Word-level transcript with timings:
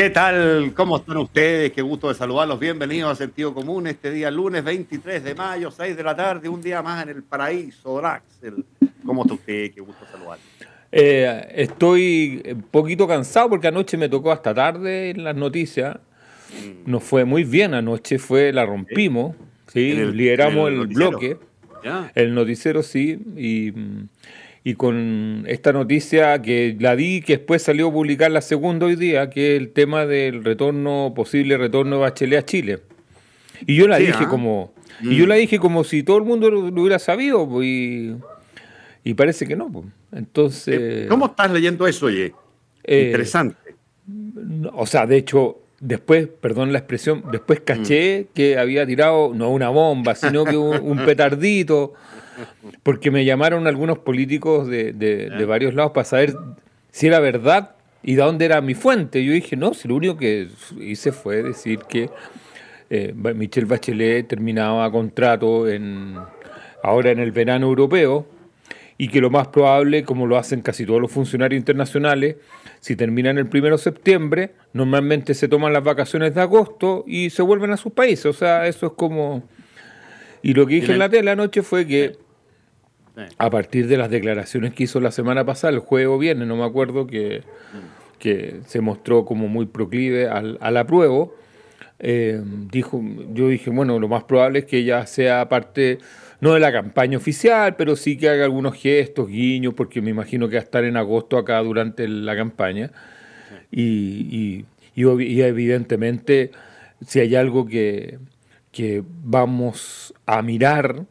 ¿Qué 0.00 0.08
tal? 0.08 0.72
¿Cómo 0.74 0.96
están 0.96 1.18
ustedes? 1.18 1.72
Qué 1.72 1.82
gusto 1.82 2.08
de 2.08 2.14
saludarlos. 2.14 2.58
Bienvenidos 2.58 3.12
a 3.12 3.14
Sentido 3.14 3.52
Común 3.52 3.86
este 3.86 4.10
día 4.10 4.30
lunes 4.30 4.64
23 4.64 5.22
de 5.22 5.34
mayo, 5.34 5.70
6 5.70 5.94
de 5.94 6.02
la 6.02 6.16
tarde, 6.16 6.48
un 6.48 6.62
día 6.62 6.80
más 6.80 7.02
en 7.02 7.10
el 7.10 7.22
paraíso, 7.22 7.98
Draxel. 7.98 8.64
¿Cómo 9.04 9.24
está 9.24 9.34
usted? 9.34 9.70
Qué 9.74 9.82
gusto 9.82 10.06
saludarlo. 10.10 10.42
Eh, 10.90 11.52
estoy 11.54 12.42
un 12.50 12.62
poquito 12.62 13.06
cansado 13.06 13.50
porque 13.50 13.68
anoche 13.68 13.98
me 13.98 14.08
tocó 14.08 14.32
hasta 14.32 14.54
tarde 14.54 15.10
en 15.10 15.22
las 15.22 15.36
noticias. 15.36 15.98
Mm. 16.48 16.90
Nos 16.90 17.04
fue 17.04 17.26
muy 17.26 17.44
bien 17.44 17.74
anoche, 17.74 18.18
fue 18.18 18.54
la 18.54 18.64
rompimos, 18.64 19.36
¿sí? 19.66 19.92
lideramos 19.92 20.70
el, 20.70 20.86
bloque, 20.86 21.36
el 22.14 22.34
noticiero 22.34 22.82
sí, 22.82 23.18
y 23.36 23.74
y 24.62 24.74
con 24.74 25.44
esta 25.48 25.72
noticia 25.72 26.40
que 26.42 26.76
la 26.78 26.94
di, 26.94 27.22
que 27.22 27.38
después 27.38 27.62
salió 27.62 27.88
a 27.88 27.92
publicar 27.92 28.30
la 28.30 28.42
segunda 28.42 28.86
hoy 28.86 28.96
día, 28.96 29.30
que 29.30 29.56
es 29.56 29.60
el 29.60 29.70
tema 29.70 30.04
del 30.04 30.44
retorno, 30.44 31.12
posible 31.14 31.56
retorno 31.56 31.96
de 31.96 32.02
Bachelet 32.02 32.38
a 32.38 32.44
Chile. 32.44 32.80
Y 33.66 33.76
yo 33.76 33.88
la 33.88 33.98
dije 33.98 34.24
¿ah? 34.24 34.28
como, 34.28 34.72
y 35.00 35.16
yo 35.16 35.26
la 35.26 35.36
mm. 35.36 35.38
dije 35.38 35.58
como 35.58 35.84
si 35.84 36.02
todo 36.02 36.18
el 36.18 36.24
mundo 36.24 36.50
lo, 36.50 36.60
hubiera 36.60 36.98
sabido, 36.98 37.48
pues, 37.48 37.66
y, 37.66 39.14
parece 39.14 39.46
que 39.46 39.56
no. 39.56 39.70
Pues. 39.70 39.86
Entonces. 40.12 40.78
Eh, 40.78 41.06
¿Cómo 41.08 41.26
estás 41.26 41.50
leyendo 41.50 41.86
eso, 41.86 42.06
oye? 42.06 42.34
Eh, 42.84 43.06
Interesante. 43.06 43.56
O 44.74 44.86
sea, 44.86 45.06
de 45.06 45.16
hecho, 45.16 45.58
después, 45.80 46.28
perdón 46.28 46.72
la 46.72 46.78
expresión, 46.78 47.24
después 47.32 47.60
caché 47.60 48.22
mm. 48.22 48.34
que 48.34 48.58
había 48.58 48.86
tirado 48.86 49.32
no 49.34 49.50
una 49.50 49.70
bomba, 49.70 50.14
sino 50.14 50.44
que 50.44 50.58
un 50.58 51.02
petardito. 51.06 51.94
Porque 52.82 53.10
me 53.10 53.24
llamaron 53.24 53.66
algunos 53.66 53.98
políticos 53.98 54.68
de, 54.68 55.44
varios 55.46 55.74
lados 55.74 55.92
para 55.92 56.04
saber 56.04 56.34
si 56.90 57.06
era 57.06 57.20
verdad 57.20 57.76
y 58.02 58.14
de 58.14 58.22
dónde 58.22 58.44
era 58.44 58.60
mi 58.60 58.74
fuente. 58.74 59.24
Yo 59.24 59.32
dije, 59.32 59.56
no, 59.56 59.74
si 59.74 59.88
lo 59.88 59.96
único 59.96 60.16
que 60.16 60.48
hice 60.80 61.12
fue 61.12 61.42
decir 61.42 61.80
que 61.88 62.10
eh, 62.88 63.12
Michelle 63.14 63.66
Bachelet 63.66 64.26
terminaba 64.26 64.90
contrato 64.90 65.68
en, 65.68 66.16
ahora 66.82 67.10
en 67.10 67.18
el 67.18 67.32
verano 67.32 67.66
europeo 67.66 68.26
y 69.00 69.08
que 69.08 69.20
lo 69.22 69.30
más 69.30 69.48
probable, 69.48 70.04
como 70.04 70.26
lo 70.26 70.36
hacen 70.36 70.60
casi 70.60 70.84
todos 70.84 71.00
los 71.00 71.10
funcionarios 71.10 71.58
internacionales, 71.58 72.36
si 72.80 72.96
terminan 72.96 73.38
el 73.38 73.46
primero 73.46 73.76
de 73.78 73.82
septiembre, 73.82 74.52
normalmente 74.74 75.32
se 75.32 75.48
toman 75.48 75.72
las 75.72 75.82
vacaciones 75.82 76.34
de 76.34 76.42
agosto 76.42 77.04
y 77.06 77.30
se 77.30 77.40
vuelven 77.40 77.70
a 77.72 77.78
sus 77.78 77.92
países. 77.92 78.26
O 78.26 78.32
sea, 78.34 78.66
eso 78.66 78.88
es 78.88 78.92
como... 78.92 79.42
Y 80.42 80.52
lo 80.52 80.66
que 80.66 80.74
dije 80.74 80.92
en 80.92 80.98
la 80.98 81.08
tele 81.08 81.30
anoche 81.30 81.62
fue 81.62 81.86
que 81.86 82.18
a 83.38 83.50
partir 83.50 83.86
de 83.88 83.96
las 83.96 84.10
declaraciones 84.10 84.74
que 84.74 84.84
hizo 84.84 85.00
la 85.00 85.10
semana 85.10 85.44
pasada, 85.44 85.72
el 85.72 85.80
juego 85.80 86.18
viene, 86.18 86.46
no 86.46 86.56
me 86.56 86.64
acuerdo, 86.64 87.06
que, 87.06 87.42
que 88.18 88.60
se 88.66 88.80
mostró 88.80 89.24
como 89.24 89.48
muy 89.48 89.66
proclive 89.66 90.28
al, 90.28 90.58
al 90.60 90.76
apruebo, 90.76 91.34
eh, 92.02 92.42
dijo, 92.72 93.02
yo 93.34 93.48
dije, 93.48 93.68
bueno, 93.68 93.98
lo 93.98 94.08
más 94.08 94.24
probable 94.24 94.60
es 94.60 94.64
que 94.64 94.78
ella 94.78 95.06
sea 95.06 95.48
parte, 95.50 95.98
no 96.40 96.54
de 96.54 96.60
la 96.60 96.72
campaña 96.72 97.18
oficial, 97.18 97.76
pero 97.76 97.94
sí 97.94 98.16
que 98.16 98.30
haga 98.30 98.44
algunos 98.44 98.74
gestos, 98.74 99.28
guiños, 99.28 99.74
porque 99.74 100.00
me 100.00 100.10
imagino 100.10 100.48
que 100.48 100.56
va 100.56 100.60
a 100.60 100.64
estar 100.64 100.84
en 100.84 100.96
agosto 100.96 101.36
acá 101.36 101.58
durante 101.58 102.08
la 102.08 102.34
campaña. 102.34 102.90
Y, 103.70 104.64
y, 104.94 105.02
y, 105.02 105.42
evidentemente, 105.42 106.52
si 107.06 107.20
hay 107.20 107.36
algo 107.36 107.66
que, 107.66 108.18
que 108.72 109.04
vamos 109.22 110.14
a 110.24 110.40
mirar, 110.40 111.04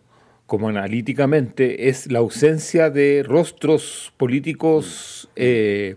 como 0.50 0.68
analíticamente, 0.68 1.90
es 1.90 2.12
la 2.12 2.20
ausencia 2.20 2.90
de 2.90 3.24
rostros 3.24 4.12
políticos, 4.18 5.30
eh, 5.36 5.96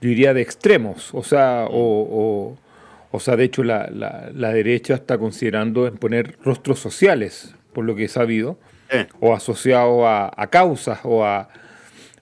diría, 0.00 0.32
de 0.32 0.40
extremos. 0.40 1.10
O 1.12 1.22
sea, 1.22 1.66
o, 1.70 2.56
sea 3.20 3.36
de 3.36 3.44
hecho, 3.44 3.62
la, 3.62 4.32
derecha 4.32 4.94
está 4.94 5.18
considerando 5.18 5.86
en 5.86 5.98
poner 5.98 6.38
rostros 6.42 6.78
sociales, 6.78 7.54
por 7.74 7.84
lo 7.84 7.94
que 7.94 8.04
he 8.04 8.08
sabido, 8.08 8.58
o 9.20 9.34
asociados 9.34 10.00
a, 10.02 10.48
causas 10.50 11.00
o, 11.04 11.26
a, 11.26 11.50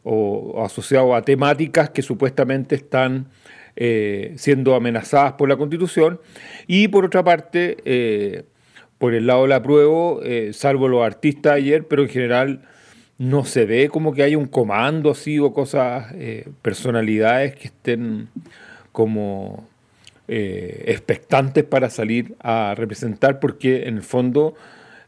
o, 0.02 0.64
asociados 0.64 1.14
a 1.14 1.22
temáticas 1.22 1.90
que 1.90 2.02
supuestamente 2.02 2.74
están 2.74 3.28
eh, 3.76 4.34
siendo 4.36 4.74
amenazadas 4.74 5.34
por 5.34 5.48
la 5.48 5.56
Constitución. 5.56 6.20
Y 6.66 6.88
por 6.88 7.04
otra 7.04 7.22
parte, 7.22 7.76
eh, 7.84 8.42
por 8.98 9.14
el 9.14 9.26
lado 9.26 9.42
de 9.42 9.48
la 9.48 9.62
prueba, 9.62 10.20
eh, 10.22 10.50
salvo 10.52 10.88
los 10.88 11.04
artistas 11.04 11.54
ayer, 11.54 11.86
pero 11.86 12.02
en 12.02 12.08
general 12.08 12.62
no 13.18 13.44
se 13.44 13.66
ve 13.66 13.88
como 13.88 14.12
que 14.14 14.22
haya 14.22 14.38
un 14.38 14.46
comando 14.46 15.10
así 15.10 15.38
o 15.38 15.52
cosas, 15.52 16.12
eh, 16.14 16.48
personalidades 16.62 17.56
que 17.56 17.68
estén 17.68 18.28
como 18.92 19.68
eh, 20.28 20.84
expectantes 20.86 21.64
para 21.64 21.90
salir 21.90 22.34
a 22.40 22.74
representar, 22.76 23.38
porque 23.38 23.86
en 23.86 23.96
el 23.96 24.02
fondo 24.02 24.54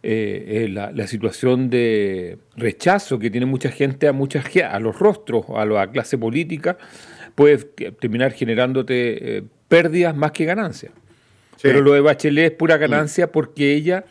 la, 0.00 0.92
la, 0.92 1.06
situación 1.06 1.68
de 1.68 2.38
rechazo 2.56 3.18
que 3.18 3.30
tiene 3.30 3.46
mucha 3.46 3.70
gente 3.70 4.06
a, 4.06 4.12
muchas, 4.12 4.44
a 4.56 4.78
los 4.78 4.98
rostros, 4.98 5.44
a 5.54 5.66
la 5.66 5.90
clase 5.90 6.16
política, 6.16 6.78
puede 7.34 7.58
terminar 7.58 8.32
generándote 8.32 9.42
pérdidas 9.68 10.16
más 10.16 10.30
que 10.32 10.44
ganancias. 10.44 10.92
Pero 11.62 11.80
lo 11.80 11.92
de 11.92 12.00
Bachelet 12.00 12.52
es 12.52 12.58
pura 12.58 12.76
ganancia 12.76 13.32
porque 13.32 13.74
ella 13.74 14.04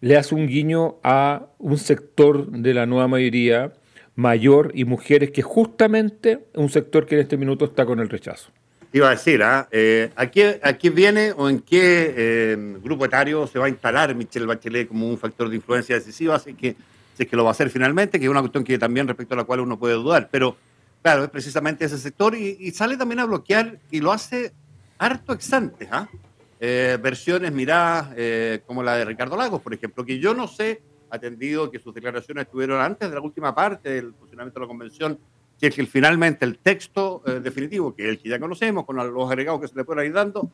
le 0.00 0.16
hace 0.16 0.34
un 0.34 0.46
guiño 0.46 0.96
a 1.02 1.46
un 1.58 1.78
sector 1.78 2.50
de 2.50 2.74
la 2.74 2.86
nueva 2.86 3.08
mayoría 3.08 3.72
mayor 4.14 4.72
y 4.74 4.84
mujeres 4.84 5.30
que 5.30 5.42
justamente 5.42 6.46
un 6.54 6.70
sector 6.70 7.06
que 7.06 7.16
en 7.16 7.20
este 7.22 7.36
minuto 7.36 7.66
está 7.66 7.84
con 7.84 8.00
el 8.00 8.08
rechazo. 8.08 8.50
Iba 8.92 9.08
a 9.08 9.10
decir, 9.10 9.42
¿ah? 9.42 9.68
eh, 9.70 10.10
¿a, 10.16 10.26
qué, 10.30 10.90
viene 10.90 11.32
o 11.36 11.50
en 11.50 11.60
qué 11.60 12.14
eh, 12.16 12.56
grupo 12.82 13.04
etario 13.04 13.46
se 13.46 13.58
va 13.58 13.66
a 13.66 13.68
instalar 13.68 14.14
Michelle 14.14 14.46
Bachelet 14.46 14.88
como 14.88 15.08
un 15.08 15.18
factor 15.18 15.50
de 15.50 15.56
influencia 15.56 15.94
decisiva? 15.96 16.36
Así 16.36 16.54
que, 16.54 16.76
si 17.14 17.24
es 17.24 17.28
que 17.28 17.36
lo 17.36 17.44
va 17.44 17.50
a 17.50 17.52
hacer 17.52 17.68
finalmente, 17.68 18.18
que 18.18 18.24
es 18.24 18.30
una 18.30 18.40
cuestión 18.40 18.64
que 18.64 18.78
también 18.78 19.06
respecto 19.06 19.34
a 19.34 19.36
la 19.36 19.44
cual 19.44 19.60
uno 19.60 19.78
puede 19.78 19.94
dudar. 19.94 20.28
Pero 20.30 20.56
claro, 21.02 21.24
es 21.24 21.30
precisamente 21.30 21.84
ese 21.84 21.98
sector 21.98 22.34
y, 22.34 22.70
sale 22.70 22.96
también 22.96 23.20
a 23.20 23.26
bloquear 23.26 23.78
y 23.90 24.00
lo 24.00 24.12
hace 24.12 24.52
harto 24.98 25.34
exante. 25.34 25.88
¿ah? 25.90 26.08
Eh, 26.12 26.18
versiones 26.58 27.52
miradas 27.52 28.14
eh, 28.16 28.62
como 28.66 28.82
la 28.82 28.96
de 28.96 29.04
Ricardo 29.04 29.36
Lagos, 29.36 29.60
por 29.60 29.74
ejemplo, 29.74 30.04
que 30.04 30.18
yo 30.18 30.34
no 30.34 30.48
sé, 30.48 30.82
atendido 31.10 31.70
que 31.70 31.78
sus 31.78 31.94
declaraciones 31.94 32.46
estuvieron 32.46 32.80
antes 32.80 33.08
de 33.08 33.14
la 33.14 33.20
última 33.20 33.54
parte 33.54 33.90
del 33.90 34.14
funcionamiento 34.14 34.58
de 34.58 34.64
la 34.64 34.68
convención, 34.68 35.18
si 35.58 35.66
es 35.66 35.74
que 35.74 35.86
finalmente 35.86 36.44
el 36.44 36.58
texto 36.58 37.22
eh, 37.26 37.40
definitivo, 37.40 37.94
que 37.94 38.04
es 38.04 38.08
el 38.10 38.18
que 38.18 38.28
ya 38.28 38.38
conocemos, 38.38 38.84
con 38.84 38.96
los 38.96 39.30
agregados 39.30 39.60
que 39.60 39.68
se 39.68 39.76
le 39.76 39.84
pueden 39.84 40.06
ir 40.06 40.12
dando, 40.12 40.50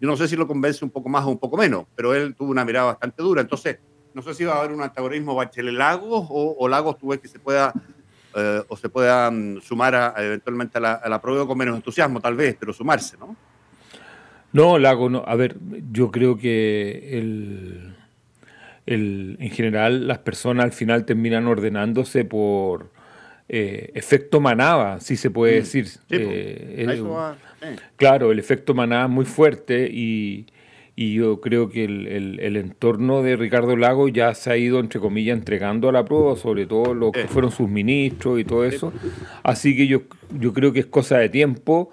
yo 0.00 0.08
no 0.08 0.16
sé 0.16 0.28
si 0.28 0.36
lo 0.36 0.46
convence 0.46 0.84
un 0.84 0.90
poco 0.90 1.08
más 1.08 1.24
o 1.24 1.28
un 1.28 1.38
poco 1.38 1.56
menos, 1.56 1.86
pero 1.94 2.14
él 2.14 2.34
tuvo 2.34 2.50
una 2.50 2.64
mirada 2.64 2.86
bastante 2.86 3.22
dura. 3.22 3.40
Entonces, 3.40 3.78
no 4.12 4.22
sé 4.22 4.34
si 4.34 4.44
va 4.44 4.54
a 4.54 4.58
haber 4.58 4.72
un 4.72 4.82
antagonismo 4.82 5.34
Bachelet-Lagos 5.34 6.26
o, 6.30 6.68
Lagos 6.68 6.98
tú 6.98 7.08
ves 7.08 7.20
que 7.20 7.28
se 7.28 7.38
pueda 7.38 7.72
o 8.68 8.76
se 8.76 8.88
pueda 8.88 9.30
mm, 9.30 9.60
sumar 9.60 9.94
a, 9.94 10.14
eventualmente 10.18 10.78
a 10.78 10.80
la, 10.80 10.92
a 10.94 11.08
la 11.08 11.20
prueba 11.20 11.46
con 11.46 11.56
menos 11.56 11.76
entusiasmo, 11.76 12.20
tal 12.20 12.34
vez, 12.34 12.56
pero 12.58 12.72
sumarse, 12.72 13.16
¿no? 13.16 13.36
No, 14.54 14.78
Lago, 14.78 15.10
no. 15.10 15.22
A 15.26 15.34
ver, 15.36 15.56
yo 15.92 16.10
creo 16.10 16.38
que 16.38 17.18
el, 17.18 17.92
el, 18.86 19.36
en 19.40 19.50
general 19.50 20.06
las 20.08 20.18
personas 20.20 20.64
al 20.64 20.72
final 20.72 21.04
terminan 21.04 21.46
ordenándose 21.46 22.24
por 22.24 22.90
eh, 23.48 23.90
efecto 23.94 24.40
manaba, 24.40 25.00
si 25.00 25.16
se 25.16 25.30
puede 25.30 25.54
Mm. 25.56 25.60
decir. 25.62 25.86
Sí, 25.88 25.98
Eh, 26.08 26.86
va, 27.02 27.36
eh. 27.62 27.76
Claro, 27.96 28.32
el 28.32 28.38
efecto 28.38 28.74
manada 28.74 29.04
es 29.04 29.10
muy 29.10 29.24
fuerte 29.26 29.90
y, 29.92 30.46
y 30.96 31.14
yo 31.14 31.40
creo 31.40 31.68
que 31.68 31.84
el, 31.84 32.06
el- 32.06 32.40
el 32.40 32.56
entorno 32.56 33.22
de 33.22 33.36
Ricardo 33.36 33.76
Lago 33.76 34.08
ya 34.08 34.32
se 34.34 34.50
ha 34.52 34.56
ido, 34.56 34.78
entre 34.80 35.00
comillas, 35.00 35.36
entregando 35.36 35.88
a 35.88 35.92
la 35.92 36.04
prueba, 36.04 36.36
sobre 36.36 36.66
todo 36.66 36.94
lo 36.94 37.10
que 37.12 37.26
fueron 37.28 37.50
sus 37.50 37.68
ministros 37.68 38.38
y 38.40 38.44
todo 38.44 38.64
eso. 38.64 38.92
Así 39.42 39.76
que 39.76 39.88
yo, 39.88 40.02
yo 40.38 40.52
creo 40.52 40.72
que 40.72 40.80
es 40.80 40.86
cosa 40.86 41.18
de 41.18 41.28
tiempo. 41.28 41.90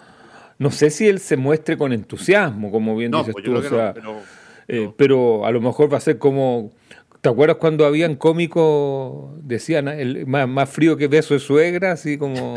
No 0.61 0.69
sé 0.69 0.91
si 0.91 1.07
él 1.07 1.17
se 1.17 1.37
muestre 1.37 1.75
con 1.75 1.91
entusiasmo, 1.91 2.69
como 2.69 2.95
bien 2.95 3.09
No, 3.09 3.17
dices 3.17 3.33
pues 3.33 3.43
tú, 3.43 3.51
yo 3.51 3.57
o 3.57 3.61
creo 3.61 3.71
que 3.71 3.77
sea, 3.77 3.87
no, 3.87 3.93
pero, 3.95 4.21
eh, 4.67 4.83
no. 4.83 4.95
pero 4.95 5.45
a 5.47 5.49
lo 5.49 5.59
mejor 5.59 5.91
va 5.91 5.97
a 5.97 6.01
ser 6.01 6.19
como... 6.19 6.71
¿Te 7.19 7.29
acuerdas 7.29 7.57
cuando 7.57 7.83
habían 7.83 8.15
cómicos, 8.15 9.31
decían, 9.41 9.87
ah, 9.87 9.95
el, 9.95 10.27
más, 10.27 10.47
más 10.47 10.69
frío 10.69 10.97
que 10.97 11.07
beso 11.07 11.33
de 11.33 11.39
suegra, 11.39 11.93
así 11.93 12.19
como 12.19 12.53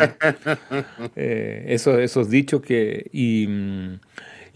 eh, 1.17 1.65
esos, 1.69 1.99
esos 1.99 2.29
dichos 2.29 2.61
que... 2.61 3.09
Y, 3.11 3.47
mm, 3.49 4.01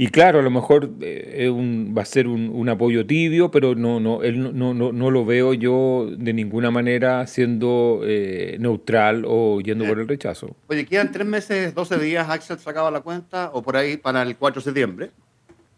y 0.00 0.08
claro, 0.08 0.38
a 0.38 0.42
lo 0.42 0.50
mejor 0.50 0.90
eh, 1.00 1.50
un- 1.52 1.92
va 1.96 2.02
a 2.02 2.04
ser 2.04 2.28
un, 2.28 2.50
un 2.54 2.68
apoyo 2.68 3.04
tibio, 3.04 3.50
pero 3.50 3.74
no, 3.74 3.98
no, 3.98 4.22
él 4.22 4.56
no, 4.56 4.72
no, 4.72 4.92
no, 4.92 5.10
lo 5.10 5.24
veo 5.24 5.54
yo 5.54 6.08
de 6.16 6.32
ninguna 6.32 6.70
manera 6.70 7.26
siendo 7.26 8.02
eh, 8.04 8.56
neutral 8.60 9.24
o 9.26 9.60
yendo 9.60 9.84
Eh. 9.84 9.88
por 9.88 9.98
el 9.98 10.06
rechazo. 10.06 10.54
Oye, 10.68 10.86
quedan 10.86 11.10
tres 11.10 11.26
meses, 11.26 11.74
12 11.74 11.98
días, 11.98 12.28
Axel 12.30 12.58
sacaba 12.60 12.90
la 12.92 13.00
cuenta, 13.00 13.50
o 13.52 13.60
por 13.62 13.76
ahí 13.76 13.96
para 13.96 14.22
el 14.22 14.36
4 14.36 14.60
de 14.60 14.64
septiembre. 14.64 15.10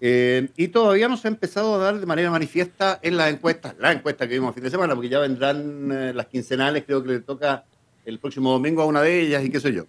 Eh, 0.02 0.48
y 0.56 0.68
todavía 0.68 1.08
no 1.08 1.16
se 1.16 1.28
ha 1.28 1.30
empezado 1.30 1.74
a 1.74 1.78
dar 1.78 1.98
de 2.00 2.06
manera 2.06 2.30
manifiesta 2.30 2.98
en 3.02 3.16
las 3.16 3.30
encuestas, 3.32 3.74
la 3.78 3.92
encuesta 3.92 4.26
que 4.28 4.34
vimos 4.34 4.48
el 4.50 4.54
fin 4.54 4.64
de 4.64 4.70
semana, 4.70 4.94
porque 4.94 5.08
ya 5.10 5.18
vendrán 5.18 5.90
eh, 5.92 6.12
las 6.14 6.26
quincenales, 6.26 6.84
creo 6.86 7.02
que 7.02 7.08
le 7.10 7.20
toca 7.20 7.64
el 8.06 8.18
próximo 8.18 8.50
domingo 8.52 8.82
a 8.82 8.86
una 8.86 9.02
de 9.02 9.20
ellas 9.20 9.44
y 9.44 9.50
qué 9.50 9.60
sé 9.60 9.72
yo. 9.74 9.84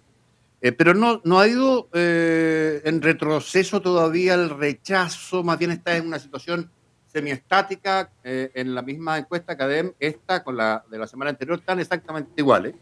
Eh, 0.64 0.70
pero 0.72 0.94
no, 0.94 1.20
no 1.24 1.40
ha 1.40 1.48
ido 1.48 1.88
eh, 1.92 2.80
en 2.84 3.02
retroceso 3.02 3.82
todavía 3.82 4.34
el 4.34 4.48
rechazo, 4.48 5.42
más 5.42 5.58
bien 5.58 5.72
está 5.72 5.96
en 5.96 6.06
una 6.06 6.20
situación 6.20 6.70
semiestática 7.08 8.12
eh, 8.22 8.50
en 8.54 8.74
la 8.74 8.80
misma 8.80 9.18
encuesta 9.18 9.56
CADEM, 9.56 9.92
esta 9.98 10.44
con 10.44 10.56
la 10.56 10.84
de 10.88 10.98
la 10.98 11.08
semana 11.08 11.30
anterior, 11.30 11.58
están 11.58 11.80
exactamente 11.80 12.30
iguales. 12.36 12.74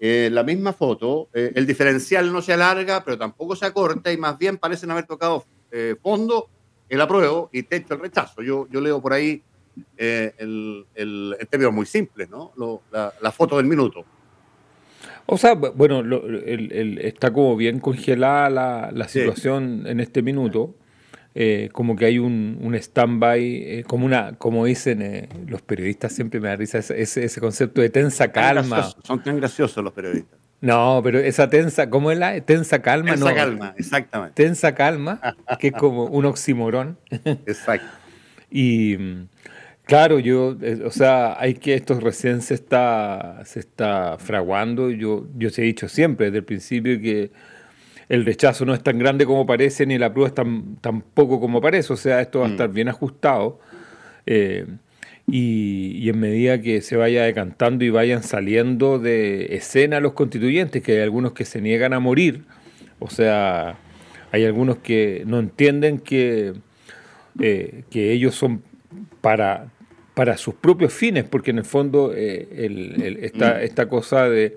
La 0.00 0.42
misma 0.42 0.74
foto, 0.74 1.30
el 1.32 1.66
diferencial 1.66 2.30
no 2.30 2.42
se 2.42 2.52
alarga, 2.52 3.02
pero 3.02 3.16
tampoco 3.16 3.56
se 3.56 3.64
acorta 3.64 4.12
y 4.12 4.18
más 4.18 4.36
bien 4.36 4.58
parecen 4.58 4.90
haber 4.90 5.06
tocado 5.06 5.46
fondo 6.02 6.50
el 6.90 7.00
apruebo 7.00 7.48
y 7.52 7.62
techo 7.62 7.94
el 7.94 8.00
rechazo. 8.00 8.42
Yo, 8.42 8.66
yo 8.70 8.82
leo 8.82 9.00
por 9.00 9.14
ahí 9.14 9.42
eh, 9.96 10.34
el, 10.38 10.86
el, 10.94 11.36
en 11.38 11.46
términos 11.46 11.72
muy 11.72 11.86
simples, 11.86 12.28
¿no? 12.28 12.52
La 12.92 13.32
foto 13.32 13.56
del 13.56 13.66
minuto. 13.66 14.04
O 15.26 15.36
sea, 15.38 15.54
bu- 15.54 15.72
bueno, 15.74 16.02
lo- 16.02 16.26
el- 16.26 16.70
el- 16.72 16.98
está 16.98 17.32
como 17.32 17.56
bien 17.56 17.80
congelada 17.80 18.50
la, 18.50 18.90
la 18.92 19.08
Sí. 19.08 19.20
situación 19.20 19.84
en 19.86 20.00
este 20.00 20.22
minuto. 20.22 20.74
eh, 21.36 21.68
como 21.72 21.96
que 21.96 22.04
hay 22.04 22.20
un, 22.20 22.58
un 22.62 22.76
stand-by, 22.76 23.42
eh, 23.80 23.84
como 23.88 24.06
una, 24.06 24.34
como 24.38 24.66
dicen 24.66 25.02
eh, 25.02 25.28
los 25.48 25.62
periodistas, 25.62 26.12
siempre 26.12 26.38
me 26.38 26.46
da 26.46 26.54
risa 26.54 26.78
ese, 26.78 27.40
concepto 27.40 27.80
de 27.80 27.90
tensa 27.90 28.30
calma. 28.30 28.88
son 29.02 29.20
tan 29.20 29.38
graciosos 29.38 29.82
los 29.82 29.92
periodistas. 29.92 30.38
No, 30.60 31.00
pero 31.02 31.18
esa 31.18 31.50
tensa, 31.50 31.90
¿cómo 31.90 32.12
es 32.12 32.18
la 32.18 32.40
tensa 32.42 32.80
calma? 32.82 33.10
Tensa 33.10 33.30
no, 33.30 33.34
calma, 33.34 33.74
exactamente. 33.76 34.34
Tensa 34.44 34.76
calma, 34.76 35.20
que 35.58 35.66
es 35.68 35.72
como 35.72 36.04
un 36.04 36.24
oximorón. 36.24 36.98
Exacto. 37.46 37.88
Y 38.48 38.96
claro, 39.84 40.18
yo, 40.18 40.56
eh, 40.60 40.82
o 40.84 40.90
sea, 40.90 41.40
hay 41.40 41.54
que 41.54 41.74
esto 41.74 41.98
recién 42.00 42.42
se 42.42 42.54
está, 42.54 43.42
se 43.44 43.60
está 43.60 44.16
fraguando. 44.18 44.90
Yo, 44.90 45.26
yo 45.36 45.50
se 45.50 45.62
he 45.62 45.64
dicho 45.66 45.88
siempre 45.88 46.26
desde 46.26 46.38
el 46.38 46.44
principio 46.44 47.00
que 47.00 47.30
el 48.08 48.24
rechazo 48.24 48.64
no 48.66 48.74
es 48.74 48.82
tan 48.82 48.98
grande 48.98 49.26
como 49.26 49.46
parece, 49.46 49.86
ni 49.86 49.98
la 49.98 50.12
prueba 50.12 50.28
es 50.28 50.34
tan, 50.34 50.76
tan 50.76 51.02
poco 51.02 51.40
como 51.40 51.60
parece. 51.60 51.92
O 51.92 51.96
sea, 51.96 52.20
esto 52.20 52.40
va 52.40 52.46
a 52.46 52.50
estar 52.50 52.70
bien 52.70 52.88
ajustado. 52.88 53.60
eh, 54.26 54.66
y, 55.26 55.96
y 56.02 56.08
en 56.10 56.20
medida 56.20 56.60
que 56.60 56.82
se 56.82 56.96
vaya 56.96 57.24
decantando 57.24 57.84
y 57.84 57.90
vayan 57.90 58.22
saliendo 58.22 58.98
de 58.98 59.56
escena 59.56 60.00
los 60.00 60.12
constituyentes, 60.12 60.82
que 60.82 60.92
hay 60.92 61.00
algunos 61.00 61.32
que 61.32 61.44
se 61.46 61.60
niegan 61.62 61.94
a 61.94 62.00
morir, 62.00 62.44
o 62.98 63.08
sea, 63.08 63.78
hay 64.32 64.44
algunos 64.44 64.78
que 64.78 65.22
no 65.26 65.38
entienden 65.38 65.98
que, 65.98 66.54
eh, 67.40 67.84
que 67.90 68.12
ellos 68.12 68.34
son 68.34 68.62
para, 69.20 69.68
para 70.14 70.36
sus 70.36 70.54
propios 70.54 70.92
fines, 70.92 71.24
porque 71.24 71.50
en 71.50 71.58
el 71.58 71.64
fondo 71.64 72.12
eh, 72.14 72.46
el- 72.56 73.02
el- 73.02 73.24
esta, 73.24 73.62
esta 73.62 73.88
cosa 73.88 74.28
de... 74.28 74.56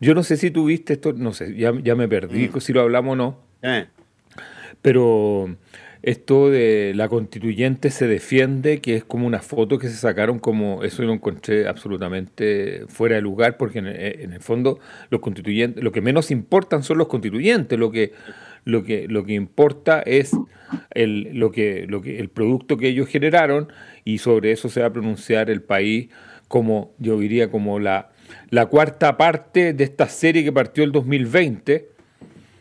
Yo 0.00 0.14
no 0.14 0.22
sé 0.22 0.36
si 0.36 0.50
tú 0.50 0.66
viste 0.66 0.92
esto, 0.94 1.12
no 1.12 1.32
sé, 1.32 1.54
ya, 1.56 1.72
ya 1.82 1.94
me 1.94 2.08
perdí, 2.08 2.50
si 2.60 2.72
lo 2.72 2.80
hablamos 2.82 3.12
o 3.12 3.16
no, 3.16 3.38
Eh, 3.62 3.86
pero 4.82 5.56
esto 6.02 6.50
de 6.50 6.92
la 6.94 7.08
constituyente 7.08 7.90
se 7.90 8.06
defiende, 8.06 8.80
que 8.80 8.96
es 8.96 9.04
como 9.04 9.26
una 9.26 9.40
foto 9.40 9.78
que 9.78 9.88
se 9.88 9.94
sacaron 9.96 10.38
como, 10.38 10.84
eso 10.84 11.02
yo 11.02 11.06
lo 11.08 11.14
encontré 11.14 11.66
absolutamente 11.66 12.82
fuera 12.88 13.14
de 13.16 13.22
lugar, 13.22 13.56
porque 13.56 13.78
en, 13.78 13.86
en 13.86 14.32
el 14.34 14.40
fondo 14.40 14.78
los 15.10 15.20
constituyentes, 15.22 15.82
lo 15.82 15.92
que 15.92 16.02
menos 16.02 16.30
importan 16.30 16.82
son 16.82 16.98
los 16.98 17.08
constituyentes, 17.08 17.78
lo 17.78 17.90
que, 17.90 18.12
lo 18.66 18.84
que, 18.84 19.08
lo 19.08 19.24
que 19.24 19.32
importa 19.32 20.00
es 20.04 20.32
el, 20.90 21.30
lo 21.38 21.50
que, 21.50 21.86
lo 21.88 22.02
que, 22.02 22.18
el 22.18 22.28
producto 22.28 22.76
que 22.76 22.88
ellos 22.88 23.08
generaron 23.08 23.68
y 24.04 24.18
sobre 24.18 24.52
eso 24.52 24.68
se 24.68 24.80
va 24.80 24.86
a 24.88 24.92
pronunciar 24.92 25.50
el 25.50 25.62
país 25.62 26.08
como, 26.48 26.92
yo 26.98 27.18
diría, 27.18 27.50
como 27.50 27.78
la, 27.80 28.10
la 28.50 28.66
cuarta 28.66 29.16
parte 29.16 29.72
de 29.72 29.84
esta 29.84 30.08
serie 30.08 30.44
que 30.44 30.52
partió 30.52 30.84
el 30.84 30.92
2020 30.92 31.88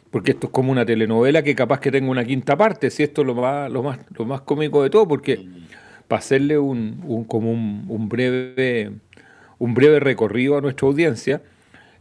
porque 0.10 0.31
esto 0.31 0.45
es 0.48 0.54
como 0.54 0.72
una 0.72 0.86
telenovela 0.86 1.42
que 1.42 1.56
capaz 1.56 1.80
que 1.80 1.90
tenga 1.92 2.10
una 2.12 2.24
quinta 2.24 2.56
parte, 2.56 2.92
si 2.92 3.01
esto 3.01 3.22
es 3.22 3.28
lo 3.28 3.34
más, 3.34 3.72
lo 3.72 3.81
más, 3.81 3.98
lo 4.16 4.25
más 4.25 4.42
cómico 4.42 4.84
de 4.84 4.92
todo, 4.92 5.07
porque 5.07 5.44
para 6.07 6.19
hacerle 6.19 6.60
un, 6.60 7.01
un- 7.04 7.24
como 7.24 7.51
un, 7.51 7.86
un 7.89 8.10
breve, 8.10 8.92
un 9.57 9.74
breve 9.74 10.00
recorrido 10.00 10.56
a 10.56 10.62
nuestra 10.62 10.88
audiencia, 10.88 11.42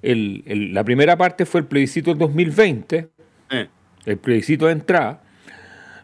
el- 0.03 0.43
el- 0.47 0.75
la 0.75 0.85
primera 0.85 1.17
parte 1.17 1.47
fue 1.47 1.63
el 1.63 1.67
plebiscito 1.67 2.11
del 2.11 2.19
2020, 2.19 3.09
eh. 3.51 3.69
el 4.05 4.19
plebiscito 4.19 4.67
de 4.67 4.73
entrada, 4.73 5.23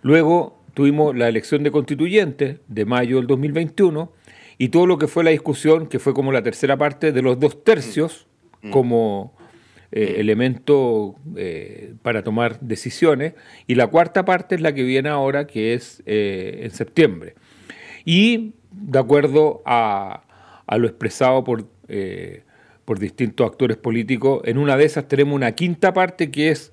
luego 0.01 0.58
tuvimos 0.79 1.17
la 1.17 1.29
elección 1.29 1.65
de 1.65 1.73
constituyentes 1.73 2.61
de 2.69 2.85
mayo 2.85 3.17
del 3.17 3.27
2021 3.27 4.13
y 4.59 4.69
todo 4.69 4.87
lo 4.87 4.97
que 4.97 5.09
fue 5.09 5.25
la 5.25 5.31
discusión, 5.31 5.89
que 5.89 5.99
fue 5.99 6.15
como 6.15 6.31
la 6.31 6.41
tercera 6.41 6.77
parte 6.77 7.11
de 7.11 7.21
los 7.21 7.41
dos 7.41 7.65
tercios, 7.65 8.29
como 8.71 9.35
eh, 9.91 10.15
elemento 10.19 11.17
eh, 11.35 11.95
para 12.03 12.23
tomar 12.23 12.61
decisiones, 12.61 13.35
y 13.67 13.75
la 13.75 13.89
cuarta 13.89 14.25
parte 14.25 14.55
es 14.55 14.61
la 14.61 14.73
que 14.73 14.85
viene 14.85 15.09
ahora, 15.09 15.49
que 15.49 15.75
es 15.75 16.01
eh, 16.07 16.61
en 16.63 16.71
septiembre. 16.71 17.35
Y 18.05 18.53
de 18.71 19.01
acuerdo 19.01 19.63
a, 19.67 20.23
a 20.65 20.79
lo 20.79 20.87
expresado 20.87 21.43
por, 21.43 21.67
por 22.85 23.01
distintos 23.01 23.51
actores 23.51 23.79
políticos, 23.79 24.43
en 24.45 24.59
una 24.59 24.77
de 24.77 24.85
esas 24.85 25.09
tenemos 25.09 25.35
una 25.35 25.51
quinta 25.57 25.93
parte 25.93 26.31
que 26.31 26.51
es 26.51 26.73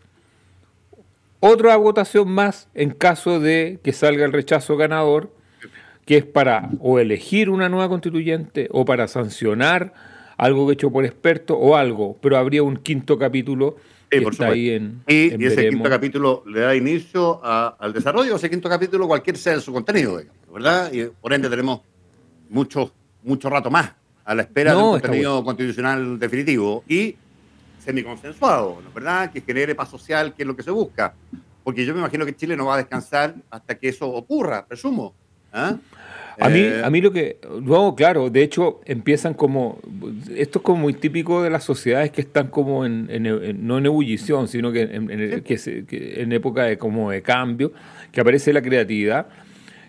otra 1.47 1.75
votación 1.77 2.29
más 2.31 2.67
en 2.73 2.91
caso 2.91 3.39
de 3.39 3.79
que 3.83 3.93
salga 3.93 4.25
el 4.25 4.33
rechazo 4.33 4.77
ganador, 4.77 5.31
que 6.05 6.17
es 6.17 6.25
para 6.25 6.69
o 6.79 6.99
elegir 6.99 7.49
una 7.49 7.69
nueva 7.69 7.89
constituyente 7.89 8.67
o 8.71 8.85
para 8.85 9.07
sancionar 9.07 9.93
algo 10.37 10.71
hecho 10.71 10.91
por 10.91 11.05
expertos 11.05 11.57
o 11.59 11.75
algo, 11.75 12.17
pero 12.21 12.37
habría 12.37 12.63
un 12.63 12.77
quinto 12.77 13.17
capítulo 13.17 13.77
Sí, 14.11 14.19
que 14.19 14.21
por 14.21 14.33
está 14.33 14.47
ahí 14.47 14.69
en, 14.69 15.01
Y, 15.07 15.33
en 15.33 15.41
y 15.41 15.45
ese 15.45 15.55
veremos. 15.57 15.73
quinto 15.75 15.89
capítulo 15.89 16.43
le 16.45 16.59
da 16.61 16.75
inicio 16.75 17.39
a- 17.43 17.75
al 17.79 17.91
desarrollo, 17.93 18.35
ese 18.35 18.49
quinto 18.49 18.69
capítulo, 18.69 19.07
cualquier 19.07 19.35
sea 19.37 19.59
su 19.59 19.73
contenido, 19.73 20.21
¿verdad? 20.53 20.91
Y 20.93 21.05
por 21.05 21.33
ende 21.33 21.49
tenemos 21.49 21.81
mucho, 22.49 22.91
mucho 23.23 23.49
rato 23.49 23.71
más 23.71 23.91
a 24.23 24.35
la 24.35 24.43
espera 24.43 24.73
No, 24.73 24.77
de 24.77 24.83
un 24.85 24.91
contenido 24.99 25.43
constitucional 25.43 26.19
definitivo. 26.19 26.83
Y 26.87 27.15
semiconsensuado, 27.85 28.81
¿no? 28.83 28.91
¿verdad? 28.93 29.31
Que 29.31 29.41
genere 29.41 29.75
paz 29.75 29.89
social, 29.89 30.33
que 30.33 30.43
es 30.43 30.47
lo 30.47 30.55
que 30.55 30.63
se 30.63 30.71
busca. 30.71 31.13
Porque 31.63 31.85
yo 31.85 31.93
me 31.93 31.99
imagino 31.99 32.25
que 32.25 32.35
Chile 32.35 32.55
no 32.57 32.65
va 32.65 32.75
a 32.75 32.77
descansar 32.77 33.35
hasta 33.49 33.75
que 33.75 33.87
eso 33.89 34.07
ocurra, 34.09 34.65
presumo. 34.65 35.13
¿ah? 35.53 35.77
A 36.37 36.49
mí, 36.49 36.59
Eh, 36.59 36.81
a 36.83 36.89
mí 36.89 36.99
lo 36.99 37.11
que, 37.13 37.37
no, 37.61 37.95
claro, 37.95 38.29
de 38.29 38.43
hecho 38.43 38.81
empiezan 38.85 39.33
como, 39.33 39.79
esto 40.35 40.59
es 40.59 40.63
como 40.63 40.79
muy 40.81 40.93
típico 40.93 41.41
de 41.41 41.49
las 41.49 41.63
sociedades 41.63 42.11
que 42.11 42.19
están 42.21 42.47
como 42.49 42.85
en, 42.85 43.07
en- 43.09 43.25
en- 43.25 43.65
no 43.65 43.77
en 43.77 43.85
ebullición, 43.85 44.47
sino 44.49 44.71
que 44.73 44.81
en, 44.81 45.09
en- 45.09 45.41
que 45.43 45.57
se- 45.57 45.85
que 45.85 46.21
en 46.21 46.33
época 46.33 46.63
de 46.63 46.77
como 46.77 47.09
de 47.09 47.21
cambio, 47.21 47.71
que 48.11 48.19
aparece 48.19 48.51
la 48.51 48.61
creatividad 48.61 49.27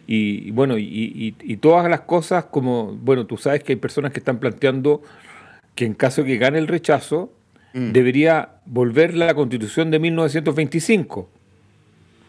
y, 0.06 0.48
y 0.48 0.50
bueno, 0.52 0.78
y, 0.78 0.84
y- 0.84 1.34
y 1.42 1.56
todas 1.56 1.90
las 1.90 2.02
cosas 2.02 2.44
como, 2.44 2.92
bueno, 2.94 3.26
tú 3.26 3.36
sabes 3.36 3.64
que 3.64 3.72
hay 3.72 3.76
personas 3.76 4.12
que 4.12 4.20
están 4.20 4.38
planteando 4.38 5.02
que 5.74 5.84
en 5.84 5.94
caso 5.94 6.22
de 6.22 6.28
que 6.28 6.38
gane 6.38 6.58
el 6.58 6.68
rechazo, 6.68 7.32
Mm. 7.76 7.92
debería 7.92 8.48
volver 8.64 9.12
la 9.12 9.34
constitución 9.34 9.90
de 9.90 9.98
1925. 9.98 11.28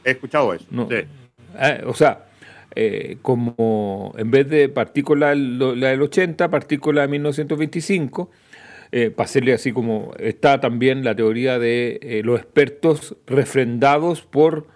He 0.03 0.11
escuchado 0.11 0.53
eso. 0.53 0.65
No. 0.69 0.89
sí. 0.89 0.95
eh, 1.57 1.83
o 1.85 1.93
sea, 1.93 2.25
eh, 2.75 3.17
como 3.21 4.13
en 4.17 4.29
vez 4.29 4.49
de 4.49 4.67
partir 4.67 5.05
con 5.05 5.21
la, 5.21 5.29
del 5.29 6.01
80, 6.01 6.49
partir 6.49 6.81
con 6.81 6.95
la 6.95 7.03
de 7.03 7.07
1925, 7.07 8.29
eh, 8.91 9.09
para 9.09 9.23
hacerle 9.23 9.53
así 9.53 9.71
como 9.71 10.11
está 10.19 10.59
también 10.59 11.05
la 11.05 11.15
teoría 11.15 11.59
de 11.59 12.21
los 12.25 12.41
expertos 12.41 13.15
refrendados 13.25 14.23
por 14.23 14.67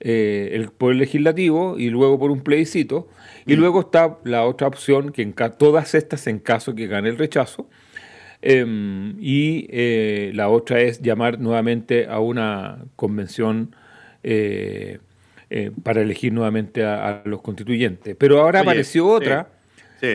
el 0.00 0.70
poder 0.70 0.96
legislativo 0.96 1.78
y 1.78 1.90
luego 1.90 2.18
por 2.18 2.30
un 2.30 2.40
plebiscito. 2.40 3.06
Y 3.44 3.56
mm. 3.56 3.60
luego 3.60 3.80
está 3.80 4.16
la 4.24 4.46
otra 4.46 4.66
opción, 4.66 5.12
que 5.12 5.20
en 5.20 5.34
todas 5.34 5.94
estas 5.94 6.26
en 6.26 6.38
caso 6.38 6.74
que 6.74 6.86
gane 6.86 7.10
el 7.10 7.18
rechazo, 7.18 7.68
Em, 8.42 9.16
y 9.20 9.66
eh, 9.70 10.30
la 10.34 10.48
otra 10.48 10.80
es 10.80 11.00
llamar 11.00 11.40
nuevamente 11.40 12.06
a 12.06 12.20
una 12.20 12.84
convención 12.94 13.74
eh, 14.22 14.98
eh, 15.48 15.70
para 15.82 16.02
elegir 16.02 16.32
nuevamente 16.32 16.84
a, 16.84 17.22
los 17.24 17.40
constituyentes. 17.40 18.16
Pero 18.18 18.40
ahora 18.40 18.60
apareció 18.60 19.08
otra, 19.08 19.48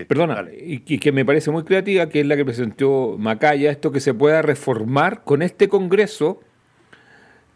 perdona, 0.07 0.45
y, 0.55 0.79
que 0.79 1.11
me 1.11 1.25
parece 1.25 1.51
muy 1.51 1.63
creativa, 1.63 2.09
que 2.09 2.21
es 2.21 2.27
la 2.27 2.35
que 2.35 2.45
presentó 2.45 3.15
Macaya, 3.17 3.71
esto 3.71 3.91
que 3.91 3.99
se 3.99 4.13
pueda 4.13 4.41
reformar 4.41 5.23
con 5.23 5.41
este 5.41 5.67
Congreso. 5.67 6.41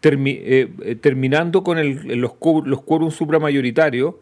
terminando 0.00 1.62
con 1.62 1.78
el, 1.78 2.20
los, 2.20 2.32
los 2.64 2.82
quórum 2.82 3.10
supramayoritarios, 3.10 4.14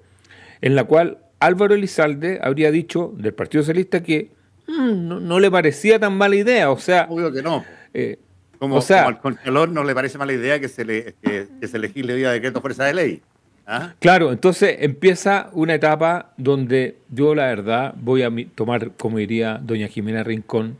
en 0.60 0.74
la 0.74 0.84
cual 0.84 1.18
Álvaro 1.40 1.74
Elizalde 1.74 2.38
habría 2.42 2.70
dicho 2.70 3.12
del 3.16 3.34
Partido 3.34 3.62
Socialista 3.62 4.02
que 4.02 4.33
Mm, 4.66 5.26
no, 5.26 5.40
le 5.40 5.50
parecía 5.50 5.99
tan 5.99 6.16
mala 6.16 6.37
idea, 6.37 6.71
o 6.71 6.78
sea... 6.78 7.06
Obvio 7.09 7.33
que 7.33 7.42
no. 7.42 7.64
Eh, 7.92 8.18
como, 8.59 8.76
o 8.76 8.80
sea, 8.80 9.06
al 9.06 9.21
Contralor 9.21 9.68
no 9.68 9.85
le 9.85 9.94
parece 9.94 10.16
mala 10.16 10.33
idea 10.33 10.59
que 10.59 10.68
se, 10.68 10.85
le, 10.85 11.14
que, 11.23 11.49
se 11.66 11.78
legisle 11.78 12.14
vía 12.14 12.30
decreto 12.30 12.61
fuerza 12.61 12.85
de 12.85 12.94
ley. 12.94 13.23
¿ah? 13.66 13.94
Claro, 13.99 14.33
entonces 14.33 14.76
empieza 14.80 15.50
una 15.52 15.75
etapa 15.75 16.33
donde 16.37 16.97
yo 17.11 17.35
la 17.35 17.47
verdad 17.47 17.94
voy 17.99 18.23
a 18.23 18.30
tomar, 18.54 18.92
como 18.92 19.18
diría 19.18 19.61
doña 19.62 19.88
Jimena 19.88 20.23
Rincón, 20.23 20.78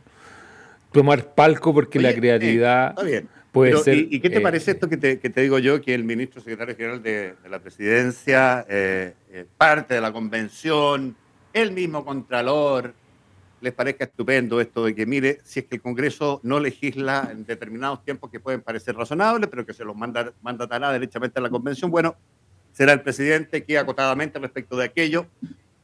tomar 0.91 1.33
palco 1.35 1.73
porque 1.73 1.99
la 1.99 2.13
creatividad 2.13 2.95
puede 3.51 3.77
ser... 3.77 3.97
¿y, 3.97 4.19
qué 4.19 4.29
te 4.29 4.37
eh, 4.37 4.41
parece 4.41 4.71
esto 4.71 4.89
que 4.89 4.97
te, 4.97 5.19
que 5.19 5.29
te, 5.29 5.41
digo 5.41 5.59
yo, 5.59 5.81
que 5.81 5.93
el 5.93 6.03
ministro 6.03 6.41
secretario 6.41 6.75
general 6.75 7.03
de, 7.03 7.35
la 7.49 7.59
presidencia, 7.59 8.65
eh, 8.67 9.13
parte 9.57 9.93
de 9.93 10.01
la 10.01 10.11
convención, 10.11 11.15
el 11.53 11.71
mismo 11.71 12.03
Contralor, 12.03 12.93
les 13.65 13.73
parezca 13.73 14.05
estupendo 14.05 14.61
esto 14.61 14.85
de 14.85 14.93
que, 14.93 15.07
mire, 15.07 15.39
si 15.43 15.59
es 15.59 15.65
que 15.65 15.77
el 15.77 15.81
Congreso 15.81 16.39
no 16.43 16.59
legisla 16.59 17.29
en 17.31 17.45
determinados 17.45 18.03
tiempos 18.03 18.29
que 18.29 18.39
pueden 18.39 18.61
parecer 18.61 18.95
razonables, 18.95 19.49
pero 19.49 19.65
que 19.65 19.73
se 19.73 19.83
los 19.83 19.95
manda, 19.95 20.31
mandatará 20.43 20.91
derechamente 20.91 21.39
a 21.39 21.41
la 21.41 21.49
Convención, 21.49 21.89
bueno, 21.89 22.15
será 22.73 22.93
el 22.93 23.01
presidente 23.01 23.63
que 23.63 23.79
acotadamente 23.79 24.37
respecto 24.37 24.77
de 24.77 24.85
aquello 24.85 25.25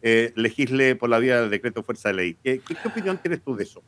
eh, 0.04 0.32
legisle 0.36 0.96
por 0.96 1.10
la 1.10 1.18
vía 1.18 1.42
del 1.42 1.50
decreto 1.50 1.82
fuerza 1.82 2.10
de 2.10 2.16
ley. 2.16 2.38
¿Qué, 2.44 2.60
qué, 2.60 2.76
opinión 2.88 3.18
tienes 3.18 3.42
tú 3.42 3.56
de 3.56 3.64
eso? 3.64 3.82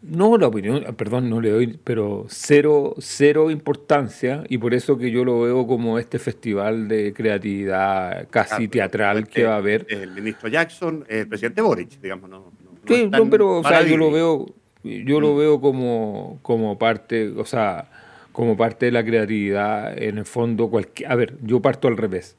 No, 0.00 0.38
la 0.38 0.46
opinión, 0.46 0.84
perdón, 0.96 1.28
no 1.28 1.40
le 1.40 1.50
doy, 1.50 1.78
pero 1.82 2.26
cero, 2.28 2.94
cero 2.98 3.50
importancia 3.50 4.44
y 4.48 4.58
por 4.58 4.74
eso 4.74 4.96
que 4.96 5.10
yo 5.10 5.24
lo 5.24 5.40
veo 5.40 5.66
como 5.66 5.98
este 5.98 6.20
festival 6.20 6.86
de 6.86 7.12
creatividad 7.12 8.28
casi 8.30 8.68
teatral 8.68 9.26
que 9.26 9.42
va 9.42 9.54
a 9.54 9.58
haber. 9.58 9.86
El 9.88 10.12
ministro 10.12 10.48
Jackson, 10.48 11.04
el 11.08 11.26
presidente 11.26 11.60
Boric, 11.60 12.00
digamos, 12.00 12.30
no, 12.30 12.52
Sí, 12.90 13.10
pero 13.30 13.62
yo 13.62 13.96
lo 13.96 14.10
veo, 14.10 14.46
yo 14.82 15.20
lo 15.20 15.34
mm. 15.34 15.38
veo 15.38 15.60
como, 15.60 16.38
como 16.42 16.78
parte, 16.78 17.28
o 17.28 17.44
sea, 17.44 17.90
como 18.32 18.56
parte 18.56 18.86
de 18.86 18.92
la 18.92 19.04
creatividad, 19.04 20.00
en 20.00 20.18
el 20.18 20.24
fondo, 20.24 20.68
cualquier, 20.70 21.10
a 21.10 21.14
ver, 21.14 21.36
yo 21.42 21.60
parto 21.60 21.88
al 21.88 21.96
revés. 21.96 22.36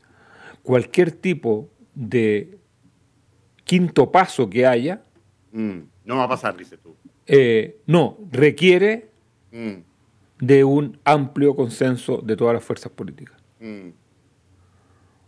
Cualquier 0.64 1.12
tipo 1.12 1.70
de 1.96 2.58
quinto 3.64 4.12
paso 4.12 4.50
que 4.50 4.66
haya. 4.66 5.02
Mm, 5.52 5.80
no 6.06 6.18
va 6.18 6.24
a 6.24 6.30
pasar, 6.30 6.58
dices 6.58 6.80
tú. 6.82 6.96
Eh, 7.28 7.78
no, 7.86 8.18
requiere 8.32 9.10
mm. 9.52 9.76
de 10.40 10.64
un 10.64 11.00
amplio 11.04 11.56
consenso 11.56 12.18
de 12.18 12.36
todas 12.36 12.54
las 12.54 12.64
fuerzas 12.64 12.92
políticas. 12.92 13.38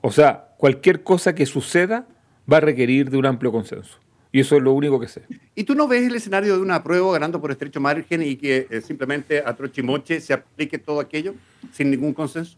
O 0.02 0.12
sea, 0.12 0.56
cualquier 0.58 1.04
cosa 1.04 1.34
que 1.36 1.46
suceda 1.46 2.08
va 2.52 2.58
a 2.58 2.60
requerir 2.60 3.10
de 3.10 3.18
un 3.18 3.26
amplio 3.26 3.52
consenso. 3.52 4.00
Y 4.34 4.40
eso 4.40 4.58
es 4.58 4.64
lo 4.64 4.74
único 4.74 5.00
que 5.00 5.08
sé. 5.08 5.22
¿Y 5.54 5.64
tú 5.64 5.76
no 5.76 5.88
ves 5.88 6.08
el 6.08 6.16
escenario 6.16 6.56
de 6.56 6.62
una 6.64 6.84
prueba 6.84 7.14
ganando 7.14 7.40
por 7.40 7.52
estrecho 7.52 7.80
margen 7.80 8.24
y 8.24 8.36
que 8.36 8.66
eh, 8.68 8.82
simplemente 8.82 9.44
a 9.46 9.56
trochimoche 9.56 10.20
se 10.20 10.34
aplique 10.34 10.80
todo 10.80 11.00
aquello 11.00 11.36
sin 11.72 11.92
ningún 11.92 12.16
consenso? 12.16 12.58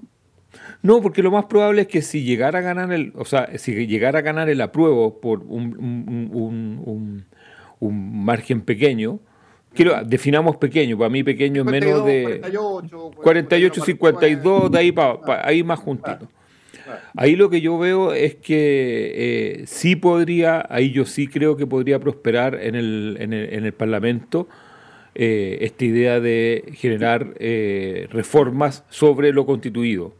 No, 0.81 1.01
porque 1.01 1.21
lo 1.21 1.31
más 1.31 1.45
probable 1.45 1.81
es 1.81 1.87
que 1.89 2.01
si 2.01 2.23
llegara 2.23 2.59
a 2.59 2.61
ganar 2.61 2.93
el, 2.93 3.11
o 3.17 3.25
sea, 3.25 3.49
si 3.57 3.87
llegara 3.87 4.19
a 4.19 4.21
ganar 4.21 4.47
el 4.47 4.61
apruebo 4.61 5.19
por 5.19 5.43
un, 5.43 7.25
margen 7.81 8.61
pequeño, 8.61 9.19
quiero, 9.73 10.01
definamos 10.05 10.55
pequeño, 10.55 10.97
para 10.97 11.09
mí 11.09 11.25
pequeño 11.25 11.63
es 11.63 11.69
menos 11.69 12.05
de 12.05 12.39
48, 12.39 13.11
48 13.21 13.83
52, 13.83 14.71
de 14.71 14.79
ahí, 14.79 14.93
para 14.93 15.45
ahí 15.45 15.61
más 15.61 15.79
juntito. 15.79 16.29
Ahí 17.15 17.35
lo 17.35 17.49
que 17.49 17.61
yo 17.61 17.77
veo 17.77 18.13
es 18.13 18.35
que 18.35 19.11
eh, 19.15 19.63
sí 19.67 19.95
podría, 19.95 20.65
ahí 20.69 20.91
yo 20.91 21.05
sí 21.05 21.27
creo 21.27 21.57
que 21.57 21.67
podría 21.67 21.99
prosperar 21.99 22.55
en 22.61 22.75
el, 22.75 23.17
en 23.19 23.33
el, 23.33 23.53
en 23.53 23.65
el 23.65 23.73
Parlamento 23.73 24.47
eh, 25.13 25.59
esta 25.61 25.85
idea 25.85 26.19
de 26.19 26.71
generar 26.73 27.33
eh, 27.39 28.07
reformas 28.11 28.83
sobre 28.89 29.31
lo 29.31 29.45
constituido, 29.45 30.13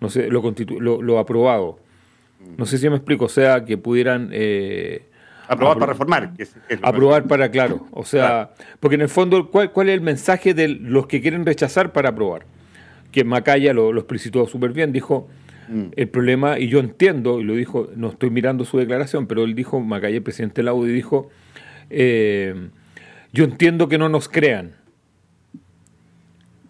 no 0.00 0.10
sé, 0.10 0.28
lo, 0.28 0.42
lo, 1.02 1.18
aprobado. 1.18 1.78
No 2.56 2.66
sé 2.66 2.78
si 2.78 2.88
me 2.88 2.96
explico, 2.96 3.26
o 3.26 3.28
sea, 3.28 3.64
que 3.64 3.76
pudieran... 3.76 4.30
Aprobar 5.48 5.78
para 5.78 5.92
reformar. 5.92 6.32
aprobar 6.82 7.24
para, 7.26 7.50
claro. 7.50 7.86
O 7.90 8.04
sea, 8.04 8.50
porque 8.80 8.96
en 8.96 9.00
el 9.00 9.08
fondo, 9.08 9.50
¿cuál, 9.50 9.72
¿cuál, 9.72 9.88
es 9.88 9.94
el 9.94 10.02
mensaje 10.02 10.52
de 10.52 10.68
los 10.68 11.06
que 11.06 11.22
quieren 11.22 11.46
rechazar 11.46 11.92
para 11.92 12.10
aprobar? 12.10 12.44
Que 13.10 13.24
Macaya 13.24 13.72
lo, 13.72 13.92
lo 13.92 14.00
explicitó 14.00 14.46
súper 14.46 14.72
bien, 14.72 14.92
dijo, 14.92 15.26
Mm. 15.68 15.86
El 15.96 16.08
problema, 16.08 16.58
y 16.58 16.68
yo 16.68 16.80
entiendo, 16.80 17.40
y 17.40 17.44
lo 17.44 17.54
dijo, 17.54 17.88
no 17.94 18.08
estoy 18.08 18.30
mirando 18.30 18.64
su 18.64 18.78
declaración, 18.78 19.26
pero 19.26 19.44
él 19.44 19.54
dijo, 19.54 19.80
Macaya, 19.80 20.16
el 20.16 20.22
presidente 20.22 20.62
del 20.62 20.74
y 20.74 20.92
dijo, 20.92 21.28
eh, 21.90 22.70
yo 23.32 23.44
entiendo 23.44 23.88
que 23.88 23.98
no 23.98 24.08
nos 24.08 24.28
crean. 24.28 24.72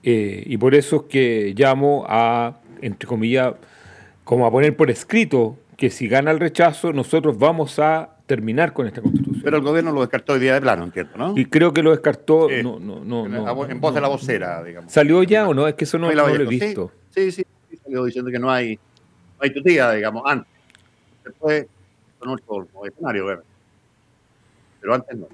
Eh, 0.02 0.42
y 0.46 0.56
por 0.56 0.74
eso 0.74 0.96
es 0.96 1.02
que 1.04 1.54
llamo 1.56 2.06
a, 2.08 2.58
entre 2.80 3.06
comillas, 3.06 3.54
como 4.24 4.46
a 4.46 4.50
poner 4.50 4.76
por 4.76 4.90
escrito 4.90 5.58
que 5.76 5.90
si 5.90 6.08
gana 6.08 6.30
el 6.30 6.40
rechazo, 6.40 6.92
nosotros 6.92 7.38
vamos 7.38 7.78
a 7.78 8.16
terminar 8.26 8.72
con 8.72 8.86
esta 8.86 9.00
constitución. 9.00 9.40
Pero 9.42 9.56
el 9.56 9.62
gobierno 9.62 9.92
lo 9.92 10.00
descartó 10.00 10.34
hoy 10.34 10.40
día 10.40 10.54
de 10.54 10.60
plano, 10.60 10.84
entiendo, 10.84 11.12
¿no? 11.16 11.34
Y 11.36 11.46
creo 11.46 11.72
que 11.72 11.82
lo 11.82 11.92
descartó, 11.92 12.48
no, 12.62 12.78
no, 12.78 13.00
no, 13.00 13.26
en, 13.68 13.80
voz 13.80 13.94
de 13.94 14.00
la 14.00 14.08
vocera, 14.08 14.62
digamos. 14.62 14.92
¿Salió 14.92 15.22
ya 15.22 15.48
o 15.48 15.54
no? 15.54 15.66
Es 15.66 15.74
que 15.74 15.84
eso 15.84 15.98
no, 15.98 16.12
lo 16.12 16.28
he 16.28 16.44
visto. 16.46 16.92
Sí, 17.10 17.32
sí, 17.32 17.44
sí, 17.70 17.76
salió 17.82 18.04
diciendo 18.04 18.30
que 18.30 18.38
no 18.38 18.50
hay 18.50 18.78
hay 19.40 19.52
tu 19.52 19.62
tía, 19.62 19.92
digamos, 19.92 20.22
antes. 20.26 20.52
Después 21.24 21.66
son 22.18 22.28
otro 22.30 22.68
escenario, 22.86 23.42
Pero 24.80 24.94
antes 24.94 25.16
no. 25.16 25.28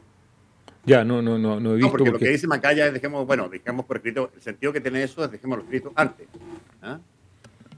Ya, 0.87 1.03
no, 1.03 1.23
no, 1.23 1.39
no, 1.39 1.59
no 1.61 1.73
he 1.73 1.77
visto. 1.77 1.87
No, 1.87 1.93
porque, 1.93 2.11
lo 2.11 2.19
que 2.19 2.29
dice 2.29 2.47
Macaya 2.47 2.87
es 2.87 2.93
dejemos, 2.93 3.27
bueno, 3.27 3.49
dejemos 3.49 3.87
por 3.87 3.97
escrito, 3.97 4.31
el 4.35 4.43
sentido 4.43 4.73
que 4.73 4.81
tiene 4.81 5.03
eso 5.03 5.25
es 5.25 5.31
dejemos 5.31 5.59
lo 5.59 5.65
escrito 5.65 5.93
antes. 5.95 6.29
¿ah? 6.83 6.99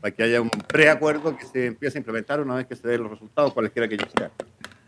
Para 0.00 0.14
que 0.14 0.23
haya 0.25 0.40
un 0.40 0.50
preacuerdo 0.50 1.37
que 1.37 1.47
se 1.47 1.66
empiece 1.66 1.99
a 1.99 2.00
implementar 2.00 2.40
una 2.40 2.56
vez 2.56 2.66
que 2.66 2.75
se 2.75 2.87
den 2.88 3.02
los 3.02 3.11
resultados, 3.12 3.52
cualesquiera 3.52 3.87
que 3.87 3.95
ellos 3.95 4.09
sean. 4.16 4.30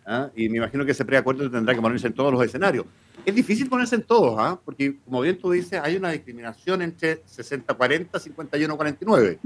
¿ah? 0.05 0.31
Y 0.35 0.49
me 0.49 0.57
imagino 0.57 0.85
que 0.85 0.91
ese 0.91 1.05
preacuerdo 1.05 1.49
tendrá 1.49 1.75
que 1.75 1.81
ponerse 1.81 2.09
en 2.09 2.13
todos 2.13 2.33
los 2.33 2.45
escenarios. 2.45 2.87
Es 3.25 3.35
difícil 3.35 3.69
ponerse 3.69 3.95
en 3.95 4.03
todos, 4.03 4.35
¿ah? 4.37 4.59
porque 4.65 4.97
como 5.05 5.21
bien 5.21 5.39
tú 5.39 5.53
dices, 5.53 5.81
hay 5.81 5.97
una 5.97 6.11
discriminación 6.11 6.83
entre 6.83 7.23
60-40, 7.25 8.11
51-49. 8.11 9.39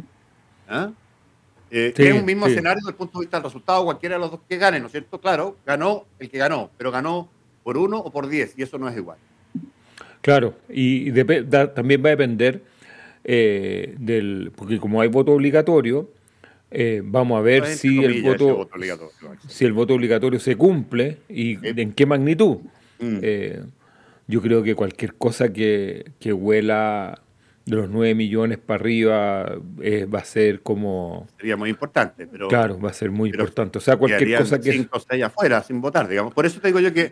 ¿ah? 0.69 0.91
Eh, 1.75 1.95
es 1.97 2.15
un 2.15 2.27
mismo 2.27 2.47
escenario 2.47 2.81
desde 2.81 2.91
el 2.91 2.97
punto 2.97 3.19
de 3.19 3.25
vista 3.25 3.39
del 3.39 3.45
resultado, 3.45 3.83
cualquiera 3.87 4.17
de 4.17 4.21
los 4.21 4.31
dos 4.31 4.41
que 4.47 4.59
gane, 4.59 4.79
¿no 4.79 4.87
es 4.87 4.93
cierto? 4.93 5.19
Claro, 5.19 5.57
ganó 5.65 6.05
el 6.19 6.29
que 6.29 6.37
ganó, 6.37 6.71
pero 6.77 6.91
ganó 6.91 7.31
por 7.63 7.79
uno 7.79 7.99
o 7.99 8.13
por 8.13 8.29
diez, 8.29 8.53
y 8.59 8.63
eso 8.63 8.77
no 8.77 8.91
es 8.91 8.97
igual. 8.97 9.17
Claro, 10.21 10.55
y 10.69 11.11
también 11.11 12.05
va 12.05 12.09
a 12.09 12.11
depender 12.11 12.63
eh, 13.25 13.95
del, 13.99 14.53
porque 14.55 14.79
como 14.79 15.01
hay 15.01 15.09
voto 15.09 15.33
obligatorio, 15.33 16.11
eh, 16.71 17.01
vamos 17.03 17.39
a 17.39 17.41
ver 17.41 17.65
si 17.65 18.05
el 18.05 18.23
voto, 18.23 18.69
si 19.49 19.65
el 19.65 19.73
voto 19.73 19.95
obligatorio 19.95 20.41
se 20.41 20.57
cumple 20.57 21.21
y 21.31 21.57
en 21.67 21.95
qué 21.95 22.05
magnitud. 22.05 22.59
Mm. 23.01 23.19
yo 24.29 24.43
creo 24.43 24.63
que 24.63 24.75
cualquier 24.75 25.15
cosa 25.15 25.53
que, 25.53 26.13
que 26.21 26.35
huela 26.35 27.23
de 27.65 27.77
los 27.77 27.89
9 27.89 28.15
millones 28.15 28.59
para 28.59 28.81
arriba 28.81 29.53
eh, 29.81 30.05
va 30.07 30.19
a 30.19 30.25
ser 30.25 30.63
como... 30.63 31.29
Sería 31.37 31.57
muy 31.57 31.71
importante, 31.71 32.27
pero... 32.27 32.49
Claro, 32.49 32.81
va 32.81 32.91
a 32.91 32.93
ser 32.93 33.11
muy 33.11 33.31
importante. 33.31 33.79
O 33.79 33.81
sea, 33.81 33.97
cualquier 33.97 34.39
cosa 34.39 34.61
que... 34.61 34.73
Cinco 34.73 34.99
o 34.99 35.01
seis 35.01 35.23
afuera, 35.23 35.63
sin 35.63 35.81
votar, 35.81 36.09
digamos. 36.09 36.35
Por 36.35 36.45
eso 36.45 36.61
te 36.61 36.69
digo 36.69 36.81
yo 36.81 36.93
que 36.93 37.11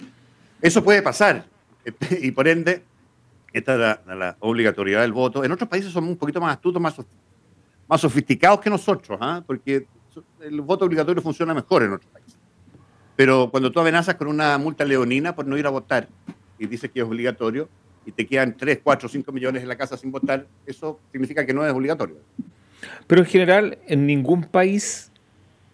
eso 0.60 0.82
puede 0.82 1.02
pasar. 1.02 1.44
Y 2.20 2.30
por 2.32 2.46
ende, 2.46 2.82
esta 3.52 3.74
es 3.74 3.78
la, 4.06 4.36
obligatoriedad 4.40 5.00
del 5.02 5.12
voto. 5.12 5.44
En 5.44 5.52
otros 5.52 5.68
países 5.68 5.92
son 5.92 6.04
un 6.04 6.16
poquito 6.16 6.40
más 6.40 6.56
astutos, 6.56 6.80
más, 6.80 6.94
más 7.88 8.00
sofisticados 8.00 8.60
que 8.60 8.70
nosotros, 8.70 9.18
¿ah? 9.20 9.42
porque 9.46 9.86
el 10.40 10.60
voto 10.60 10.84
obligatorio 10.84 11.22
funciona 11.22 11.54
mejor 11.54 11.84
en 11.84 11.92
otros 11.92 12.10
países. 12.12 12.36
Pero 13.16 13.50
cuando 13.50 13.70
tú 13.70 13.80
amenazas 13.80 14.14
con 14.16 14.28
una 14.28 14.56
multa 14.58 14.84
leonina 14.84 15.34
por 15.34 15.46
no 15.46 15.56
ir 15.56 15.66
a 15.66 15.70
votar 15.70 16.08
y 16.58 16.66
dices 16.66 16.90
que 16.90 17.00
es 17.00 17.06
obligatorio 17.06 17.68
y 18.06 18.12
te 18.12 18.26
quedan 18.26 18.56
3, 18.56 18.80
4, 18.82 19.08
5 19.08 19.32
millones 19.32 19.62
en 19.62 19.68
la 19.68 19.76
casa 19.76 19.96
sin 19.96 20.10
votar, 20.10 20.46
eso 20.66 21.00
significa 21.12 21.44
que 21.44 21.52
no 21.52 21.66
es 21.66 21.72
obligatorio. 21.72 22.16
Pero 23.06 23.20
en 23.20 23.26
general, 23.26 23.78
en 23.86 24.06
ningún 24.06 24.44
país, 24.44 25.12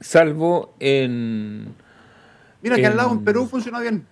salvo 0.00 0.74
en... 0.80 1.74
Mira 2.62 2.76
que 2.76 2.86
al 2.86 2.96
lado 2.96 3.12
en 3.12 3.24
Perú 3.24 3.46
funciona 3.46 3.80
bien. 3.80 4.06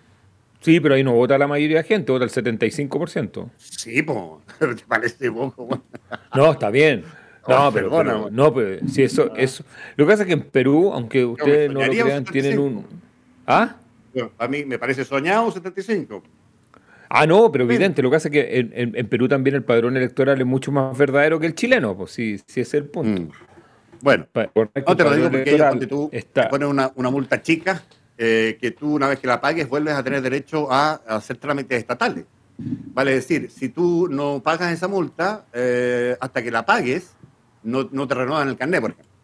Sí, 0.60 0.80
pero 0.80 0.94
ahí 0.94 1.04
no 1.04 1.12
vota 1.12 1.36
la 1.36 1.46
mayoría 1.46 1.78
de 1.78 1.84
gente, 1.84 2.10
vota 2.10 2.24
el 2.24 2.30
75%. 2.30 3.50
Sí, 3.58 4.02
pues, 4.02 4.18
¿te 4.76 4.84
parece 4.86 5.30
poco? 5.30 5.82
No, 6.34 6.52
está 6.52 6.70
bien. 6.70 7.04
No, 7.46 7.70
pero, 7.70 7.90
pero, 7.90 8.30
no, 8.30 8.54
pero 8.54 8.88
si 8.88 9.02
eso, 9.02 9.36
eso. 9.36 9.64
Lo 9.96 10.06
que 10.06 10.10
pasa 10.10 10.22
es 10.22 10.28
que 10.28 10.32
en 10.32 10.44
Perú, 10.44 10.90
aunque 10.94 11.26
ustedes 11.26 11.70
no 11.70 11.84
lo 11.84 11.92
crean, 11.92 12.24
tienen 12.24 12.58
un. 12.58 12.86
¿Ah? 13.46 13.76
a 14.38 14.48
mí 14.48 14.64
me 14.64 14.78
parece 14.78 15.04
soñado 15.04 15.50
75. 15.50 16.22
Ah, 17.08 17.26
no, 17.26 17.50
pero 17.52 17.64
evidente. 17.64 18.02
Lo 18.02 18.10
que 18.10 18.16
pasa 18.16 18.28
es 18.28 18.32
que 18.32 18.68
en, 18.74 19.08
Perú 19.08 19.28
también 19.28 19.56
el 19.56 19.62
padrón 19.62 19.96
electoral 19.96 20.40
es 20.40 20.46
mucho 20.46 20.72
más 20.72 20.96
verdadero 20.96 21.38
que 21.38 21.46
el 21.46 21.54
chileno, 21.54 21.96
pues 21.96 22.12
sí, 22.12 22.40
sí 22.46 22.60
es 22.60 22.74
el 22.74 22.84
punto. 22.84 23.22
Mm. 23.22 23.28
Bueno, 24.00 24.26
no 24.34 24.96
te 24.96 25.04
lo 25.04 25.14
digo 25.14 25.30
porque 25.30 25.54
ellos, 25.54 25.88
tú 25.88 26.10
te 26.10 26.42
pones 26.48 26.68
una, 26.68 26.92
una, 26.94 27.10
multa 27.10 27.40
chica, 27.40 27.82
eh, 28.18 28.58
que 28.60 28.72
tú 28.72 28.94
una 28.94 29.08
vez 29.08 29.18
que 29.18 29.26
la 29.26 29.40
pagues 29.40 29.66
vuelves 29.66 29.94
a 29.94 30.02
tener 30.02 30.20
derecho 30.20 30.70
a, 30.70 31.00
hacer 31.06 31.38
trámites 31.38 31.78
estatales. 31.78 32.26
Vale 32.58 33.12
decir, 33.12 33.50
si 33.50 33.70
tú 33.70 34.08
no 34.10 34.42
pagas 34.42 34.72
esa 34.72 34.88
multa, 34.88 35.46
eh, 35.52 36.16
hasta 36.20 36.42
que 36.42 36.50
la 36.50 36.66
pagues, 36.66 37.16
no, 37.62 37.88
no 37.90 38.06
te 38.06 38.14
renuevan 38.14 38.48
el 38.48 38.56
carnet, 38.56 38.80
por 38.80 38.90
ejemplo. 38.90 39.14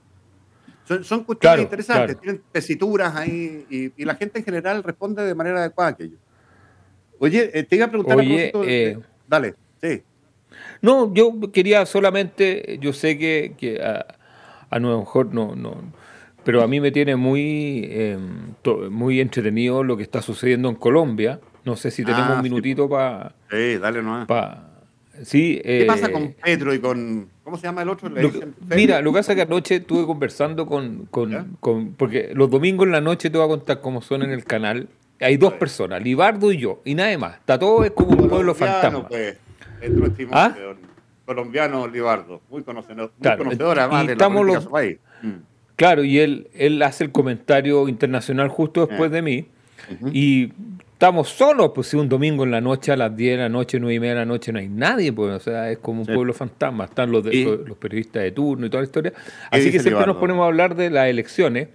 Son, 0.85 1.05
son 1.05 1.25
cuestiones 1.25 1.61
interesantes, 1.61 2.19
tienen 2.19 2.43
tesituras 2.51 3.15
ahí 3.15 3.93
y, 3.97 4.05
la 4.05 4.15
gente 4.17 4.39
en 4.39 4.45
general 4.45 4.83
responde 4.83 5.25
de 5.25 5.35
manera 5.35 5.61
adecuada 5.61 5.91
a 5.91 5.93
aquello. 5.93 6.17
Oye, 7.23 7.50
eh, 7.53 7.62
te 7.65 7.77
iba 7.77 7.85
a 7.85 7.89
preguntar 7.89 8.19
Oye, 8.19 8.50
eh, 8.65 8.99
Dale, 9.29 9.55
sí. 9.81 10.03
No, 10.81 11.12
yo 11.12 11.39
quería 11.53 11.85
solamente, 11.85 12.79
yo 12.81 12.95
sé 12.95 13.19
que, 13.19 13.55
que 13.59 13.83
a, 13.83 14.07
a, 14.71 14.79
lo 14.79 14.99
mejor 14.99 15.33
no, 15.35 15.55
no, 15.55 15.93
pero 16.45 16.62
a 16.62 16.67
mí 16.67 16.81
me 16.81 16.91
tiene 16.91 17.17
muy, 17.17 17.87
em, 17.91 18.55
muy 18.91 19.21
entretenido 19.21 19.85
lo 19.85 19.99
que 19.99 20.03
está 20.03 20.23
sucediendo 20.23 20.71
en 20.71 20.77
Colombia. 20.77 21.41
No 21.65 21.77
sé 21.77 21.91
si 21.91 22.05
tenemos 22.05 22.31
ah, 22.31 22.37
un 22.37 22.43
minutito 22.43 22.89
para... 22.89 23.35
Sí, 23.50 23.77
dale 23.77 24.03
nomás. 24.03 24.27
sí, 25.23 25.61
¿Qué 25.62 25.85
pasa 25.87 26.07
eh, 26.07 26.12
con 26.12 26.35
Pedro 26.43 26.73
y 26.73 26.79
con 26.79 27.29
¿Cómo 27.50 27.59
se 27.59 27.65
llama 27.65 27.83
el 27.83 27.89
otro? 27.89 28.09
mira, 28.75 29.03
lo 29.03 29.11
que 29.11 29.19
pasa 29.19 29.33
es 29.33 29.37
que 29.37 29.43
anoche 29.43 29.77
estuve 29.77 30.07
conversando 30.07 30.67
con, 30.67 31.07
con, 31.11 31.95
Porque 31.97 32.31
los 32.33 32.49
domingos 32.49 32.87
en 32.87 32.93
la 32.93 33.00
noche 33.00 33.29
te 33.29 33.37
voy 33.37 33.45
a 33.45 33.49
contar 33.49 33.81
cómo 33.81 34.03
son 34.03 34.23
en 34.23 34.31
el 34.31 34.45
canal. 34.45 34.89
Hay 35.21 35.37
dos 35.37 35.53
personas, 35.55 36.03
Libardo 36.03 36.50
y 36.50 36.57
yo, 36.57 36.81
y 36.85 36.95
nada 36.95 37.17
más. 37.19 37.37
Está 37.37 37.59
todo 37.59 37.85
es 37.85 37.91
como 37.91 38.11
un 38.23 38.29
pueblo 38.29 38.55
fantasma. 38.55 39.07
Pues, 39.07 39.37
¿Ah? 40.33 40.55
colombiano 41.25 41.87
Libardo, 41.87 42.41
muy 42.50 42.62
conocedor, 42.62 43.12
muy 43.17 43.37
conocedor 43.37 43.79
además 43.79 44.07
de 44.07 44.12
estamos 44.15 44.45
los, 44.45 44.67
país. 44.67 44.99
Mm. 45.23 45.31
Claro, 45.77 46.03
y 46.03 46.19
él, 46.19 46.49
él 46.55 46.83
hace 46.83 47.05
el 47.05 47.12
comentario 47.12 47.89
internacional 47.89 48.49
justo 48.49 48.87
después 48.87 49.11
eh. 49.11 49.15
de 49.15 49.23
mí. 49.23 49.47
Y 50.12 50.53
estamos 50.93 51.29
solos, 51.31 51.73
pues 51.75 51.87
si 51.87 51.97
un 51.97 52.09
domingo 52.09 52.45
en 52.45 52.50
la 52.50 52.61
noche 52.61 52.93
a 52.93 52.97
las 52.97 53.17
10 53.17 53.37
de 53.37 53.43
la 53.45 53.49
noche, 53.49 53.81
9 53.81 53.95
y 53.95 54.00
media 54.00 54.15
de 54.15 54.21
la 54.21 54.27
noche 54.27 54.53
no 54.53 54.59
hay 54.59 54.69
nadie, 54.69 55.12
pues, 55.12 55.33
o 55.33 55.41
sea, 55.41 55.71
es 55.71 55.79
como 55.79 56.03
un 56.03 56.07
pueblo 56.07 56.35
fantasma, 56.35 56.85
están 56.85 57.11
los, 57.11 57.25
los, 57.25 57.79
periodistas 57.79 58.23
de 58.23 58.33
turno 58.33 58.67
y 58.67 58.71
toda 58.71 58.83
la 58.83 58.87
historia. 58.87 59.12
Así 59.50 59.73
que 59.73 59.81
siempre 59.81 60.07
nos 60.07 60.19
ponemos 60.19 60.43
a 60.45 60.47
hablar 60.47 60.75
de 60.75 60.91
las 60.91 61.07
elecciones 61.07 61.69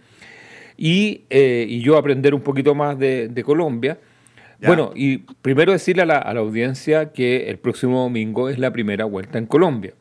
y, 0.78 1.22
eh, 1.30 1.66
y 1.68 1.82
yo 1.82 1.98
aprender 1.98 2.34
un 2.34 2.42
poquito 2.42 2.76
más 2.76 2.98
de, 2.98 3.44
Colombia. 3.46 4.00
Bueno, 4.62 4.92
y 4.96 5.20
primero 5.42 5.72
decirle 5.74 6.04
a 6.04 6.06
la, 6.06 6.18
a 6.18 6.34
la, 6.34 6.40
audiencia 6.40 7.12
que 7.12 7.50
el 7.50 7.58
próximo 7.58 8.02
domingo 8.02 8.50
es 8.50 8.58
la 8.58 8.72
primera 8.72 9.06
vuelta 9.06 9.38
en 9.38 9.46
Colombia. 9.46 9.94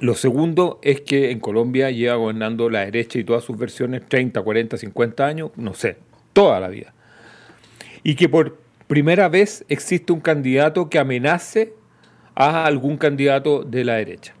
Lo 0.00 0.14
segundo 0.14 0.78
es 0.82 1.00
que 1.00 1.32
en 1.32 1.40
Colombia 1.40 1.90
lleva 1.90 2.14
gobernando 2.14 2.70
la 2.70 2.84
derecha 2.84 3.18
y 3.18 3.24
todas 3.24 3.42
sus 3.42 3.58
versiones 3.58 4.06
30, 4.08 4.40
40, 4.40 4.76
50 4.76 5.26
años, 5.26 5.50
no 5.56 5.74
sé, 5.74 5.96
toda 6.32 6.60
la 6.60 6.68
vida 6.68 6.94
y 8.02 8.14
que 8.14 8.28
por 8.28 8.56
primera 8.86 9.28
vez 9.28 9.64
existe 9.68 10.12
un 10.12 10.20
candidato 10.20 10.88
que 10.88 10.98
amenace 10.98 11.74
a 12.34 12.64
algún 12.64 12.96
candidato 12.96 13.62
de 13.62 13.84
la 13.84 13.96
derecha. 13.96 14.34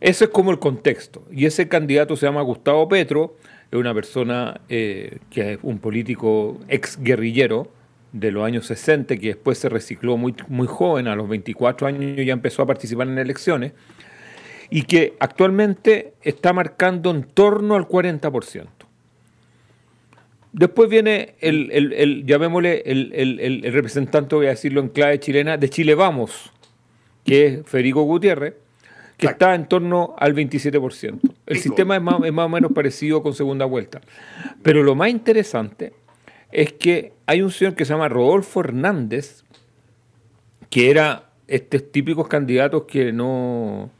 Eso 0.00 0.24
es 0.24 0.30
como 0.30 0.50
el 0.50 0.58
contexto. 0.58 1.24
Y 1.30 1.46
ese 1.46 1.68
candidato 1.68 2.14
se 2.16 2.26
llama 2.26 2.42
Gustavo 2.42 2.88
Petro, 2.88 3.36
es 3.78 3.80
una 3.80 3.94
persona 3.94 4.60
eh, 4.68 5.18
que 5.30 5.54
es 5.54 5.58
un 5.62 5.78
político 5.78 6.60
ex 6.68 6.98
guerrillero 7.00 7.68
de 8.12 8.30
los 8.30 8.44
años 8.44 8.66
60, 8.66 9.16
que 9.16 9.28
después 9.28 9.58
se 9.58 9.68
recicló 9.68 10.16
muy, 10.16 10.34
muy 10.48 10.68
joven, 10.68 11.08
a 11.08 11.16
los 11.16 11.28
24 11.28 11.88
años 11.88 12.24
ya 12.24 12.32
empezó 12.32 12.62
a 12.62 12.66
participar 12.66 13.08
en 13.08 13.18
elecciones, 13.18 13.72
y 14.70 14.82
que 14.82 15.14
actualmente 15.18 16.14
está 16.22 16.52
marcando 16.52 17.10
en 17.10 17.24
torno 17.24 17.74
al 17.74 17.88
40%. 17.88 18.66
Después 20.52 20.88
viene 20.88 21.34
el, 21.40 21.72
el, 21.72 22.24
llamémosle, 22.24 22.82
el, 22.86 23.72
representante, 23.72 24.36
voy 24.36 24.46
a 24.46 24.50
decirlo 24.50 24.80
en 24.80 24.88
clave 24.88 25.18
chilena, 25.18 25.56
de 25.56 25.68
Chile 25.68 25.96
Vamos, 25.96 26.52
que 27.24 27.46
es 27.46 27.66
Federico 27.66 28.02
Gutiérrez, 28.02 28.54
que 29.24 29.32
está 29.32 29.54
en 29.54 29.66
torno 29.66 30.14
al 30.18 30.34
27%. 30.34 31.18
El 31.46 31.58
sistema 31.58 31.96
es 31.96 32.02
más, 32.02 32.22
es 32.24 32.32
más 32.32 32.46
o 32.46 32.48
menos 32.48 32.72
parecido 32.72 33.22
con 33.22 33.34
segunda 33.34 33.64
vuelta. 33.64 34.00
Pero 34.62 34.82
lo 34.82 34.94
más 34.94 35.08
interesante 35.08 35.92
es 36.52 36.72
que 36.74 37.12
hay 37.26 37.42
un 37.42 37.50
señor 37.50 37.74
que 37.74 37.84
se 37.84 37.92
llama 37.92 38.08
Rodolfo 38.08 38.60
Hernández, 38.60 39.44
que 40.68 40.90
era 40.90 41.30
estos 41.48 41.90
típicos 41.90 42.28
candidatos 42.28 42.84
que 42.84 43.12
no, 43.12 43.90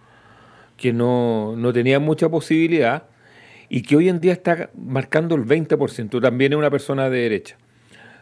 que 0.76 0.92
no, 0.92 1.54
no 1.56 1.72
tenían 1.72 2.02
mucha 2.02 2.28
posibilidad, 2.28 3.04
y 3.68 3.82
que 3.82 3.96
hoy 3.96 4.08
en 4.08 4.20
día 4.20 4.32
está 4.32 4.70
marcando 4.76 5.34
el 5.34 5.46
20%, 5.46 6.20
también 6.20 6.52
es 6.52 6.58
una 6.58 6.70
persona 6.70 7.08
de 7.08 7.18
derecha. 7.18 7.56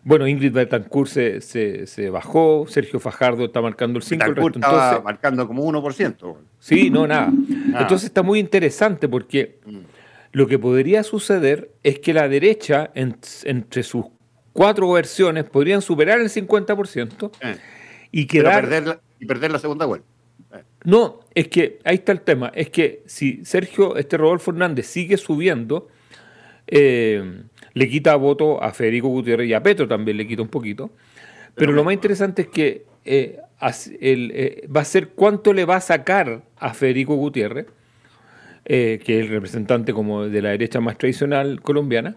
Bueno, 0.05 0.27
Ingrid 0.27 0.53
Betancourt 0.53 1.09
se, 1.09 1.41
se, 1.87 2.11
bajó, 2.11 2.67
Sergio 2.69 2.99
Fajardo 2.99 3.45
está 3.45 3.61
marcando 3.61 3.99
el 3.99 4.05
5%. 4.05 4.19
Betancourt 4.19 4.57
estaba 4.57 5.01
marcando 5.01 5.47
como 5.47 5.65
1%. 5.65 6.37
Sí, 6.59 6.91
no, 6.91 7.07
nada. 7.07 7.33
Entonces 7.79 8.05
está 8.05 8.23
muy 8.23 8.41
interesante 8.41 9.09
porque 9.09 9.61
mm. 9.65 9.79
lo 10.33 10.47
que 10.49 10.59
podría 10.59 11.05
suceder 11.05 11.71
es 11.85 12.01
que 12.01 12.13
la 12.13 12.29
derecha, 12.29 12.91
entre 12.95 13.83
sus 13.85 14.07
cuatro 14.53 14.91
versiones, 14.91 15.45
podrían 15.45 15.83
superar 15.83 16.21
el 16.21 16.31
50% 16.31 17.31
eh. 17.41 17.57
y 18.11 18.27
quedar... 18.27 18.65
y 19.21 19.27
perder 19.27 19.53
la 19.53 19.59
segunda 19.61 19.87
vuelta. 19.87 20.07
No, 20.85 21.21
es 21.35 21.47
que 21.47 21.79
ahí 21.85 21.97
está 21.97 22.11
el 22.11 22.23
tema. 22.23 22.51
Es 22.55 22.71
que 22.71 23.03
si 23.07 23.45
Sergio, 23.45 23.97
este 23.97 24.17
Rodolfo 24.17 24.51
Hernández 24.51 24.87
sigue 24.87 25.17
subiendo, 25.17 25.89
eh, 26.67 27.45
le 27.75 27.89
quita 27.89 28.15
voto 28.17 28.63
a 28.63 28.73
Federico 28.73 29.09
Gutiérrez 29.09 29.49
y 29.49 29.55
a 29.55 29.63
Petro 29.63 29.89
también 29.89 30.17
le 30.17 30.27
quita 30.27 30.43
un 30.43 30.49
poquito. 30.49 30.91
Pero, 31.55 31.73
lo 31.73 31.85
más 31.85 31.95
interesante 31.95 32.43
es 32.43 32.49
que 32.49 32.85
eh, 33.05 33.39
eh, 34.01 34.69
va 34.75 34.81
a 34.81 34.85
ser 34.85 35.09
cuánto 35.09 35.53
le 35.53 35.65
va 35.65 35.77
a 35.77 35.81
sacar 35.81 36.43
a 36.57 36.73
Federico 36.73 37.15
Gutiérrez, 37.15 37.67
que 38.65 39.03
es 39.05 39.09
el 39.09 39.29
representante 39.29 39.93
como 39.93 40.25
de 40.25 40.41
la 40.41 40.51
derecha 40.51 40.81
más 40.81 40.97
tradicional 40.97 41.61
colombiana, 41.61 42.17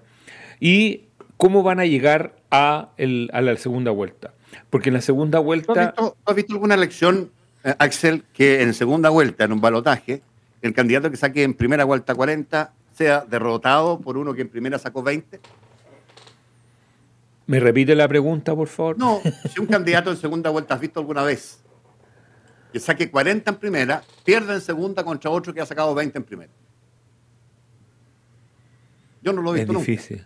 y 0.59 1.01
cómo 1.37 1.63
van 1.63 1.79
a 1.79 1.85
llegar 1.85 2.35
a, 2.51 2.91
a 2.97 3.41
la 3.41 3.57
segunda 3.57 3.91
vuelta. 3.91 4.33
Porque 4.69 4.89
en 4.89 4.93
la 4.93 5.01
segunda 5.01 5.39
vuelta... 5.39 5.93
has 6.25 6.35
visto 6.35 6.53
alguna 6.53 6.75
elección 6.75 7.31
eh, 7.65 7.73
Axel, 7.79 8.23
que 8.31 8.61
en 8.61 8.75
segunda 8.75 9.09
vuelta, 9.09 9.43
en 9.43 9.51
un 9.51 9.59
balotaje, 9.59 10.21
el 10.61 10.73
candidato 10.73 11.09
que 11.09 11.17
saque 11.17 11.41
en 11.41 11.55
primera 11.55 11.83
vuelta 11.83 12.13
40 12.13 12.71
sea 12.95 13.25
derrotado 13.27 13.99
por 13.99 14.17
uno 14.17 14.33
que 14.33 14.41
en 14.41 14.49
primera 14.49 14.79
sacó 14.79 15.03
20? 15.03 15.39
¿Me 17.47 17.59
repite 17.59 17.93
la 17.93 18.07
pregunta, 18.07 18.55
por 18.55 18.69
favor? 18.69 18.97
No, 18.97 19.21
si 19.53 19.59
un 19.59 19.67
candidato 19.67 20.09
en 20.09 20.17
segunda 20.17 20.49
vuelta 20.49 20.75
has 20.75 20.79
visto 20.81 20.99
alguna 20.99 21.23
vez 21.23 21.59
que 22.71 22.79
saque 22.79 23.11
40 23.11 23.51
en 23.51 23.57
primera, 23.57 24.01
pierde 24.23 24.55
en 24.55 24.61
segunda 24.61 25.03
contra 25.03 25.29
otro 25.29 25.53
que 25.53 25.61
ha 25.61 25.65
sacado 25.65 25.93
20 25.93 26.17
en 26.17 26.23
primera. 26.23 26.51
Yo 29.21 29.33
no 29.33 29.41
lo 29.41 29.55
he 29.55 29.59
visto 29.59 29.73
es 29.73 29.79
difícil. 29.79 30.23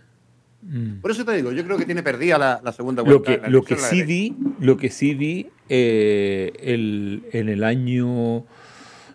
Mm. 0.62 1.00
Por 1.00 1.12
eso 1.12 1.26
te 1.26 1.34
digo, 1.34 1.52
yo 1.52 1.64
creo 1.64 1.78
que 1.78 1.86
tiene 1.86 2.04
perdida 2.04 2.62
la, 2.64 2.72
segunda 2.72 3.02
vuelta. 3.02 3.32
Lo 3.32 3.42
que, 3.42 3.50
lo 3.50 3.64
que 3.64 3.78
sí 3.78 4.04
vi, 4.04 4.36
lo 4.60 4.78
que 4.78 4.90
sí 4.90 5.14
vi 5.14 5.50
eh, 5.70 7.22
en 7.32 7.50
el 7.50 7.64
año 7.64 8.46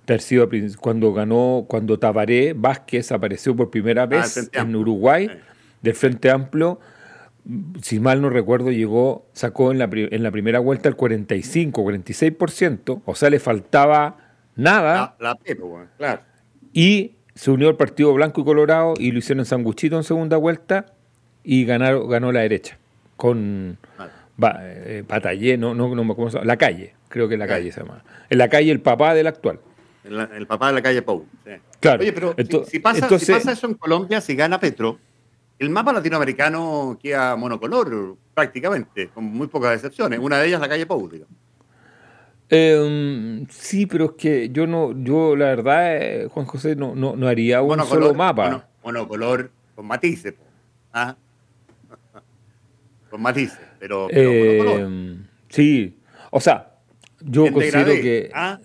tercio, 0.04 0.48
cuando 0.80 1.12
ganó, 1.12 1.64
cuando 1.68 1.98
Tabaré 1.98 2.52
Vázquez 2.52 3.12
apareció 3.12 3.54
por 3.56 3.70
primera 3.70 4.02
ah, 4.02 4.06
vez 4.06 4.50
en 4.52 4.76
Uruguay, 4.76 5.30
del 5.82 5.94
Frente 5.94 6.30
Amplio, 6.30 6.80
si 7.82 8.00
mal 8.00 8.22
no 8.22 8.30
recuerdo, 8.30 8.70
llegó, 8.70 9.26
sacó 9.32 9.70
en 9.70 9.78
la, 9.78 9.88
en 9.92 10.22
la 10.22 10.30
primera 10.30 10.60
vuelta 10.60 10.88
el 10.88 10.96
45, 10.96 11.84
46%, 11.84 13.02
o 13.04 13.14
sea, 13.14 13.30
le 13.30 13.38
faltaba 13.38 14.16
nada. 14.56 15.16
La, 15.18 15.38
claro. 15.98 16.22
Y 16.72 17.16
se 17.34 17.50
unió 17.50 17.68
el 17.68 17.76
Partido 17.76 18.12
Blanco 18.14 18.40
y 18.40 18.44
Colorado 18.44 18.94
y 18.98 19.10
lo 19.10 19.18
hicieron 19.18 19.40
en 19.40 19.46
sanguchito 19.46 19.96
en 19.96 20.04
segunda 20.04 20.36
vuelta 20.36 20.86
y 21.42 21.64
ganaron, 21.64 22.08
ganó 22.08 22.32
la 22.32 22.40
derecha 22.40 22.78
con 23.16 23.78
Batallé, 24.36 25.56
no, 25.58 25.74
no, 25.74 25.94
no, 25.94 26.16
¿cómo 26.16 26.30
se 26.30 26.38
llama? 26.38 26.46
La 26.46 26.56
calle, 26.56 26.94
creo 27.08 27.28
que 27.28 27.36
la 27.36 27.46
calle 27.46 27.70
se 27.70 27.80
llama. 27.80 28.02
En 28.30 28.38
la 28.38 28.48
calle 28.48 28.70
el 28.70 28.80
papá 28.80 29.14
del 29.14 29.26
actual. 29.26 29.60
El, 30.04 30.46
papá 30.46 30.68
de 30.68 30.74
la 30.74 30.82
calle 30.82 31.02
Pou. 31.02 31.26
Claro. 31.80 32.02
Oye, 32.02 32.12
pero 32.12 32.34
si, 32.66 32.78
pasa, 32.78 33.18
si, 33.18 33.32
pasa, 33.32 33.52
eso 33.52 33.66
en 33.66 33.74
Colombia, 33.74 34.20
si 34.20 34.34
gana 34.34 34.60
Petro, 34.60 34.98
el 35.58 35.70
mapa 35.70 35.92
latinoamericano 35.92 36.98
queda 37.02 37.36
monocolor 37.36 38.16
prácticamente, 38.34 39.08
con 39.08 39.24
muy 39.24 39.46
pocas 39.46 39.74
excepciones. 39.74 40.18
Una 40.18 40.38
de 40.38 40.48
ellas 40.48 40.60
la 40.60 40.68
calle 40.68 40.86
Pou, 40.86 41.08
digamos. 41.08 41.34
Em, 42.50 43.46
sí, 43.48 43.86
pero 43.86 44.04
es 44.04 44.12
que 44.12 44.50
yo 44.50 44.66
no, 44.66 44.92
yo 44.92 45.34
la 45.34 45.46
verdad, 45.46 45.96
eh, 45.96 46.28
Juan 46.30 46.46
José, 46.46 46.76
no, 46.76 46.94
no, 46.94 47.26
haría 47.26 47.62
un 47.62 47.80
solo 47.86 48.12
mapa. 48.14 48.68
monocolor 48.82 49.50
con 49.74 49.86
matices. 49.86 50.34
¿ah? 50.92 51.16
con 53.10 53.22
matices, 53.22 53.58
pero, 53.78 54.08
em, 54.10 55.24
Sí, 55.48 55.98
o 56.30 56.40
sea, 56.40 56.74
yo 57.20 57.52
considero 57.52 57.92
que... 57.92 58.30
¿ah? 58.34 58.58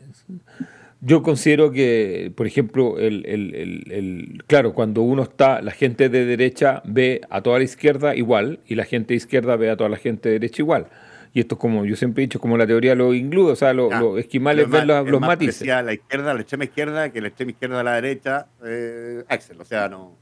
Yo 1.01 1.23
considero 1.23 1.71
que, 1.71 2.31
por 2.35 2.45
ejemplo, 2.45 2.99
el, 2.99 3.25
el, 3.25 3.85
el, 3.89 4.43
claro, 4.47 4.73
cuando 4.73 5.01
uno 5.01 5.23
está, 5.23 5.61
la 5.61 5.71
gente 5.71 6.09
de 6.09 6.25
derecha 6.25 6.81
ve 6.83 7.21
a 7.29 7.41
toda 7.41 7.57
la 7.57 7.63
izquierda 7.63 8.15
igual 8.15 8.59
y 8.67 8.75
la 8.75 8.83
gente 8.83 9.13
de 9.13 9.17
izquierda 9.17 9.55
ve 9.55 9.69
a 9.69 9.77
toda 9.77 9.89
la 9.89 9.97
gente 9.97 10.27
de 10.27 10.33
derecha 10.39 10.61
igual. 10.61 10.87
Y 11.33 11.39
esto 11.39 11.55
es 11.55 11.61
como, 11.61 11.85
yo 11.85 11.95
siempre 11.95 12.23
he 12.23 12.25
dicho, 12.25 12.39
como 12.39 12.57
la 12.57 12.67
teoría 12.67 12.91
de 12.91 12.95
los 12.97 13.15
ingludos, 13.15 13.53
o 13.53 13.55
sea, 13.55 13.73
los, 13.73 13.93
esquimales 14.17 14.69
ven 14.69 14.87
los, 14.87 15.07
los 15.07 15.21
matices. 15.21 15.65
la 15.65 15.93
izquierda, 15.93 16.33
la 16.33 16.41
extrema 16.41 16.63
izquierda, 16.65 17.09
que 17.11 17.21
la 17.21 17.27
extrema 17.29 17.51
izquierda 17.51 17.79
a 17.79 17.83
la 17.83 17.93
derecha, 17.93 18.47
eh, 18.65 19.23
Axel, 19.29 19.61
o 19.61 19.65
sea, 19.65 19.87
no... 19.87 20.17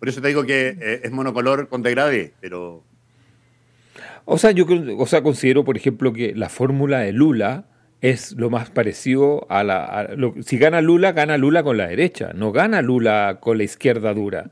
Por 0.00 0.08
eso 0.08 0.20
te 0.20 0.28
digo 0.28 0.44
que 0.44 0.76
eh, 0.80 1.00
es 1.04 1.12
monocolor 1.12 1.68
con 1.68 1.82
degradé, 1.82 2.32
pero... 2.40 2.82
O 4.24 4.38
sea, 4.38 4.50
yo 4.50 4.66
o 4.98 5.06
sea, 5.06 5.22
considero, 5.22 5.64
por 5.64 5.76
ejemplo, 5.76 6.12
que 6.12 6.34
la 6.34 6.48
fórmula 6.48 7.00
de 7.00 7.12
Lula 7.12 7.66
es 8.04 8.32
lo 8.32 8.50
más 8.50 8.68
parecido 8.68 9.46
a 9.48 9.64
la... 9.64 10.10
si 10.42 10.58
gana 10.58 10.82
Lula, 10.82 11.12
gana 11.12 11.38
Lula 11.38 11.62
con 11.62 11.78
la 11.78 11.86
derecha, 11.86 12.32
no 12.34 12.52
gana 12.52 12.82
Lula 12.82 13.38
con 13.40 13.56
la 13.56 13.64
izquierda 13.64 14.12
dura. 14.12 14.50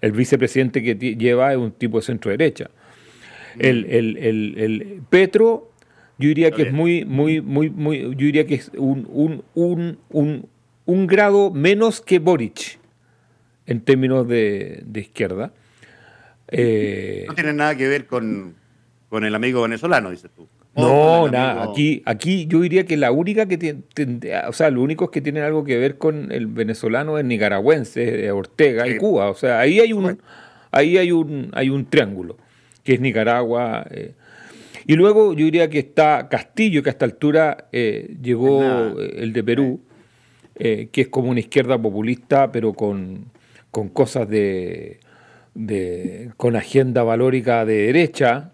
El 0.00 0.12
vicepresidente 0.12 0.80
que 0.80 0.94
lleva 0.94 1.50
es 1.50 1.58
un 1.58 1.72
tipo 1.72 1.98
de 1.98 2.06
centro-derecha. 2.06 2.70
El, 3.58 3.86
el, 3.86 4.16
el, 4.16 5.02
Petro, 5.10 5.72
yo 6.20 6.28
diría 6.28 6.52
que 6.52 6.62
es 6.62 6.72
muy, 6.72 7.04
muy, 7.04 7.40
muy, 7.40 7.68
muy, 7.68 7.98
yo 7.98 8.26
diría 8.26 8.46
que 8.46 8.54
es 8.54 8.70
un, 8.76 9.08
un, 9.10 9.42
un, 9.54 9.98
un, 10.10 10.48
un 10.84 11.06
grado 11.08 11.50
menos 11.50 12.00
que 12.00 12.20
Boric 12.20 12.78
en 13.66 13.80
términos 13.80 14.28
de, 14.28 14.84
de 14.86 15.00
izquierda. 15.00 15.52
Eh, 16.46 17.24
no 17.26 17.34
tiene 17.34 17.54
nada 17.54 17.76
que 17.76 17.88
ver 17.88 18.06
con, 18.06 18.54
con 19.08 19.24
el 19.24 19.34
amigo 19.34 19.62
venezolano, 19.62 20.10
dices 20.10 20.30
tú. 20.36 20.46
No, 20.76 21.28
nada. 21.28 21.64
Aquí, 21.70 22.02
aquí 22.04 22.46
yo 22.46 22.60
diría 22.60 22.84
que 22.84 22.96
la 22.96 23.12
única 23.12 23.46
que 23.46 23.58
tiene, 23.58 23.82
o 24.48 24.52
sea, 24.52 24.70
los 24.70 24.82
únicos 24.82 25.10
que 25.10 25.20
tienen 25.20 25.44
algo 25.44 25.64
que 25.64 25.76
ver 25.78 25.98
con 25.98 26.32
el 26.32 26.46
venezolano 26.46 27.18
es 27.18 27.24
nicaragüense, 27.24 28.30
Ortega 28.32 28.88
y 28.88 28.96
Cuba. 28.96 29.30
O 29.30 29.34
sea, 29.34 29.60
ahí 29.60 29.80
hay 29.80 29.92
un, 29.92 30.18
ahí 30.72 30.98
hay 30.98 31.12
un, 31.12 31.50
hay 31.52 31.70
un 31.70 31.86
triángulo, 31.86 32.36
que 32.82 32.94
es 32.94 33.00
Nicaragua. 33.00 33.86
Eh. 33.90 34.14
Y 34.86 34.96
luego 34.96 35.32
yo 35.32 35.44
diría 35.44 35.70
que 35.70 35.78
está 35.78 36.28
Castillo, 36.28 36.82
que 36.82 36.90
a 36.90 36.92
esta 36.92 37.04
altura 37.04 37.68
eh, 37.72 38.16
llegó 38.20 38.98
el 38.98 39.32
de 39.32 39.44
Perú, 39.44 39.80
eh, 40.56 40.88
que 40.92 41.02
es 41.02 41.08
como 41.08 41.30
una 41.30 41.40
izquierda 41.40 41.80
populista, 41.80 42.50
pero 42.50 42.72
con, 42.74 43.26
con 43.70 43.88
cosas 43.88 44.28
de, 44.28 45.00
de, 45.54 46.30
con 46.36 46.56
agenda 46.56 47.02
valórica 47.02 47.64
de 47.64 47.86
derecha, 47.86 48.53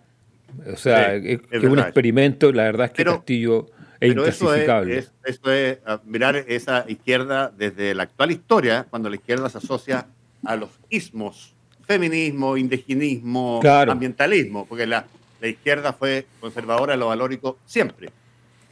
o 0.72 0.76
sea, 0.76 1.14
es, 1.14 1.40
un 1.62 1.78
experimento, 1.78 2.52
la 2.52 2.64
verdad 2.64 2.86
es 2.86 2.92
que 2.92 3.04
Castillo 3.04 3.66
es 4.00 4.10
inclasificable. 4.10 4.98
Eso 4.98 5.10
es, 5.24 5.36
eso 5.36 5.52
es, 5.52 5.78
mirar 6.04 6.36
esa 6.36 6.84
izquierda 6.88 7.52
desde 7.56 7.94
la 7.94 8.04
actual 8.04 8.30
historia, 8.30 8.86
cuando 8.88 9.08
la 9.08 9.16
izquierda 9.16 9.48
se 9.48 9.58
asocia 9.58 10.06
a 10.44 10.56
los 10.56 10.70
ismos, 10.88 11.54
feminismo, 11.86 12.56
indigenismo, 12.56 13.60
ambientalismo, 13.64 14.66
porque 14.66 14.86
la, 14.86 15.06
la, 15.40 15.48
izquierda 15.48 15.92
fue 15.92 16.26
conservadora 16.40 16.92
de 16.92 16.98
lo 16.98 17.08
valórico 17.08 17.58
siempre, 17.66 18.10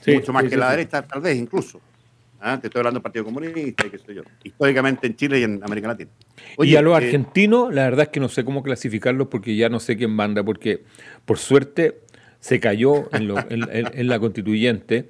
mucho 0.06 0.32
más 0.32 0.44
que 0.44 0.56
la 0.56 0.70
derecha 0.70 1.02
tal 1.02 1.20
vez 1.20 1.36
incluso. 1.36 1.80
¿Ah? 2.40 2.58
Te 2.60 2.68
estoy 2.68 2.80
hablando 2.80 2.98
del 2.98 3.02
Partido 3.02 3.24
Comunista 3.24 3.86
y 3.86 3.90
qué 3.90 3.98
sé 3.98 4.14
yo. 4.14 4.22
Históricamente 4.44 5.06
en 5.06 5.16
Chile 5.16 5.40
y 5.40 5.42
en 5.42 5.60
América 5.62 5.88
Latina. 5.88 6.10
y 6.58 6.76
a 6.76 6.82
los 6.82 6.92
eh, 6.94 7.04
argentinos, 7.04 7.74
la 7.74 7.84
verdad 7.84 8.04
es 8.04 8.08
que 8.08 8.20
no 8.20 8.28
sé 8.28 8.44
cómo 8.44 8.62
clasificarlos 8.62 9.28
porque 9.28 9.56
ya 9.56 9.68
no 9.68 9.80
sé 9.80 9.96
quién 9.96 10.10
manda, 10.10 10.42
porque 10.44 10.84
por 11.24 11.38
suerte 11.38 12.00
se 12.40 12.60
cayó 12.60 13.08
en, 13.12 14.08
la 14.08 14.18
constituyente. 14.20 15.08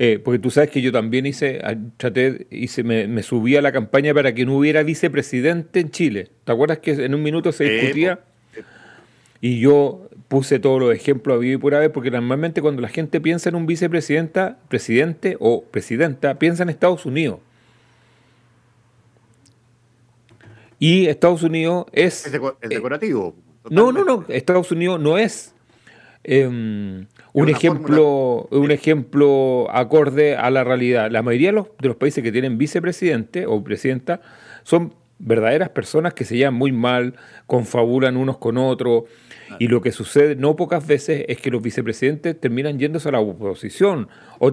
Eh, 0.00 0.20
porque 0.22 0.38
tú 0.38 0.50
sabes 0.50 0.70
que 0.70 0.80
yo 0.80 0.92
también 0.92 1.26
hice, 1.26 1.60
traté, 1.96 2.46
hice, 2.50 2.84
me, 2.84 3.08
me, 3.08 3.24
subí 3.24 3.56
a 3.56 3.62
la 3.62 3.72
campaña 3.72 4.14
para 4.14 4.32
que 4.32 4.46
no 4.46 4.56
hubiera 4.56 4.84
vicepresidente 4.84 5.80
en 5.80 5.90
Chile. 5.90 6.30
¿Te 6.44 6.52
acuerdas 6.52 6.78
que 6.78 6.92
en 6.92 7.14
un 7.14 7.22
minuto 7.22 7.50
se 7.50 7.64
discutía? 7.64 8.20
Y 9.40 9.60
yo 9.60 10.07
puse 10.28 10.58
todos 10.58 10.80
los 10.80 10.94
ejemplos 10.94 11.36
a 11.36 11.38
vivo 11.40 11.58
y 11.58 11.60
pura 11.60 11.78
vez, 11.78 11.90
porque 11.90 12.10
normalmente 12.10 12.60
cuando 12.60 12.82
la 12.82 12.88
gente 12.88 13.20
piensa 13.20 13.48
en 13.48 13.54
un 13.54 13.66
vicepresidenta, 13.66 14.58
presidente 14.68 15.36
o 15.40 15.64
presidenta, 15.64 16.38
piensa 16.38 16.62
en 16.62 16.68
Estados 16.68 17.06
Unidos. 17.06 17.40
Y 20.78 21.06
Estados 21.06 21.42
Unidos 21.42 21.86
es... 21.92 22.26
Es, 22.26 22.34
eh, 22.34 22.40
decorativo. 22.68 23.34
no, 23.70 23.90
no, 23.90 24.04
no. 24.04 24.24
Estados 24.28 24.70
Unidos 24.70 25.00
no 25.00 25.18
es 25.18 25.54
em, 26.22 27.06
un, 27.32 27.48
ejemplo, 27.48 28.46
un 28.50 28.70
ejemplo 28.70 29.66
acorde 29.70 30.36
a 30.36 30.50
la 30.50 30.62
realidad. 30.62 31.10
La 31.10 31.22
mayoría 31.22 31.48
de 31.48 31.54
los, 31.54 31.66
de 31.80 31.88
los 31.88 31.96
países 31.96 32.22
que 32.22 32.30
tienen 32.30 32.58
vicepresidente 32.58 33.46
o 33.46 33.64
presidenta 33.64 34.20
son 34.62 34.94
verdaderas 35.18 35.70
personas 35.70 36.14
que 36.14 36.24
se 36.24 36.36
llevan 36.36 36.54
muy 36.54 36.70
mal, 36.70 37.14
confabulan 37.46 38.16
unos 38.16 38.38
con 38.38 38.56
otros, 38.56 39.04
y 39.58 39.68
lo 39.68 39.80
que 39.80 39.92
sucede 39.92 40.36
no 40.36 40.56
pocas 40.56 40.86
veces 40.86 41.24
es 41.28 41.40
que 41.40 41.50
los 41.50 41.62
vicepresidentes 41.62 42.38
terminan 42.40 42.78
yéndose 42.78 43.08
a 43.08 43.12
la 43.12 43.20
oposición 43.20 44.08
o, 44.38 44.50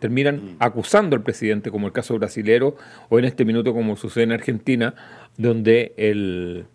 terminan 0.00 0.36
mm. 0.36 0.56
acusando 0.58 1.16
al 1.16 1.22
presidente, 1.22 1.70
como 1.70 1.86
el 1.86 1.92
caso 1.92 2.18
brasilero, 2.18 2.76
o 3.08 3.18
en 3.18 3.24
este 3.24 3.44
minuto 3.44 3.72
como 3.72 3.96
sucede 3.96 4.24
en 4.24 4.32
Argentina, 4.32 4.94
donde 5.36 5.92
el 5.96 6.66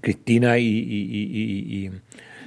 Cristina 0.00 0.58
y, 0.58 1.90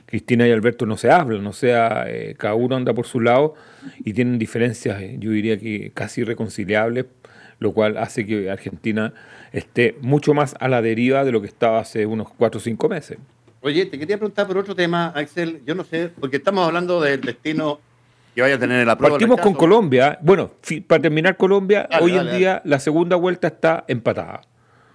Cristina 0.05 0.47
y 0.47 0.51
Alberto 0.51 0.85
no 0.85 0.97
se 0.97 1.11
hablan, 1.11 1.45
o 1.45 1.53
sea, 1.53 2.05
eh, 2.07 2.35
cada 2.37 2.55
uno 2.55 2.75
anda 2.75 2.93
por 2.93 3.05
su 3.05 3.19
lado 3.19 3.53
y 3.99 4.13
tienen 4.13 4.39
diferencias, 4.39 5.01
eh, 5.01 5.15
yo 5.19 5.31
diría 5.31 5.57
que 5.57 5.91
casi 5.93 6.21
irreconciliables, 6.21 7.05
lo 7.59 7.73
cual 7.73 7.97
hace 7.97 8.25
que 8.25 8.49
Argentina 8.49 9.13
esté 9.53 9.95
mucho 10.01 10.33
más 10.33 10.55
a 10.59 10.67
la 10.67 10.81
deriva 10.81 11.23
de 11.23 11.31
lo 11.31 11.41
que 11.41 11.47
estaba 11.47 11.79
hace 11.79 12.07
unos 12.07 12.29
cuatro 12.33 12.57
o 12.57 12.61
cinco 12.61 12.89
meses. 12.89 13.19
Oye, 13.62 13.86
te 13.86 14.00
quería 14.00 14.17
preguntar 14.17 14.47
por 14.47 14.58
otro 14.58 14.76
tema, 14.76 15.08
Axel. 15.15 15.62
Yo 15.65 15.76
no 15.76 15.84
sé, 15.84 16.10
porque 16.19 16.38
estamos 16.38 16.65
hablando 16.65 17.00
del 17.00 17.21
destino 17.21 17.80
que 18.34 18.41
vaya 18.41 18.56
a 18.56 18.60
tener 18.60 18.80
en 18.80 18.88
la 18.88 18.97
prueba. 18.97 19.17
Partimos 19.17 19.39
con 19.39 19.54
Colombia. 19.54 20.17
Bueno, 20.21 20.52
para 20.88 21.02
terminar 21.02 21.38
Colombia, 21.38 21.88
hoy 22.02 22.17
en 22.17 22.38
día 22.38 22.62
la 22.65 22.80
segunda 22.80 23.15
vuelta 23.15 23.47
está 23.47 23.84
empatada. 23.88 24.41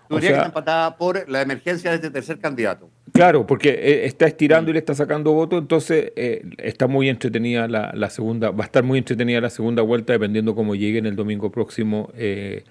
¿Tú 0.08 0.18
que 0.18 0.28
está 0.28 0.46
empatada 0.46 0.96
por 0.96 1.28
la 1.28 1.42
emergencia 1.42 1.90
de 1.90 1.96
este 1.96 2.10
tercer 2.10 2.38
candidato. 2.38 2.88
Claro, 3.12 3.46
porque 3.46 3.70
eh, 3.70 4.06
está 4.06 4.26
estirando 4.26 4.70
y 4.70 4.74
le 4.74 4.78
está 4.78 4.94
sacando 4.94 5.32
votos, 5.32 5.60
entonces 5.60 6.12
eh, 6.14 6.44
está 6.58 6.86
muy 6.86 7.08
entretenida 7.08 7.66
la, 7.66 8.10
segunda, 8.10 8.50
va 8.50 8.64
a 8.64 8.66
estar 8.66 8.84
muy 8.84 8.98
entretenida 8.98 9.40
la 9.40 9.50
segunda 9.50 9.82
vuelta 9.82 10.12
dependiendo 10.12 10.54
cómo 10.54 10.74
lleguen 10.74 11.06
el 11.06 11.16
domingo 11.16 11.50
próximo 11.50 12.10
eh, 12.14 12.64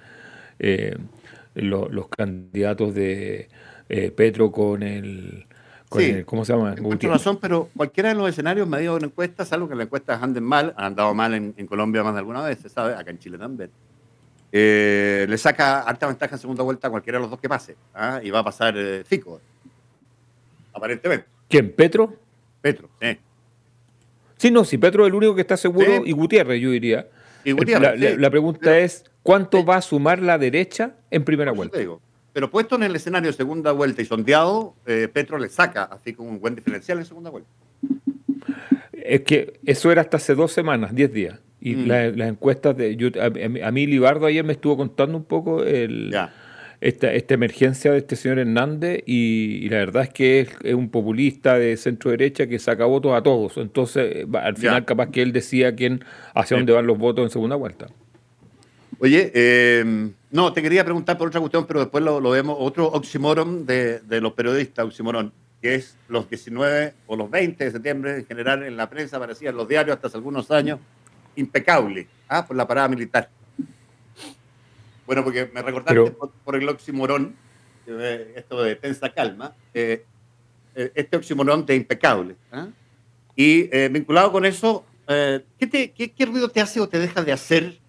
los 1.56 2.08
candidatos 2.10 2.96
de 2.96 3.50
Petro 4.16 4.52
con 4.52 4.84
el 4.84 5.46
sí, 5.98 6.24
¿Cómo 6.26 6.46
se 6.46 6.54
llama? 6.54 6.76
Razón, 7.02 7.38
pero 7.42 7.70
cualquiera 7.76 8.10
de 8.10 8.16
los 8.16 8.30
escenarios 8.30 8.68
medidos 8.68 9.00
en 9.00 9.06
encuestas, 9.06 9.52
algo 9.54 9.68
que 9.68 9.76
las 9.76 9.86
encuestas 9.86 10.22
anden 10.22 10.44
mal, 10.44 10.74
han 10.78 10.86
andado 10.86 11.14
mal 11.14 11.34
en, 11.34 11.68
Colombia 11.68 12.04
más 12.04 12.14
de 12.14 12.20
alguna 12.20 12.42
vez, 12.42 12.60
se 12.60 12.70
sabe, 12.70 12.94
acá 12.94 13.12
en 13.12 13.20
Chile 13.20 13.38
también. 13.38 13.70
Eh, 14.52 15.26
le 15.28 15.38
saca 15.38 15.82
alta 15.82 16.08
ventaja 16.08 16.36
en 16.36 16.40
segunda 16.40 16.64
vuelta 16.64 16.88
a 16.88 16.92
cualquiera 16.92 17.18
de 17.18 17.24
los 17.24 17.32
dos 17.32 17.40
que 17.40 17.50
pase. 17.50 17.76
¿ah? 17.94 18.20
Y 18.24 18.30
va 18.30 18.40
a 18.40 18.44
pasar 18.44 18.76
eh, 18.78 19.04
Fico, 19.06 19.42
aparentemente. 20.74 21.28
¿Quién? 21.50 21.72
¿Petro? 21.72 22.14
Petro, 22.62 22.90
sí. 23.02 23.18
Sí, 24.38 24.52
no, 24.52 24.66
si 24.66 24.78
Petro 24.78 25.04
es 25.04 25.10
el 25.10 25.16
único 25.16 25.36
que 25.36 25.42
está 25.42 25.58
seguro, 25.58 26.04
y 26.06 26.12
Gutiérrez, 26.12 26.62
yo 26.62 26.72
diría. 26.72 27.08
Y 27.44 27.52
Gutiérrez, 27.52 28.20
la, 28.20 28.30
pregunta 28.30 28.78
es, 28.80 29.06
¿cuánto 29.24 29.64
va 29.66 29.78
a 29.78 29.82
sumar 29.82 30.20
la 30.20 30.38
derecha 30.38 30.96
en 31.10 31.24
primera 31.24 31.52
vuelta? 31.52 31.78
Pero 32.36 32.52
puesto 32.52 32.76
en 32.76 32.84
el 32.84 32.94
escenario 32.94 33.32
de 33.32 33.38
segunda 33.38 33.72
vuelta 33.72 34.02
y 34.02 34.06
sondeado, 34.06 34.76
eh, 34.86 35.08
Petro 35.08 35.38
le 35.38 35.48
saca 35.48 35.84
así 35.84 36.12
como 36.12 36.32
un 36.32 36.42
buen 36.42 36.54
diferencial 36.54 36.98
en 36.98 37.06
segunda 37.06 37.30
vuelta. 37.30 37.50
Es 38.92 39.22
que 39.22 39.58
eso 39.66 39.90
era 39.90 40.02
hasta 40.02 40.18
hace 40.18 40.36
dos 40.36 40.52
semanas, 40.52 40.94
diez 40.94 41.14
días. 41.14 41.40
Y 41.62 41.76
las 41.86 42.14
encuestas 42.28 42.76
de. 42.76 42.98
Yo, 42.98 43.08
a, 43.22 43.72
mí, 43.72 43.88
Libardo 43.88 44.26
ayer 44.26 44.44
me 44.44 44.52
estuvo 44.52 44.76
contando 44.76 45.18
un 45.18 45.24
poco 45.24 45.64
el, 45.64 46.14
esta, 46.82 47.14
esta 47.14 47.34
emergencia 47.36 47.94
de 47.94 48.00
este 48.00 48.18
señor 48.18 48.40
Hernández 48.40 49.02
y, 49.06 49.70
la 49.70 49.78
verdad 49.78 50.04
es 50.04 50.10
que 50.10 50.42
es, 50.42 50.74
un 50.74 50.90
populista 50.90 51.58
de 51.58 51.78
centro 51.78 52.12
derecha 52.12 52.48
que 52.48 52.60
saca 52.60 52.84
votos 52.84 53.14
a 53.14 53.24
todos. 53.24 53.56
Entonces, 53.56 54.28
al 54.34 54.58
final, 54.58 54.84
capaz 54.84 55.10
que 55.10 55.22
él 55.22 55.32
decía 55.32 55.74
quién, 55.74 56.04
hacia 56.34 56.58
dónde 56.58 56.74
van 56.74 56.86
los 56.86 56.98
votos 56.98 57.24
en 57.24 57.30
segunda 57.30 57.56
vuelta. 57.56 57.88
Oye, 59.00 59.32
eh, 59.34 60.12
no, 60.32 60.54
te 60.54 60.62
quería 60.62 60.84
preguntar 60.84 61.18
por 61.18 61.28
otra 61.28 61.40
cuestión, 61.40 61.66
pero 61.66 61.82
después 61.82 62.04
lo, 62.04 62.30
vemos. 62.30 62.56
Otro 62.60 62.88
oxímoron 62.88 63.66
de, 63.66 64.00
de, 64.00 64.22
los 64.22 64.34
periodistas, 64.34 64.86
oxímoron, 64.86 65.32
que 65.62 65.76
es 65.76 65.98
los 66.08 66.30
19 66.30 66.94
o 67.08 67.16
los 67.16 67.30
20 67.30 67.64
de 67.64 67.72
septiembre, 67.72 68.18
en 68.18 68.26
general 68.26 68.64
en 68.64 68.78
la 68.78 68.90
prensa, 68.90 69.18
aparecía 69.18 69.50
en 69.50 69.58
los 69.58 69.68
diarios 69.68 69.96
hasta 69.96 70.08
hace 70.08 70.18
algunos 70.18 70.50
años, 70.52 70.80
impecable, 71.36 72.08
¿ah? 72.30 72.46
por 72.46 72.56
la 72.56 72.68
parada 72.68 72.88
militar. 72.88 73.30
Bueno, 75.06 75.24
porque 75.24 75.50
me 75.54 75.62
recordaste 75.62 76.16
por, 76.44 76.56
el 76.56 76.68
oxímoron, 76.68 77.36
esto 77.86 78.64
de 78.64 78.76
tensa 78.76 79.14
calma, 79.14 79.54
eh, 79.74 80.04
eh, 80.74 80.92
este 80.96 81.18
oxímoron 81.18 81.66
de 81.66 81.76
impecable. 81.76 82.36
¿ah? 82.52 82.68
Y 83.36 83.70
eh, 83.76 83.90
vinculado 83.92 84.32
con 84.32 84.46
eso, 84.46 84.86
¿qué, 85.08 85.68
te, 85.70 85.92
qué, 85.92 86.12
¿qué 86.12 86.26
ruido 86.26 86.50
te 86.50 86.62
hace 86.62 86.80
o 86.80 86.90
te 86.90 86.98
deja 86.98 87.24
de 87.24 87.32
hacer 87.32 87.85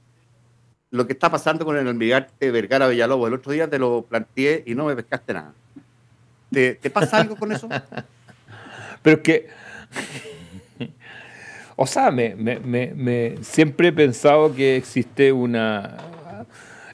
lo 0.90 1.07
que 1.07 1.12
está 1.12 1.31
pasando 1.31 1.64
con 1.64 1.77
el 1.77 1.87
almirante 1.87 2.51
Vergara 2.51 2.88
Villalobos. 2.88 3.29
El 3.29 3.35
otro 3.35 3.53
día 3.53 3.68
te 3.68 3.79
lo 3.79 4.03
planteé 4.03 4.62
y 4.66 4.75
no 4.75 4.87
me 4.87 4.96
pescaste 4.96 5.33
nada. 5.33 5.55
¿Te, 6.51 6.90
pasa 6.90 7.18
algo 7.18 7.37
con 7.37 7.53
eso? 7.53 7.68
Pero 9.03 9.16
es 9.16 9.22
que. 9.22 9.49
O 11.79 11.87
sea, 11.87 12.11
me, 12.11 13.37
siempre 13.42 13.88
he 13.88 13.92
pensado 13.92 14.55
que 14.55 14.77
existe 14.77 15.31
una. 15.31 15.99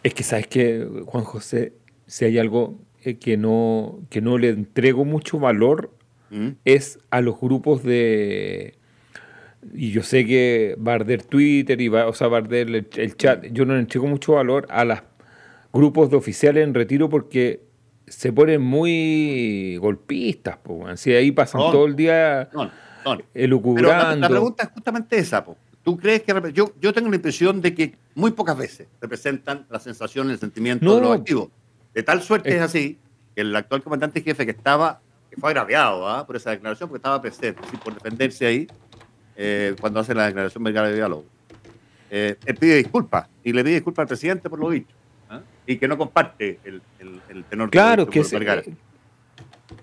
Es 0.02 0.12
que, 0.12 0.24
¿sabes 0.24 0.48
que 0.48 0.84
Juan 1.06 1.22
José? 1.22 1.74
Si 2.08 2.24
hay 2.24 2.36
algo 2.40 2.80
eh, 3.04 3.16
que 3.16 3.36
no, 3.36 4.00
que 4.10 4.20
no 4.20 4.38
le 4.38 4.48
entrego 4.48 5.04
mucho 5.04 5.38
valor, 5.38 5.92
¿Mm? 6.30 6.48
es 6.64 6.98
a 7.10 7.20
los 7.20 7.38
grupos 7.38 7.84
de 7.84 8.74
y 9.72 9.90
yo 9.92 10.02
sé 10.02 10.26
que 10.26 10.76
va 10.76 10.92
a 10.92 10.94
arder 10.96 11.22
Twitter 11.22 11.80
y 11.80 11.88
va, 11.88 12.08
o 12.08 12.12
sea, 12.12 12.28
va 12.28 12.38
a 12.38 12.40
arder 12.40 12.86
el, 12.94 13.16
chat. 13.16 13.44
Yo 13.52 13.64
no 13.64 13.74
le 13.74 13.80
entrego 13.80 14.06
mucho 14.06 14.34
valor 14.34 14.66
a 14.70 14.84
los 14.84 14.98
grupos 15.72 16.10
de 16.10 16.16
oficiales 16.16 16.64
en 16.64 16.74
retiro 16.74 17.08
porque 17.08 17.62
se 18.06 18.32
ponen 18.32 18.60
muy 18.60 19.76
golpistas, 19.78 20.58
po, 20.58 20.84
si 20.96 21.12
ahí 21.12 21.30
pasan 21.32 21.60
todo 21.60 21.86
el 21.86 21.96
día 21.96 22.50
no, 22.52 22.70
elucubrando. 23.32 24.16
la, 24.16 24.28
pregunta 24.28 24.64
es 24.64 24.70
justamente 24.70 25.16
esa, 25.16 25.44
po. 25.44 25.56
¿Tú 25.82 25.96
crees 25.96 26.22
que 26.22 26.52
yo, 26.52 26.72
yo 26.80 26.92
tengo 26.92 27.08
la 27.08 27.16
impresión 27.16 27.60
de 27.60 27.74
que 27.74 27.94
muy 28.14 28.30
pocas 28.32 28.56
veces 28.56 28.86
representan 29.00 29.66
la 29.68 29.80
sensación, 29.80 30.30
el 30.30 30.38
sentimiento 30.38 30.94
de 30.94 31.00
los 31.00 31.18
activos? 31.18 31.48
De 31.94 32.02
tal 32.02 32.22
suerte 32.22 32.54
es, 32.54 32.62
así 32.62 32.98
que 33.34 33.40
el 33.40 33.54
actual 33.56 33.82
comandante 33.82 34.20
jefe 34.20 34.44
que 34.44 34.52
estaba, 34.52 35.00
que 35.30 35.40
fue 35.40 35.50
agraviado 35.50 36.08
¿ah? 36.08 36.26
por 36.26 36.36
esa 36.36 36.50
declaración, 36.50 36.88
porque 36.88 36.98
estaba 36.98 37.20
presente, 37.20 37.60
por 37.82 37.94
defenderse 37.94 38.46
ahí, 38.46 38.68
eh, 39.36 39.74
cuando 39.80 40.00
hace 40.00 40.14
la 40.14 40.26
declaración 40.26 40.64
Vergara 40.64 40.88
de 40.88 40.94
diálogo. 40.94 41.24
Eh, 42.10 42.36
él 42.44 42.56
pide 42.56 42.76
disculpas 42.76 43.28
y 43.42 43.52
le 43.52 43.64
pide 43.64 43.74
disculpas 43.74 44.02
al 44.02 44.08
presidente 44.08 44.50
por 44.50 44.58
lo 44.58 44.68
dicho 44.68 44.94
¿ah? 45.30 45.40
y 45.66 45.76
que 45.76 45.88
no 45.88 45.96
comparte 45.96 46.60
el, 46.62 46.82
el, 46.98 47.44
tenor 47.44 47.70
claro 47.70 48.06
que 48.06 48.22
Vergara. 48.22 48.62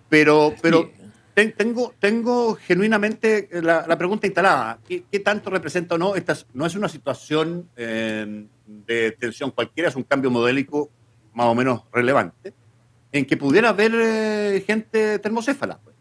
Pero, 0.09 0.53
pero 0.61 0.91
tengo, 1.33 1.93
tengo 1.99 2.55
genuinamente 2.55 3.49
la, 3.51 3.97
pregunta 3.97 4.27
instalada. 4.27 4.79
¿Qué, 4.87 5.19
tanto 5.19 5.49
representa 5.49 5.95
o 5.95 5.97
no? 5.97 6.15
Esta 6.15 6.35
no 6.53 6.65
es 6.65 6.75
una 6.75 6.89
situación 6.89 7.69
eh, 7.75 8.45
de 8.65 9.11
tensión 9.13 9.51
cualquiera, 9.51 9.89
es 9.89 9.95
un 9.95 10.03
cambio 10.03 10.29
modélico 10.31 10.89
más 11.33 11.47
o 11.47 11.55
menos 11.55 11.83
relevante, 11.91 12.53
en 13.11 13.25
que 13.25 13.37
pudiera 13.37 13.69
haber 13.69 14.61
gente 14.63 15.19
termocéfala. 15.19 15.79
Pues. 15.83 15.95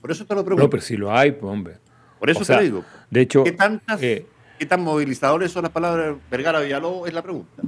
Por 0.00 0.10
eso 0.10 0.24
te 0.24 0.34
lo 0.34 0.44
pregunto. 0.44 0.64
No, 0.64 0.70
pero 0.70 0.82
si 0.82 0.96
lo 0.96 1.14
hay, 1.14 1.32
pues 1.32 1.52
hombre. 1.52 1.78
Por 2.18 2.30
eso 2.30 2.44
te 2.44 2.60
digo. 2.62 2.84
De 3.10 3.20
hecho, 3.20 3.44
¿qué, 3.44 3.52
tantas, 3.52 4.02
eh, 4.02 4.26
¿qué 4.58 4.66
tan 4.66 4.82
movilizadores 4.82 5.52
son 5.52 5.62
las 5.62 5.72
palabras 5.72 6.08
de 6.08 6.16
Vergara 6.30 6.60
Villalobos? 6.60 7.08
Es 7.08 7.14
la 7.14 7.22
pregunta. 7.22 7.62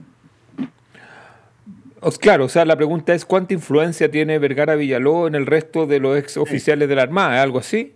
Claro, 2.18 2.46
o 2.46 2.48
sea, 2.48 2.64
la 2.64 2.76
pregunta 2.76 3.14
es 3.14 3.24
cuánta 3.24 3.52
influencia 3.52 4.10
tiene 4.10 4.38
Vergara 4.38 4.74
Villalobos 4.74 5.28
en 5.28 5.34
el 5.34 5.46
resto 5.46 5.86
de 5.86 6.00
los 6.00 6.16
ex 6.18 6.36
oficiales 6.38 6.88
de 6.88 6.94
la 6.94 7.02
Armada, 7.02 7.42
¿algo 7.42 7.58
así? 7.58 7.94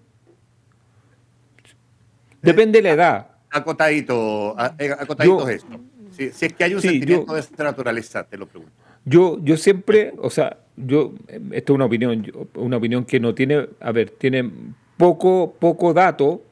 Depende 2.43 2.79
de 2.79 2.83
la 2.83 2.91
edad. 2.91 3.29
Acotadito, 3.51 4.55
eh, 4.79 4.91
acotadito 4.99 5.49
es 5.49 5.57
esto. 5.57 5.81
Si, 6.11 6.25
es 6.25 6.53
que 6.53 6.65
hay 6.65 6.75
un 6.75 6.83
sentimiento 6.83 7.35
de 7.35 7.41
esta 7.41 7.65
naturaleza, 7.65 8.25
te 8.25 8.37
lo 8.37 8.47
pregunto. 8.47 8.75
Yo, 9.05 9.39
yo 9.43 9.57
siempre, 9.57 10.13
o 10.19 10.31
sea, 10.31 10.59
yo, 10.77 11.15
esto 11.53 11.73
es 11.73 11.75
una 11.75 11.87
opinión, 11.87 12.31
una 12.55 12.77
opinión 12.77 13.05
que 13.05 13.21
no 13.21 13.35
tiene, 13.35 13.69
a 13.81 13.93
ver, 13.93 14.11
tiene 14.11 14.51
poco, 14.97 15.57
poco 15.59 15.93
dato, 15.93 16.43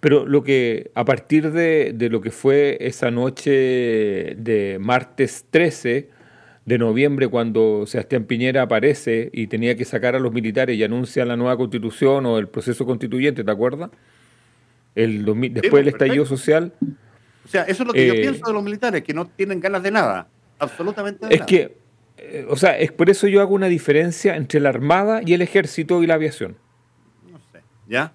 pero 0.00 0.26
lo 0.26 0.42
que 0.44 0.90
a 0.94 1.04
partir 1.04 1.52
de, 1.52 1.94
lo 2.10 2.20
que 2.20 2.30
fue 2.30 2.76
esa 2.80 3.10
noche 3.10 3.50
de 4.38 4.78
martes 4.80 5.46
13 5.50 6.10
de 6.64 6.78
noviembre, 6.78 7.28
cuando 7.28 7.86
Sebastián 7.86 8.24
Piñera 8.24 8.62
aparece 8.62 9.30
y 9.32 9.46
tenía 9.46 9.76
que 9.76 9.84
sacar 9.84 10.16
a 10.16 10.18
los 10.18 10.32
militares 10.32 10.76
y 10.76 10.84
anuncia 10.84 11.24
la 11.24 11.36
nueva 11.36 11.56
constitución 11.56 12.26
o 12.26 12.38
el 12.38 12.48
proceso 12.48 12.84
constituyente, 12.84 13.44
¿te 13.44 13.50
acuerdas? 13.50 13.90
El 14.94 15.24
después 15.52 15.84
del 15.84 15.88
estallido 15.88 16.26
social. 16.26 16.72
O 17.44 17.48
sea, 17.48 17.62
eso 17.62 17.82
es 17.82 17.86
lo 17.86 17.92
que 17.92 18.06
yo 18.06 18.14
eh, 18.14 18.20
pienso 18.20 18.46
de 18.46 18.52
los 18.52 18.62
militares, 18.62 19.02
que 19.02 19.14
no 19.14 19.26
tienen 19.26 19.60
ganas 19.60 19.82
de 19.82 19.92
nada, 19.92 20.28
absolutamente 20.58 21.26
de 21.26 21.34
es 21.36 21.42
que, 21.42 21.76
eh, 22.16 22.46
o 22.48 22.56
sea, 22.56 22.76
es 22.76 22.90
por 22.90 23.10
eso 23.10 23.28
yo 23.28 23.40
hago 23.40 23.54
una 23.54 23.68
diferencia 23.68 24.34
entre 24.34 24.58
la 24.58 24.70
Armada 24.70 25.20
y 25.24 25.34
el 25.34 25.42
Ejército 25.42 26.02
y 26.02 26.06
la 26.08 26.14
aviación. 26.14 26.56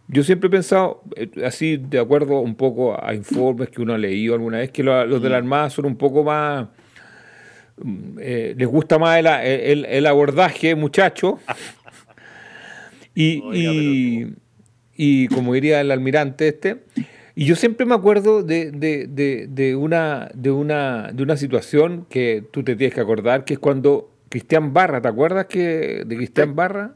Yo 0.08 0.24
siempre 0.24 0.48
he 0.48 0.52
pensado, 0.52 1.04
eh, 1.16 1.30
así 1.46 1.78
de 1.78 2.00
acuerdo 2.00 2.40
un 2.40 2.56
poco 2.56 3.02
a 3.02 3.14
informes 3.14 3.70
que 3.70 3.82
uno 3.82 3.94
ha 3.94 3.98
leído 3.98 4.34
alguna 4.34 4.58
vez, 4.58 4.72
que 4.72 4.84
los, 4.84 5.22
de 5.22 5.30
la 5.30 5.38
Armada 5.38 5.70
son 5.70 5.86
un 5.86 5.96
poco 5.96 6.24
más... 6.24 6.68
Mm, 7.78 8.18
eh, 8.20 8.56
les 8.58 8.68
gusta 8.68 9.00
más 9.00 9.18
el, 9.20 10.06
abordaje, 10.06 10.76
muchacho. 10.76 11.40
y, 13.16 13.42
y, 14.96 15.28
como 15.30 15.54
diría 15.54 15.82
el 15.82 15.92
almirante 15.92 16.50
este, 16.50 16.84
y 17.36 17.46
yo 17.46 17.56
siempre 17.56 17.86
me 17.86 17.96
acuerdo 17.96 18.44
de, 18.44 18.72
de, 18.72 19.76
una, 19.76 20.30
de, 20.34 20.52
una, 20.52 21.12
de 21.14 21.24
una 21.24 21.38
situación 21.38 22.06
que 22.10 22.44
tú 22.52 22.64
te 22.64 22.76
tienes 22.76 22.94
que 22.94 23.02
acordar, 23.02 23.46
que 23.46 23.54
es 23.54 23.60
cuando 23.60 24.12
Cristian 24.30 24.74
Barra, 24.74 25.02
¿te 25.02 25.08
acuerdas 25.08 25.46
que 25.46 26.04
de 26.06 26.16
Cristian 26.18 26.56
Barra? 26.56 26.96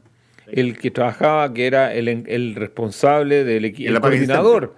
El 0.52 0.78
que 0.78 0.90
trabajaba, 0.90 1.52
que 1.52 1.66
era 1.66 1.92
el, 1.94 2.54
responsable 2.54 3.44
del 3.44 3.64
equipo, 3.64 3.90
el 3.90 4.00
coordinador. 4.00 4.74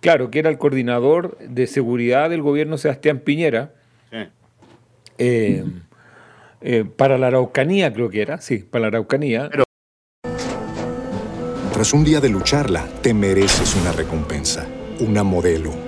Claro, 0.00 0.30
que 0.30 0.38
era 0.38 0.48
el 0.48 0.58
coordinador 0.58 1.38
de 1.38 1.66
seguridad 1.66 2.30
del 2.30 2.42
gobierno 2.42 2.78
Sebastián 2.78 3.20
Piñera. 3.20 3.74
Eh, 5.20 5.64
eh, 6.60 6.84
para 6.84 7.18
la 7.18 7.26
Araucanía, 7.26 7.92
creo 7.92 8.08
que 8.08 8.22
era, 8.22 8.40
sí, 8.40 8.58
para 8.58 8.82
la 8.82 8.88
Araucanía. 8.88 9.50
Tras 11.72 11.92
un 11.92 12.04
día 12.04 12.20
de 12.20 12.28
lucharla, 12.28 12.86
te 13.02 13.12
mereces 13.14 13.74
una 13.74 13.90
recompensa, 13.90 14.66
una 15.00 15.24
modelo 15.24 15.87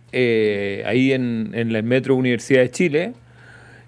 eh, 0.11 0.83
ahí 0.85 1.13
en, 1.13 1.51
en 1.53 1.75
el 1.75 1.83
metro 1.83 2.15
Universidad 2.15 2.61
de 2.61 2.71
Chile, 2.71 3.13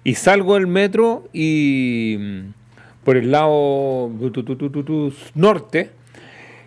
y 0.04 0.14
salgo 0.14 0.54
del 0.54 0.66
metro 0.66 1.28
y 1.32 2.16
mm, 2.18 2.40
por 3.04 3.16
el 3.16 3.30
lado 3.30 4.10
norte, 5.34 5.90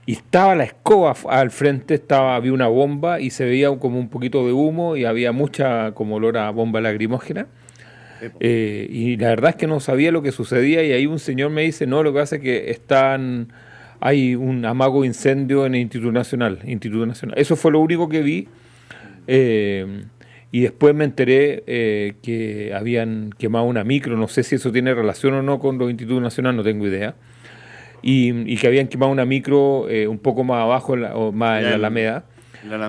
y 0.06 0.14
estaba 0.14 0.56
la 0.56 0.64
escoba 0.64 1.14
al 1.30 1.52
frente, 1.52 1.96
estaba, 1.96 2.36
había 2.36 2.54
una 2.54 2.68
bomba 2.68 3.20
y 3.20 3.30
se 3.30 3.46
veía 3.46 3.76
como 3.78 4.00
un 4.00 4.10
poquito 4.10 4.46
de 4.46 4.54
humo 4.54 4.96
y 4.96 5.06
había 5.06 5.32
mucha 5.32 5.92
como 5.92 6.16
olor 6.16 6.38
a 6.38 6.50
bomba 6.50 6.80
lacrimógena. 6.82 7.48
Eh, 8.40 8.88
y 8.90 9.18
la 9.18 9.30
verdad 9.30 9.52
es 9.52 9.56
que 9.58 9.68
no 9.68 9.80
sabía 9.80 10.12
lo 10.12 10.24
que 10.24 10.32
sucedía 10.32 10.84
y 10.84 10.92
ahí 10.92 11.06
un 11.06 11.20
señor 11.20 11.52
me 11.52 11.64
dice, 11.64 11.86
no, 11.86 12.04
lo 12.04 12.14
que 12.14 12.20
pasa 12.20 12.38
es 12.38 12.42
que 12.42 12.72
están, 12.72 13.50
hay 14.00 14.36
un 14.36 14.66
amago 14.66 15.04
incendio 15.06 15.66
en 15.66 15.76
el 15.76 15.82
Instituto 15.82 16.14
Nacional. 16.14 16.60
Instituto 16.66 17.06
Nacional. 17.06 17.38
Eso 17.38 17.56
fue 17.56 17.72
lo 17.72 17.80
único 17.80 18.08
que 18.08 18.22
vi 18.22 18.48
eh, 19.28 20.06
y 20.52 20.62
después 20.62 20.96
me 20.96 21.04
enteré 21.04 21.64
eh, 21.68 22.16
que 22.24 22.74
habían 22.74 23.32
quemado 23.38 23.66
una 23.66 23.84
micro, 23.84 24.16
no 24.18 24.28
sé 24.28 24.44
si 24.44 24.56
eso 24.56 24.72
tiene 24.72 24.94
relación 24.94 25.34
o 25.34 25.42
no 25.42 25.60
con 25.60 25.78
los 25.78 25.90
institutos 25.90 26.22
nacionales, 26.22 26.58
no 26.58 26.64
tengo 26.64 26.88
idea, 26.88 27.16
y, 28.02 28.56
que 28.56 28.68
habían 28.68 28.88
quemado 28.88 29.12
una 29.12 29.26
micro 29.26 29.90
eh, 29.90 30.08
un 30.08 30.20
poco 30.20 30.44
más 30.44 30.62
abajo, 30.64 30.94
o 31.14 31.32
más 31.32 31.62
en 31.62 31.70
la 31.70 31.76
Alameda, 31.76 32.26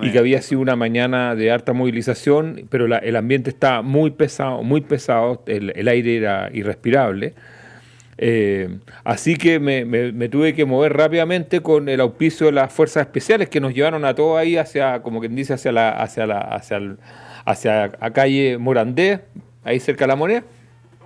y 0.03 0.12
que 0.12 0.18
había 0.18 0.40
sido 0.40 0.61
una 0.61 0.77
mañana 0.77 1.35
de 1.35 1.51
harta 1.51 1.72
movilización, 1.72 2.66
pero 2.70 2.87
el 2.87 3.16
ambiente 3.16 3.51
estaba 3.51 3.83
muy 3.83 4.12
pesado, 4.12 4.62
muy 4.62 4.81
pesado, 4.81 5.42
el 5.46 5.88
aire 5.88 6.16
era 6.16 6.51
irrespirable. 6.53 7.35
Eh, 8.20 8.81
así 9.04 9.37
que 9.37 9.61
me, 9.61 10.28
tuve 10.28 10.52
que 10.52 10.64
mover 10.64 10.92
rápidamente 10.96 11.61
con 11.61 11.88
el 11.88 12.00
auspicio 12.00 12.46
de 12.46 12.52
las 12.52 12.72
fuerzas 12.72 13.02
especiales 13.02 13.48
que 13.48 13.61
nos 13.61 13.72
llevaron 13.72 14.04
a 14.04 14.14
todos 14.14 14.38
ahí 14.38 14.57
hacia, 14.57 15.02
como 15.02 15.20
quien 15.20 15.37
dice, 15.37 15.54
hacia 15.54 15.70
la, 15.70 15.90
hacia 15.90 16.26
la, 16.26 16.40
hacia, 16.40 16.96
hacia 17.44 17.92
la 18.00 18.12
calle 18.12 18.59
Morandé, 18.59 19.20
ahí 19.62 19.78
cerca 19.78 20.04
de 20.04 20.09
la 20.09 20.16
moneda. 20.16 20.42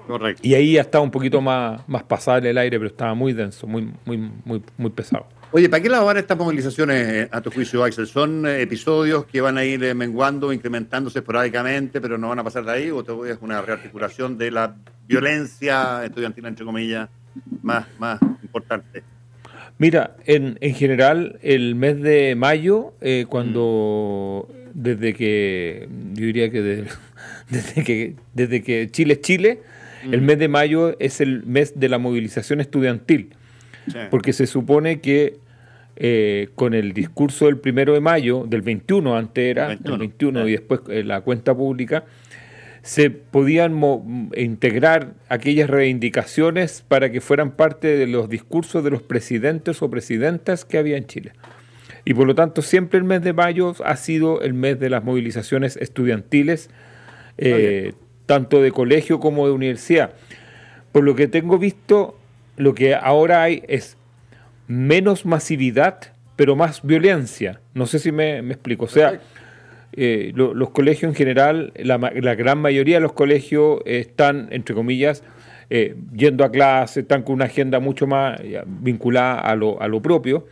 Correcto. 0.07 0.41
Y 0.43 0.55
ahí 0.55 0.73
ya 0.73 0.81
estaba 0.81 1.05
un 1.05 1.11
poquito 1.11 1.41
más, 1.41 1.87
más 1.87 2.03
pasable 2.03 2.51
el 2.51 2.59
aire, 2.59 2.79
pero 2.79 2.89
estaba 2.89 3.15
muy 3.15 3.35
denso, 3.35 3.67
muy, 3.67 3.91
muy, 4.07 4.17
muy, 4.45 4.63
muy 4.77 4.91
pesado. 4.91 5.27
Oye, 5.55 5.69
¿para 5.69 5.83
qué 5.83 5.91
lado 5.91 6.07
van 6.07 6.17
estas 6.17 6.39
movilizaciones 6.39 7.09
eh, 7.09 7.29
a 7.31 7.43
tu 7.43 7.51
juicio, 7.51 7.85
Axel? 7.85 8.07
¿Son 8.07 8.47
eh, 8.47 8.63
episodios 8.63 9.27
que 9.27 9.43
van 9.43 9.59
a 9.59 9.65
ir 9.67 9.85
eh, 9.85 9.93
menguando, 9.93 10.51
incrementándose 10.51 11.19
esporádicamente, 11.19 12.01
pero 12.01 12.17
no 12.17 12.31
van 12.31 12.39
a 12.39 12.45
pasar 12.45 12.65
de 12.65 12.73
ahí? 12.73 12.91
¿O 12.91 13.27
es 13.27 13.37
una 13.43 13.61
rearticulación 13.61 14.39
de 14.39 14.51
la 14.51 14.75
violencia 15.07 16.07
estudiantil, 16.07 16.47
entre 16.47 16.65
comillas, 16.65 17.11
más, 17.61 17.87
más 17.99 18.19
importante? 18.43 19.03
Mira, 19.77 20.17
en, 20.25 20.57
en 20.63 20.75
general, 20.75 21.39
el 21.43 21.75
mes 21.75 22.01
de 22.01 22.35
mayo, 22.35 22.95
cuando 23.29 24.49
desde 24.73 25.13
que, 25.13 25.87
yo 26.15 26.25
diría 26.25 26.51
que 26.51 26.63
desde, 27.51 27.85
que, 27.85 28.17
desde 28.33 28.63
que 28.63 28.91
Chile 28.91 29.15
es 29.15 29.21
Chile, 29.21 29.61
el 30.11 30.23
mes 30.23 30.39
de 30.39 30.49
mayo 30.49 30.97
es 30.99 31.21
el 31.21 31.43
mes 31.45 31.79
de 31.79 31.91
la 31.91 31.99
movilización 31.99 32.63
estudiantil. 32.63 33.35
Porque 34.11 34.33
se 34.33 34.47
supone 34.47 35.01
que 35.01 35.39
eh, 35.97 36.49
con 36.55 36.75
el 36.75 36.93
discurso 36.93 37.47
del 37.47 37.59
primero 37.59 37.93
de 37.93 38.01
mayo, 38.01 38.45
del 38.47 38.63
21, 38.63 39.17
antes 39.17 39.45
era, 39.45 39.73
el 39.73 39.99
21 39.99 40.49
y 40.49 40.53
después 40.53 40.81
eh, 40.89 41.05
la 41.05 41.21
cuenta 41.21 41.55
pública, 41.55 42.05
se 42.83 43.11
podían 43.11 44.31
integrar 44.37 45.15
aquellas 45.29 45.71
reivindicaciones 45.71 46.83
para 46.87 47.13
que 47.13 47.21
fueran 47.21 47.53
parte 47.53 47.97
de 47.97 48.07
los 48.07 48.29
discursos 48.29 48.83
de 48.83 48.91
los 48.91 49.03
presidentes 49.03 49.83
o 49.83 49.91
presidentas 49.91 50.65
que 50.65 50.79
había 50.79 50.97
en 50.97 51.07
Chile. 51.07 51.33
Y 52.05 52.15
por 52.15 52.27
lo 52.27 52.35
tanto, 52.35 52.63
siempre 52.63 52.99
el 52.99 53.05
mes 53.05 53.23
de 53.23 53.33
mayo 53.33 53.75
ha 53.85 53.97
sido 53.97 54.41
el 54.43 54.55
mes 54.55 54.81
de 54.81 54.91
las 54.91 55.05
movilizaciones 55.05 55.77
estudiantiles, 55.77 56.71
eh, 57.39 57.93
tanto 58.27 58.61
de 58.61 58.73
colegio 58.73 59.21
como 59.21 59.47
de 59.47 59.53
universidad. 59.53 60.15
Por 60.91 61.05
lo 61.05 61.15
que 61.15 61.29
tengo 61.29 61.59
visto, 61.59 62.19
lo 62.57 62.75
que 62.75 62.95
ahora 62.95 63.43
hay 63.43 63.63
es 63.69 63.97
menos 64.67 65.27
masividad, 65.27 65.99
pero 66.37 66.57
más 66.57 66.83
violencia. 66.83 67.61
No 67.75 67.87
sé 67.87 67.99
si 67.99 68.13
me, 68.13 68.39
explico. 68.39 68.87
O 68.87 68.89
sea, 68.89 69.21
eh, 69.93 70.33
los 70.35 70.71
colegios 70.71 71.11
en 71.11 71.15
general, 71.15 71.73
la, 71.77 71.99
gran 72.35 72.59
mayoría 72.59 72.97
de 72.97 73.01
los 73.01 73.13
colegios 73.13 73.81
están, 73.85 74.49
entre 74.51 74.75
comillas, 74.75 75.23
eh, 75.71 75.97
yendo 76.15 76.45
a 76.45 76.51
clase, 76.51 77.01
están 77.01 77.23
con 77.23 77.35
una 77.35 77.47
agenda 77.47 77.81
mucho 77.81 78.07
más 78.07 78.41
vinculada 78.67 79.41
a 79.41 79.57
lo, 79.57 79.81
a 79.81 79.89
lo 79.89 80.03
propio, 80.03 80.47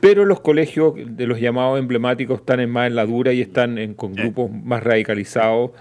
pero 0.00 0.24
los 0.24 0.40
colegios 0.40 0.94
de 0.96 1.26
los 1.26 1.40
llamados 1.40 1.78
emblemáticos 1.78 2.40
están 2.40 2.60
en 2.60 2.70
más 2.70 2.86
en 2.86 2.96
la 2.96 3.04
dura 3.04 3.32
y 3.32 3.42
están 3.42 3.78
en, 3.78 3.94
con 3.94 4.14
grupos 4.14 4.50
más 4.50 4.82
radicalizados. 4.82 5.72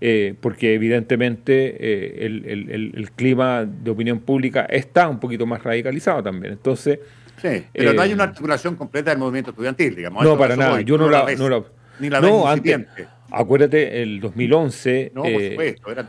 Eh, 0.00 0.36
porque 0.40 0.74
evidentemente 0.74 1.76
eh, 1.76 2.26
el, 2.26 3.10
clima 3.16 3.64
de 3.64 3.90
opinión 3.90 4.20
pública 4.20 4.64
está 4.70 5.08
un 5.08 5.18
poquito 5.18 5.44
más 5.44 5.64
radicalizado 5.64 6.22
también. 6.22 6.52
Entonces, 6.52 7.00
sí, 7.42 7.64
pero 7.72 7.92
no 7.94 8.02
hay 8.02 8.12
eh, 8.12 8.14
una 8.14 8.24
articulación 8.24 8.76
completa 8.76 9.10
del 9.10 9.18
movimiento 9.18 9.50
estudiantil, 9.50 9.96
digamos. 9.96 10.22
No, 10.22 10.38
para 10.38 10.54
nada. 10.54 10.80
Yo 10.82 10.96
no, 10.98 11.08
la, 11.10 11.26
no 11.36 11.66
Ni 11.98 12.10
la 12.10 12.20
no, 12.20 12.46
antes, 12.46 12.78
acuérdate, 13.28 14.00
el 14.00 14.20
2011, 14.20 15.12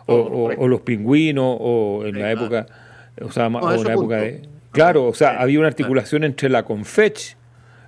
o, 0.05 0.67
los 0.67 0.81
pingüinos, 0.81 1.57
o 1.59 2.03
en 2.05 2.19
la 2.19 2.31
época, 2.31 2.67
o 3.19 3.31
sea, 3.31 3.47
o 3.47 3.73
en 3.73 3.83
la 3.83 3.93
época 3.93 4.17
de... 4.17 4.41
Claro, 4.71 5.05
o 5.05 5.15
sea, 5.15 5.41
había 5.41 5.57
una 5.57 5.67
articulación 5.67 6.23
entre 6.23 6.47
la 6.47 6.63
CONFECH 6.63 7.38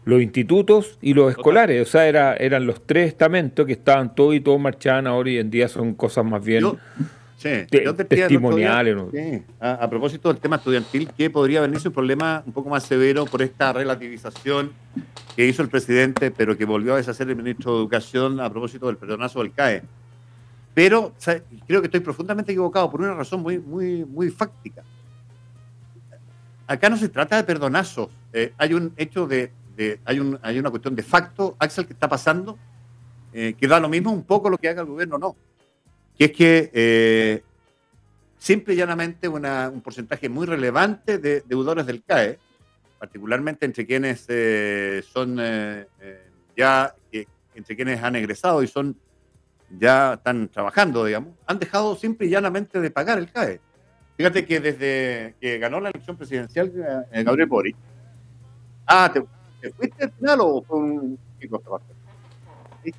los 0.04 0.22
institutos 0.22 0.98
y 1.02 1.14
los 1.14 1.32
escolares. 1.32 1.88
O 1.88 1.92
sea, 1.92 2.08
era, 2.08 2.36
eran 2.36 2.66
los 2.66 2.86
tres 2.86 3.10
estamentos 3.10 3.66
que 3.66 3.74
estaban 3.74 4.16
todos 4.16 4.36
y 4.36 4.40
todos 4.40 4.60
marchaban 4.60 5.08
ahora 5.08 5.30
y 5.30 5.38
en 5.38 5.50
día 5.50 5.68
son 5.68 5.94
cosas 5.94 6.26
más 6.26 6.44
bien 6.44 6.66
testimoniales. 8.08 8.98
A, 9.60 9.90
propósito 9.90 10.30
del 10.32 10.42
tema 10.42 10.58
estudiantil, 10.58 11.10
¿qué 11.18 11.30
podría 11.30 11.62
venirse 11.62 11.88
un 11.88 11.94
problema 11.94 12.44
un 12.46 12.54
poco 12.54 12.70
más 12.70 12.84
severo 12.84 13.26
por 13.26 13.42
esta 13.42 13.74
relativización 13.74 14.72
que 15.36 15.48
hizo 15.48 15.62
el 15.62 15.70
presidente, 15.70 16.32
pero 16.32 16.58
que 16.58 16.66
volvió 16.66 16.94
a 16.94 16.98
deshacer 16.98 17.30
el 17.30 17.36
ministro 17.36 17.74
de 17.74 17.80
Educación 17.80 18.40
a 18.40 18.50
propósito 18.50 18.88
del 18.88 18.98
perdonazo 18.98 19.40
del 19.40 19.52
CAE? 19.52 19.84
Pero 20.74 21.14
creo 21.68 21.82
que 21.82 21.88
estoy 21.88 22.00
profundamente 22.00 22.52
equivocado 22.52 22.90
por 22.90 23.02
una 23.02 23.14
razón 23.14 23.42
muy, 23.42 23.60
muy, 23.60 24.06
muy 24.06 24.30
fáctica. 24.30 24.84
Acá 26.68 26.90
no 26.90 26.96
se 26.96 27.10
trata 27.10 27.36
de 27.36 27.44
perdonazos. 27.44 28.10
Eh, 28.32 28.54
hay 28.58 28.74
un 28.74 28.94
hecho 28.96 29.28
de 29.28 29.52
hay, 30.06 30.20
una 30.60 30.70
cuestión 30.70 30.96
de 30.96 31.04
facto, 31.04 31.56
Axel, 31.60 31.88
que 31.88 31.94
está 31.94 32.08
pasando, 32.08 32.58
eh, 33.34 33.56
que 33.58 33.68
da 33.68 33.80
lo 33.80 33.90
mismo 33.90 34.12
un 34.12 34.24
poco 34.24 34.50
lo 34.50 34.58
que 34.58 34.70
haga 34.70 34.82
el 34.82 34.88
gobierno 34.88 35.18
no. 35.18 35.36
Que 36.18 36.26
es 36.26 36.32
que 36.32 36.72
eh, 36.74 37.44
simple 38.38 38.74
y 38.74 38.78
llanamente 38.78 39.28
un 39.28 39.82
porcentaje 39.82 40.30
muy 40.30 40.46
relevante 40.46 41.18
de 41.18 41.42
deudores 41.42 41.86
del 41.86 42.04
CAE, 42.04 42.40
particularmente 43.00 43.66
entre 43.66 43.86
quienes 43.86 44.26
eh, 44.28 45.04
son 45.12 45.38
ya, 46.56 46.94
entre 47.56 47.76
quienes 47.76 48.04
han 48.04 48.16
egresado 48.16 48.62
y 48.62 48.68
son 48.68 48.96
ya 49.80 50.16
están 50.16 50.50
trabajando, 50.50 51.06
digamos, 51.06 51.34
han 51.48 51.58
dejado 51.58 51.96
simple 51.96 52.28
y 52.28 52.30
llanamente 52.30 52.82
de 52.82 52.92
pagar 52.92 53.18
el 53.18 53.32
CAE. 53.32 53.62
Fíjate 54.18 54.46
que 54.46 54.60
desde 54.60 55.36
que 55.40 55.58
ganó 55.58 55.80
la 55.80 55.90
elección 55.90 56.18
presidencial 56.18 56.72
Gabriel 57.12 57.48
Boric, 57.48 57.76
ah, 58.86 59.10
te, 59.12 59.24
¿Te 59.62 59.72
fuiste 59.72 60.04
al 60.04 60.12
final 60.12 60.40
o 60.42 60.62
fue 60.64 60.80
un 60.80 61.20
chico 61.40 61.62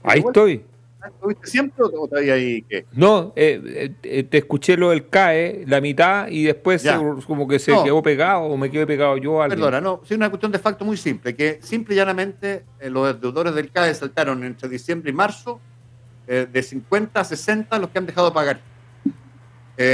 Ahí 0.05 0.21
estoy. 0.21 0.65
¿Estuviste 1.05 1.47
siempre 1.49 1.85
o 1.85 2.07
te 2.07 2.31
ahí 2.31 2.63
qué? 2.63 2.87
No, 2.93 3.33
eh, 3.35 3.93
eh, 4.05 4.23
te 4.23 4.39
escuché 4.39 4.77
lo 4.77 4.91
del 4.91 5.09
CAE, 5.09 5.65
la 5.67 5.81
mitad, 5.81 6.29
y 6.29 6.45
después 6.45 6.87
como 7.27 7.49
que 7.49 7.59
se 7.59 7.73
quedó 7.83 8.01
pegado 8.03 8.43
o 8.43 8.57
me 8.57 8.71
quedé 8.71 8.87
pegado 8.87 9.17
yo. 9.17 9.43
Alguien. 9.43 9.59
Perdona, 9.59 9.81
no, 9.81 10.01
es 10.05 10.13
una 10.13 10.31
cuestión 10.31 10.53
de 10.53 10.61
facto 10.61 10.85
muy 10.85 10.97
simple, 10.97 11.35
que 11.35 11.59
simple 11.61 11.95
y 11.95 11.97
llanamente 11.97 12.65
eh, 12.79 12.89
los 12.89 13.21
deudores 13.21 13.53
del 13.55 13.73
CAE 13.73 13.95
saltaron 13.95 14.45
entre 14.45 14.69
diciembre 14.69 15.11
y 15.11 15.15
marzo 15.15 15.61
de 16.25 16.63
50 16.63 17.21
a 17.21 17.25
60 17.25 17.79
los 17.79 17.91
que 17.91 17.99
han 17.99 18.07
dejado 18.07 18.29
de 18.29 18.35
pagar. 18.35 18.61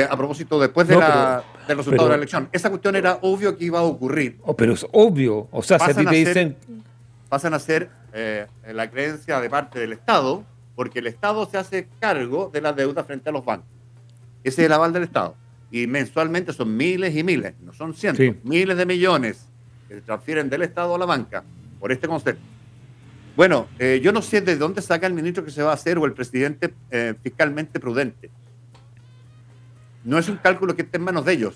A 0.08 0.16
propósito, 0.16 0.58
después 0.60 0.88
de 0.88 0.96
la, 0.96 1.44
del 1.66 1.76
resultado 1.76 2.08
de 2.08 2.10
la 2.10 2.16
elección. 2.16 2.48
Esa 2.52 2.70
cuestión 2.70 2.96
era 2.96 3.18
obvio 3.22 3.56
que 3.56 3.64
iba 3.64 3.78
a 3.78 3.82
ocurrir. 3.82 4.38
Oh, 4.42 4.56
pero 4.56 4.72
es 4.72 4.86
obvio. 4.92 5.48
O 5.50 5.62
sea, 5.62 5.78
si 5.78 5.90
a 5.90 5.94
ti 5.94 6.04
te 6.04 6.14
dicen. 6.14 6.56
pasan 7.28 7.54
a 7.54 7.58
ser 7.58 7.90
eh, 8.12 8.46
la 8.72 8.90
creencia 8.90 9.40
de 9.40 9.50
parte 9.50 9.78
del 9.78 9.92
Estado, 9.92 10.44
porque 10.74 10.98
el 11.00 11.06
Estado 11.06 11.46
se 11.46 11.58
hace 11.58 11.88
cargo 12.00 12.50
de 12.52 12.60
la 12.60 12.72
deuda 12.72 13.04
frente 13.04 13.28
a 13.28 13.32
los 13.32 13.44
bancos. 13.44 13.68
Ese 14.44 14.62
es 14.62 14.66
el 14.66 14.72
aval 14.72 14.92
del 14.92 15.04
Estado. 15.04 15.34
Y 15.70 15.86
mensualmente 15.86 16.52
son 16.52 16.76
miles 16.76 17.14
y 17.14 17.22
miles, 17.22 17.54
no 17.60 17.72
son 17.72 17.92
cientos, 17.94 18.24
miles 18.42 18.76
de 18.76 18.86
millones 18.86 19.46
que 19.86 19.96
se 19.96 20.00
transfieren 20.00 20.48
del 20.48 20.62
Estado 20.62 20.94
a 20.94 20.98
la 20.98 21.04
banca 21.04 21.44
por 21.78 21.92
este 21.92 22.08
concepto. 22.08 22.42
Bueno, 23.36 23.68
eh, 23.78 24.00
yo 24.02 24.10
no 24.10 24.22
sé 24.22 24.40
de 24.40 24.56
dónde 24.56 24.82
saca 24.82 25.06
el 25.06 25.12
ministro 25.12 25.44
que 25.44 25.50
se 25.50 25.62
va 25.62 25.70
a 25.70 25.74
hacer 25.74 25.98
o 25.98 26.06
el 26.06 26.12
presidente 26.12 26.72
eh, 26.90 27.14
fiscalmente 27.22 27.78
prudente 27.78 28.30
no 30.08 30.18
es 30.18 30.30
un 30.30 30.38
cálculo 30.38 30.74
que 30.74 30.82
esté 30.82 30.96
en 30.96 31.04
manos 31.04 31.26
de 31.26 31.34
ellos. 31.34 31.54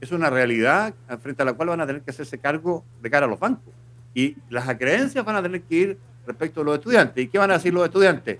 Es 0.00 0.10
una 0.10 0.30
realidad 0.30 0.94
frente 1.20 1.42
a 1.42 1.44
la 1.44 1.52
cual 1.52 1.68
van 1.68 1.82
a 1.82 1.86
tener 1.86 2.00
que 2.00 2.10
hacerse 2.10 2.38
cargo 2.38 2.86
de 3.02 3.10
cara 3.10 3.26
a 3.26 3.28
los 3.28 3.38
bancos. 3.38 3.74
Y 4.14 4.34
las 4.48 4.66
acreencias 4.66 5.22
van 5.22 5.36
a 5.36 5.42
tener 5.42 5.60
que 5.60 5.74
ir 5.74 5.98
respecto 6.26 6.62
a 6.62 6.64
los 6.64 6.78
estudiantes. 6.78 7.22
¿Y 7.22 7.28
qué 7.28 7.36
van 7.36 7.50
a 7.50 7.54
decir 7.54 7.74
los 7.74 7.84
estudiantes? 7.84 8.38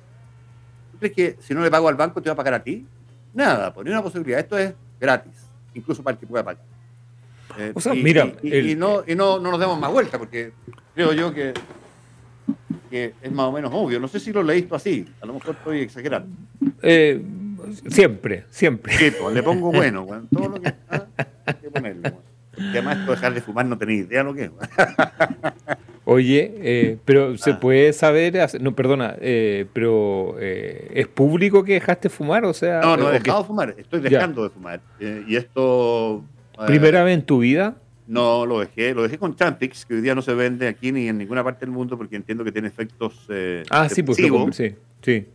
¿Tú 0.91 0.99
crees 0.99 1.15
que 1.15 1.37
si 1.41 1.53
no 1.53 1.61
le 1.61 1.71
pago 1.71 1.87
al 1.87 1.97
banco 1.97 2.23
te 2.23 2.31
va 2.31 2.33
a 2.33 2.37
pagar 2.37 2.55
a 2.55 2.63
ti? 2.63 2.87
Nada, 3.35 3.75
por 3.75 3.87
una 3.87 4.03
posibilidad. 4.03 4.41
Esto 4.41 4.57
es 4.57 4.73
gratis, 4.99 5.35
incluso 5.75 6.03
para 6.03 6.15
el 6.15 6.19
que 6.19 6.27
pueda 6.27 6.43
pagar. 6.43 6.65
Eh, 7.59 7.73
o 7.75 7.81
sea, 7.83 7.93
mira. 7.93 8.33
Y, 8.43 8.75
no, 8.75 9.05
y 9.07 9.15
no, 9.15 9.39
no 9.39 9.51
nos 9.51 9.61
demos 9.61 9.79
más 9.79 9.93
vuelta, 9.93 10.19
porque 10.19 10.55
creo 10.95 11.13
yo 11.13 11.35
que, 11.35 11.53
que 12.89 13.13
es 13.21 13.33
más 13.33 13.49
o 13.49 13.53
menos 13.53 13.71
obvio. 13.75 14.01
No 14.01 14.09
sé 14.09 14.19
si 14.19 14.33
lo 14.33 14.43
leíste 14.43 14.75
así, 14.75 15.07
a 15.21 15.27
lo 15.27 15.35
mejor 15.35 15.57
estoy 15.57 15.81
exagerando. 15.81 16.35
Eh, 16.81 17.23
Siempre, 17.89 18.45
siempre. 18.51 19.13
Pues, 19.21 19.35
le 19.35 19.43
pongo 19.43 19.73
bueno, 19.73 20.07
todo 20.33 20.49
lo 20.49 20.61
que, 20.61 20.73
ah, 20.89 21.07
hay 21.47 21.55
que 21.55 21.71
ponerle. 21.71 22.13
Y 22.59 22.71
además, 22.71 22.99
esto 22.99 23.11
dejar 23.13 23.35
de 23.35 23.41
fumar 23.41 23.67
no 23.67 23.77
tenéis 23.77 24.07
idea 24.07 24.23
lo 24.23 24.35
que 24.35 24.45
es. 24.45 24.51
Oye, 26.09 26.55
eh, 26.59 26.99
pero 27.05 27.37
se 27.37 27.51
ah. 27.51 27.61
puede 27.61 27.93
saber, 27.93 28.49
no, 28.61 28.77
perdona, 28.77 29.17
eh, 29.21 29.67
pero 29.73 30.37
eh, 30.39 30.93
¿es 30.95 31.09
público 31.09 31.65
que 31.65 31.75
dejaste 31.75 32.09
fumar? 32.09 32.45
O 32.45 32.55
sea, 32.55 32.81
no, 32.81 32.97
no 32.97 33.11
he 33.11 33.19
dejado 33.19 33.41
de 33.41 33.47
fumar, 33.47 33.75
estoy 33.77 34.01
dejando 34.01 34.45
de 34.45 34.51
fumar. 34.51 34.81
y 35.01 35.35
esto... 35.37 36.25
¿Primera 36.67 37.03
vez 37.03 37.15
en 37.19 37.27
tu 37.27 37.41
vida? 37.41 37.77
No, 38.07 38.47
lo 38.47 38.61
dejé, 38.61 38.95
lo 38.95 39.03
dejé 39.03 39.19
con 39.19 39.35
Champix, 39.35 39.85
que 39.85 39.95
hoy 39.95 40.01
día 40.01 40.15
no 40.15 40.23
se 40.23 40.33
vende 40.33 40.69
aquí 40.69 40.93
ni 40.93 41.09
en 41.09 41.19
ninguna 41.19 41.43
parte 41.43 41.67
del 41.67 41.73
mundo 41.73 41.99
porque 41.99 42.15
entiendo 42.15 42.45
que 42.45 42.53
tiene 42.53 42.69
efectos... 42.69 43.27
ah, 43.69 43.89
sí, 43.89 44.05
pues 44.05 44.17
sí, 44.17 44.75
sí. 45.03 45.27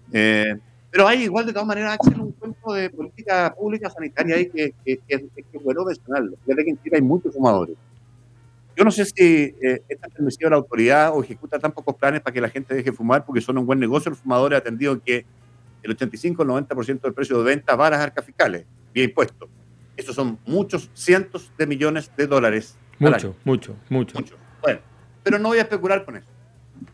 Pero 0.91 1.07
hay 1.07 1.23
igual 1.23 1.45
de 1.45 1.53
todas 1.53 1.67
maneras, 1.67 1.93
Axel, 1.93 2.19
un 2.19 2.31
cuento 2.33 2.73
de 2.73 2.89
política 2.89 3.55
pública 3.57 3.89
sanitaria 3.89 4.35
ahí 4.35 4.49
que, 4.49 4.73
que, 4.85 4.97
que, 5.07 5.19
que 5.19 5.45
es 5.53 5.63
bueno 5.63 5.85
mencionarlo. 5.85 6.35
Fíjate 6.45 6.65
que 6.65 6.69
en 6.71 6.83
Chile 6.83 6.95
hay 6.97 7.01
muchos 7.01 7.33
fumadores 7.33 7.77
yo 8.75 8.85
no 8.85 8.91
sé 8.91 9.05
si 9.05 9.55
eh, 9.61 9.83
esta 9.89 10.07
permisiva 10.07 10.49
la 10.49 10.55
autoridad 10.55 11.15
o 11.15 11.23
ejecuta 11.23 11.59
tan 11.59 11.71
pocos 11.71 11.95
planes 11.95 12.21
para 12.21 12.33
que 12.33 12.41
la 12.41 12.49
gente 12.49 12.73
deje 12.73 12.91
fumar 12.91 13.25
porque 13.25 13.41
son 13.41 13.57
un 13.57 13.65
buen 13.65 13.79
negocio. 13.79 14.09
Los 14.09 14.19
fumadores 14.19 14.57
atendido 14.57 14.99
que 15.03 15.25
el 15.83 15.91
85 15.91 16.43
90% 16.45 17.01
del 17.01 17.13
precio 17.13 17.37
de 17.39 17.43
venta 17.43 17.75
va 17.75 17.87
a 17.87 17.89
las 17.91 17.99
arcas 17.99 18.25
fiscales, 18.25 18.65
vía 18.93 19.03
impuestos. 19.03 19.49
Esos 19.97 20.15
son 20.15 20.39
muchos 20.45 20.89
cientos 20.93 21.51
de 21.57 21.67
millones 21.67 22.11
de 22.15 22.27
dólares. 22.27 22.77
Mucho, 22.97 23.35
mucho, 23.43 23.75
mucho, 23.89 24.17
mucho. 24.17 24.35
Bueno, 24.61 24.79
pero 25.23 25.37
no 25.37 25.49
voy 25.49 25.57
a 25.57 25.63
especular 25.63 26.05
con 26.05 26.17
eso. 26.17 26.27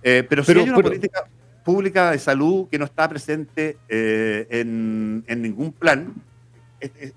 Eh, 0.03 0.25
pero, 0.27 0.43
si 0.43 0.51
hay 0.51 0.69
una 0.69 0.75
política 0.75 1.27
pública 1.68 2.11
de 2.11 2.20
salud 2.20 2.70
que 2.70 2.80
no 2.80 2.86
está 2.86 3.09
presente 3.09 3.76
eh, 3.89 4.47
en, 4.49 5.22
en, 5.28 5.41
ningún 5.41 5.74
plan. 5.74 6.13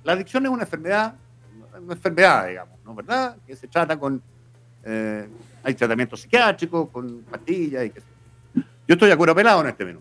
la 0.03 0.15
adicción 0.15 0.45
es 0.45 0.51
una 0.51 0.65
enfermedad, 0.65 1.15
una 1.81 1.95
enfermedad, 1.95 2.49
digamos, 2.49 2.75
¿no? 2.85 2.93
¿Verdad? 2.97 3.37
Que 3.47 3.55
se 3.55 3.69
trata 3.69 3.97
con 3.97 4.21
eh, 4.83 5.29
hay 5.63 5.75
tratamiento 5.75 6.17
psiquiátrico 6.17 6.89
con 6.89 7.23
pastillas 7.23 7.87
y 7.87 7.91
qué 7.91 8.01
sé 8.01 8.07
yo. 8.89 8.95
estoy 8.95 9.13
acuerdo 9.13 9.37
pelado 9.37 9.61
en 9.61 9.69
este 9.69 9.85
menú. 9.85 10.01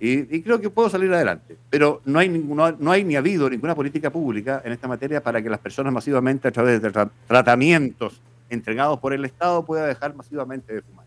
Y, 0.00 0.42
creo 0.42 0.60
que 0.60 0.70
puedo 0.70 0.88
salir 0.88 1.12
adelante. 1.12 1.56
Pero 1.70 2.02
no 2.04 2.20
hay, 2.20 2.28
ninguno, 2.28 2.70
no 2.70 2.92
hay 2.92 3.02
ni 3.02 3.16
ha 3.16 3.18
habido 3.18 3.50
ninguna 3.50 3.74
política 3.74 4.10
pública 4.10 4.62
en 4.64 4.70
esta 4.70 4.86
materia 4.86 5.20
para 5.20 5.42
que 5.42 5.50
las 5.50 5.58
personas 5.58 5.92
masivamente, 5.92 6.46
a 6.46 6.52
través 6.52 6.80
de 6.80 6.92
tratamientos 7.26 8.20
entregados 8.48 9.00
por 9.00 9.12
el 9.12 9.24
Estado, 9.24 9.64
puedan 9.64 9.88
dejar 9.88 10.14
masivamente 10.14 10.72
de 10.72 10.82
fumar. 10.82 11.04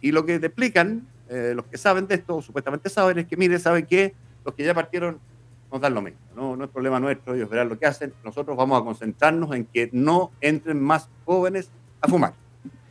Y 0.00 0.10
lo 0.10 0.26
que 0.26 0.40
te 0.40 0.46
explican, 0.46 1.06
eh, 1.28 1.52
los 1.54 1.66
que 1.66 1.76
saben 1.78 2.06
de 2.06 2.14
esto, 2.16 2.40
supuestamente 2.42 2.88
saben, 2.88 3.18
es 3.18 3.26
que, 3.26 3.36
mire, 3.36 3.58
saben 3.58 3.86
que 3.86 4.14
los 4.44 4.54
que 4.54 4.64
ya 4.64 4.74
partieron 4.74 5.18
nos 5.70 5.80
dan 5.80 5.94
lo 5.94 6.02
mismo. 6.02 6.18
No, 6.34 6.56
no 6.56 6.64
es 6.64 6.70
problema 6.70 6.98
nuestro, 6.98 7.34
ellos 7.34 7.50
verán 7.50 7.68
lo 7.68 7.78
que 7.78 7.86
hacen. 7.86 8.12
Nosotros 8.24 8.56
vamos 8.56 8.80
a 8.80 8.84
concentrarnos 8.84 9.54
en 9.54 9.66
que 9.66 9.90
no 9.92 10.30
entren 10.40 10.80
más 10.82 11.08
jóvenes 11.24 11.70
a 12.00 12.08
fumar. 12.08 12.32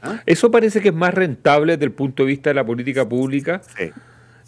¿Ah? 0.02 0.22
Eso 0.26 0.52
parece 0.52 0.82
que 0.82 0.90
es 0.90 0.94
más 0.94 1.14
rentable 1.14 1.74
desde 1.74 1.86
el 1.86 1.92
punto 1.92 2.24
de 2.24 2.28
vista 2.28 2.50
de 2.52 2.54
la 2.54 2.66
política 2.66 3.08
pública. 3.08 3.62
Sí. 3.76 3.92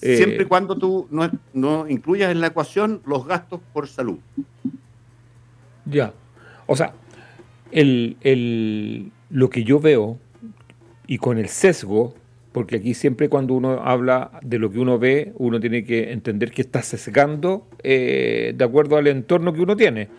Eh, 0.02 0.18
Siempre 0.18 0.44
y 0.44 0.46
cuando 0.46 0.78
tú 0.78 1.08
no, 1.10 1.30
no, 1.54 1.88
incluyas 1.88 2.32
en 2.32 2.40
la 2.40 2.48
ecuación 2.48 3.02
los 3.06 3.26
gastos 3.26 3.60
por 3.74 3.88
salud. 3.88 4.20
Ya. 5.86 6.14
O 6.68 6.76
sea, 6.76 6.94
el, 7.72 8.16
el, 8.22 9.12
lo 9.30 9.50
que 9.50 9.64
yo 9.64 9.80
veo, 9.80 10.18
y 11.08 11.18
con 11.18 11.38
el 11.38 11.50
sesgo, 11.50 12.14
porque 12.52 12.78
aquí 12.78 12.94
siempre 12.94 13.30
cuando 13.30 13.54
uno 13.54 13.82
habla 13.84 14.32
de 14.42 14.58
lo 14.58 14.72
que 14.72 14.80
uno 14.80 14.98
ve, 14.98 15.34
uno 15.36 15.60
tiene 15.60 15.84
que 15.84 16.12
entender 16.12 16.52
que 16.52 16.62
está 16.62 16.82
sesgando 16.82 17.68
eh, 17.84 18.54
de 18.56 18.66
acuerdo 18.66 18.98
al 18.98 19.08
entorno 19.08 19.54
que 19.54 19.62
uno 19.62 19.76
tiene. 19.76 20.10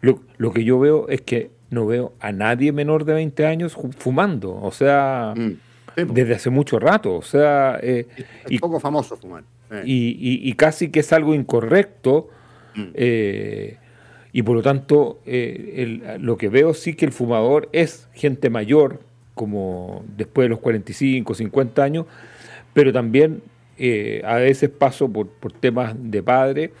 lo, 0.00 0.52
que 0.52 0.64
yo 0.64 0.78
veo 0.80 1.08
es 1.08 1.20
que 1.20 1.50
no 1.70 1.86
veo 1.86 2.14
a 2.20 2.32
nadie 2.32 2.72
menor 2.72 3.04
de 3.04 3.14
20 3.14 3.46
años 3.46 3.76
fumando, 3.96 4.54
o 4.60 4.72
sea, 4.72 5.34
mm. 5.36 6.12
desde 6.12 6.34
hace 6.34 6.50
mucho 6.50 6.78
rato, 6.78 7.14
o 7.14 7.22
sea... 7.22 7.78
Eh, 7.80 8.06
es 8.50 8.60
poco 8.60 8.80
famoso 8.80 9.16
fumar. 9.16 9.44
Y, 9.84 10.52
casi 10.54 10.90
que 10.90 11.00
es 11.00 11.12
algo 11.14 11.34
incorrecto. 11.34 12.28
Mm. 12.74 12.88
Eh, 12.92 13.78
y 14.32 14.42
por 14.42 14.56
lo 14.56 14.62
tanto, 14.62 15.20
lo 15.24 16.36
que 16.36 16.48
veo 16.48 16.74
sí 16.74 16.94
que 16.94 17.04
el 17.04 17.12
fumador 17.12 17.68
es 17.72 18.08
gente 18.12 18.50
mayor, 18.50 19.00
como 19.34 20.04
después 20.16 20.46
de 20.46 20.50
los 20.50 20.58
45, 20.58 21.34
50 21.34 21.82
años, 21.82 22.06
pero 22.72 22.92
también 22.92 23.42
eh, 23.78 24.22
a 24.24 24.36
veces 24.36 24.70
paso 24.70 25.10
por, 25.10 25.28
temas 25.60 25.94
de 25.98 26.22
padre 26.22 26.72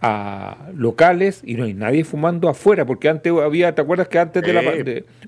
a 0.00 0.68
locales 0.74 1.42
y 1.44 1.54
no 1.54 1.64
hay 1.64 1.74
nadie 1.74 2.04
fumando 2.04 2.48
afuera, 2.48 2.84
porque 2.84 3.08
antes 3.08 3.32
había, 3.32 3.74
¿te 3.74 3.82
acuerdas 3.82 4.08
que 4.08 4.18
antes 4.18 4.42
de 4.42 4.52
la 4.52 4.62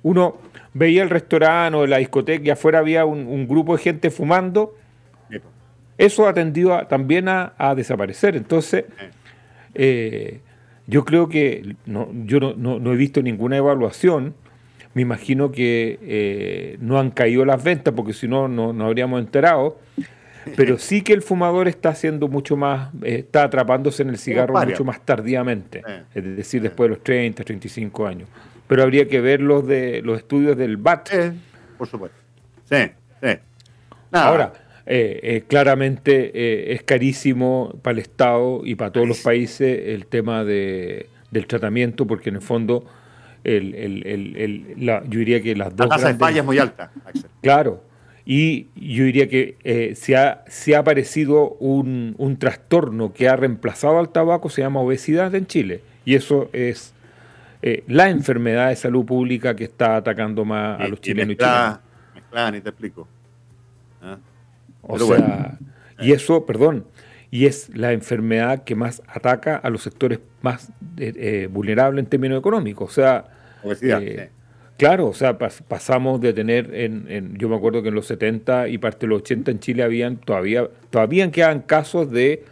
uno 0.03 0.39
veía 0.73 1.03
el 1.03 1.11
restaurante 1.11 1.77
o 1.77 1.87
la 1.87 1.99
discoteca 1.99 2.45
y 2.45 2.51
afuera 2.51 2.79
había 2.79 3.05
un, 3.05 3.49
grupo 3.49 3.77
de 3.77 3.83
gente 3.83 4.11
fumando? 4.11 4.77
Eso 5.99 6.27
ha 6.27 6.33
tendido 6.33 6.87
también 6.87 7.29
a, 7.29 7.75
desaparecer. 7.77 8.37
Entonces, 8.37 8.85
eh, 9.75 10.41
yo 10.87 11.05
creo 11.05 11.29
que 11.29 11.75
no, 11.85 12.09
yo 12.25 12.39
no 12.41 12.93
he 12.93 12.97
visto 12.97 13.21
ninguna 13.21 13.57
evaluación 13.57 14.35
me 14.95 15.03
imagino 15.03 15.53
que 15.53 15.99
eh, 16.03 16.77
no 16.81 16.99
han 16.99 17.11
caído 17.11 17.45
las 17.45 17.63
ventas 17.63 17.95
porque 17.95 18.13
si 18.13 18.27
no, 18.27 18.49
no 18.49 18.85
habríamos 18.85 19.21
enterado. 19.21 19.79
Pero 20.57 20.79
sí 20.79 21.03
que 21.03 21.13
el 21.13 21.23
fumador 21.23 21.69
está 21.69 21.91
haciendo 21.91 22.27
mucho 22.27 22.57
más, 22.57 22.93
eh, 23.03 23.17
está 23.19 23.45
atrapándose 23.45 24.03
en 24.03 24.09
el 24.09 24.19
cigarro 24.19 24.55
mucho 24.55 24.85
más 24.85 25.05
tardíamente, 25.05 25.83
es 26.15 26.37
decir, 26.37 26.63
después 26.63 26.89
de 26.89 26.97
los 26.97 27.05
30, 27.05 27.45
35 27.45 28.07
años. 28.07 28.29
Pero 28.67 28.83
habría 28.83 29.07
que 29.07 29.21
ver 29.21 29.41
los, 29.41 29.67
de, 29.67 30.01
los 30.03 30.19
estudios 30.19 30.57
del 30.57 30.77
BAT. 30.77 31.11
por 31.77 31.89
supuesto. 31.89 32.17
Sí, 32.65 32.91
sí. 33.23 33.29
Ahora, 34.13 34.53
eh, 34.87 35.45
claramente 35.47 36.73
es 36.73 36.83
carísimo 36.85 37.79
para 37.83 37.93
el 37.93 37.99
Estado 37.99 38.63
y 38.65 38.77
para 38.77 38.93
todos 38.93 39.07
los 39.07 39.21
países 39.21 39.89
el 39.89 40.07
tema 40.07 40.43
de, 40.43 41.07
del 41.31 41.47
tratamiento, 41.47 42.07
porque 42.07 42.31
en 42.31 42.37
el 42.37 42.43
fondo 42.43 42.87
el, 43.45 43.75
el, 43.75 44.37
el, 44.37 44.75
la, 44.85 45.03
yo 45.05 45.19
diría 45.19 45.43
que 45.43 45.55
las 45.57 45.75
dos... 45.75 45.89
La 45.89 45.97
tasa 45.97 46.09
de 46.09 46.15
falla 46.15 46.41
es 46.41 46.45
muy 46.45 46.59
alta, 46.59 46.91
Claro. 47.41 47.85
Y 48.25 48.69
yo 48.77 49.05
diría 49.05 49.29
que 49.29 49.57
eh, 49.65 49.95
se, 49.97 50.17
ha, 50.17 50.45
se 50.47 50.77
ha 50.77 50.81
aparecido 50.81 51.51
un, 51.55 52.15
un, 52.19 52.37
trastorno 52.37 53.13
que 53.13 53.29
ha 53.29 53.35
reemplazado 53.35 53.99
al 53.99 54.11
tabaco, 54.11 54.51
se 54.51 54.63
llama 54.63 54.81
obesidad 54.81 55.35
en 55.35 55.47
Chile. 55.47 55.83
Y 56.05 56.15
eso 56.15 56.49
es 56.53 56.93
eh, 57.63 57.83
la 57.89 58.09
enfermedad 58.09 58.69
de 58.69 58.77
salud 58.77 59.05
pública 59.05 59.57
que 59.57 59.65
está 59.65 59.97
atacando 59.97 60.45
más 60.45 60.81
a 60.81 60.89
los 60.89 61.01
chilenos 61.01 61.35
y, 61.35 61.37
chilenas. 61.37 61.81
y 62.57 62.61
te 62.61 62.69
explico. 62.69 63.09
¿Ah? 64.03 64.19
O 64.83 64.99
sea, 64.99 65.59
y 65.99 66.13
eso, 66.13 66.47
perdón, 66.47 66.87
y 67.31 67.47
es 67.47 67.71
la 67.75 67.93
enfermedad 67.93 68.65
que 68.65 68.75
más 68.75 69.03
ataca 69.07 69.57
a 69.57 69.71
los 69.71 69.83
sectores 69.83 70.19
más 70.43 70.71
eh, 70.97 71.13
eh, 71.17 71.49
vulnerables 71.51 72.05
en 72.05 72.11
términos 72.11 72.39
económicos. 72.39 72.91
O 72.91 72.93
sea, 72.93 73.25
eh, 73.83 74.31
claro, 74.77 75.07
o 75.07 75.15
sea, 75.15 75.39
pasamos 75.39 76.21
de 76.21 76.33
tener, 76.33 76.75
en, 76.75 77.37
yo 77.39 77.49
me 77.49 77.57
acuerdo 77.57 77.83
que 77.83 77.89
en 77.91 77.95
los 77.95 78.07
70 78.07 78.69
y 78.69 78.79
parte 78.79 79.07
de 79.07 79.09
los 79.09 79.23
80 79.23 79.51
en 79.53 79.61
Chile 79.61 79.83
habían 79.85 80.17
todavía, 80.17 80.69
todavía 80.91 81.31
quedan 81.31 81.61
casos 81.61 82.11
de, 82.11 82.45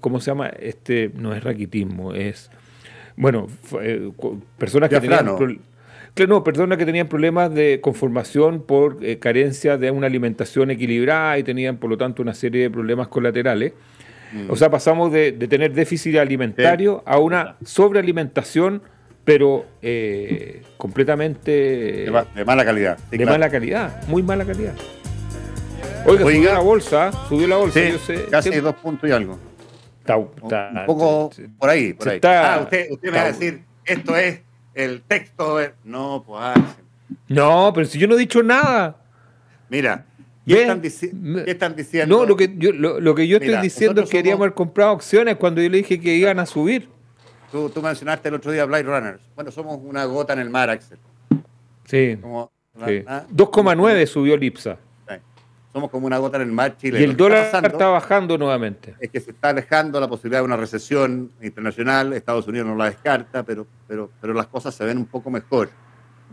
¿cómo 0.00 0.20
se 0.20 0.30
llama? 0.30 0.48
Este 0.48 1.10
no 1.14 1.34
es 1.34 1.44
raquitismo, 1.44 2.14
es, 2.14 2.50
bueno, 3.16 3.48
personas 4.56 4.88
que 4.88 5.00
tenían 5.00 5.28
no, 6.28 6.44
personas 6.44 6.78
que 6.78 6.86
tenían 6.86 7.08
problemas 7.08 7.52
de 7.52 7.80
conformación 7.80 8.62
por 8.62 8.98
eh, 9.04 9.18
carencia 9.18 9.76
de 9.76 9.90
una 9.90 10.06
alimentación 10.06 10.70
equilibrada 10.70 11.38
y 11.38 11.42
tenían, 11.42 11.78
por 11.78 11.90
lo 11.90 11.98
tanto, 11.98 12.22
una 12.22 12.34
serie 12.34 12.62
de 12.62 12.70
problemas 12.70 13.08
colaterales. 13.08 13.72
Mm. 14.32 14.50
O 14.50 14.56
sea, 14.56 14.70
pasamos 14.70 15.12
de, 15.12 15.32
tener 15.32 15.72
déficit 15.72 16.16
alimentario 16.16 17.02
a 17.04 17.18
una 17.18 17.56
sobrealimentación, 17.64 18.82
pero 19.24 19.66
eh, 19.82 20.62
completamente... 20.76 21.50
De, 21.50 22.44
mala 22.46 22.64
calidad. 22.64 22.98
de 23.10 23.26
mala 23.26 23.50
calidad, 23.50 24.06
muy 24.06 24.22
mala 24.22 24.44
calidad. 24.44 24.74
Oiga, 26.06 26.22
subió 26.22 26.52
la 26.52 26.60
bolsa, 26.60 27.12
subió 27.28 27.46
la 27.48 27.56
bolsa. 27.56 27.80
casi 28.30 28.50
dos 28.60 28.76
puntos 28.76 29.10
y 29.10 29.12
algo. 29.12 29.38
un 30.08 30.86
poco 30.86 31.30
por 31.58 31.70
ahí, 31.70 31.92
por 31.94 32.08
ahí. 32.08 32.20
ah, 32.22 32.60
usted, 32.62 32.88
usted 32.90 33.10
me 33.10 33.16
va 33.16 33.24
a 33.24 33.32
decir, 33.32 33.62
esto 33.84 34.16
es 34.16 34.43
el 34.74 35.02
texto 35.02 35.58
No, 35.84 36.24
pues. 36.26 36.56
No, 37.28 37.72
pero 37.74 37.86
si 37.86 37.98
yo 37.98 38.06
no 38.06 38.14
he 38.14 38.18
dicho 38.18 38.42
nada. 38.42 38.96
Mira, 39.68 40.04
¿qué, 40.46 40.62
están, 40.62 41.74
diciendo? 41.74 42.18
No, 42.18 42.26
lo 42.26 42.36
que 42.36 42.54
yo, 42.56 42.72
lo, 42.72 43.14
que 43.14 43.26
yo 43.26 43.38
estoy 43.38 43.56
diciendo 43.56 44.02
es 44.02 44.10
que 44.10 44.18
queríamos 44.18 44.42
haber 44.42 44.54
comprado 44.54 44.92
opciones 44.92 45.36
cuando 45.36 45.62
yo 45.62 45.68
le 45.68 45.78
dije 45.78 46.00
que 46.00 46.14
iban 46.14 46.38
a 46.38 46.46
subir. 46.46 46.88
Tú, 47.50 47.70
tú 47.70 47.80
mencionaste 47.82 48.28
el 48.28 48.34
otro 48.34 48.52
día 48.52 48.64
Blade 48.64 48.82
Runners. 48.82 49.20
Bueno, 49.34 49.50
somos 49.50 49.78
una 49.82 50.04
gota 50.04 50.32
en 50.32 50.40
el 50.40 50.50
mar, 50.50 50.70
Axel. 50.70 50.98
Sí. 51.84 52.18
2,9 52.76 53.04
¿ah? 54.02 54.06
subió 54.06 54.36
Lipsa 54.36 54.78
somos 55.74 55.90
como 55.90 56.06
una 56.06 56.18
gota 56.18 56.36
en 56.36 56.42
el 56.42 56.52
mar 56.52 56.76
Chile. 56.76 57.00
Y 57.00 57.02
el 57.02 57.16
dólar 57.16 57.50
está, 57.52 57.88
bajando 57.88 58.38
nuevamente. 58.38 58.94
Es 59.00 59.10
que 59.10 59.18
se 59.18 59.32
está 59.32 59.48
alejando 59.48 59.98
la 59.98 60.06
posibilidad 60.06 60.38
de 60.38 60.44
una 60.44 60.56
recesión 60.56 61.32
internacional, 61.42 62.12
Estados 62.12 62.46
Unidos 62.46 62.68
no 62.68 62.76
la 62.76 62.84
descarta, 62.84 63.42
pero, 63.42 63.66
pero, 63.88 64.08
pero 64.20 64.32
las 64.34 64.46
cosas 64.46 64.72
se 64.72 64.84
ven 64.84 64.98
un 64.98 65.06
poco 65.06 65.30
mejor. 65.30 65.70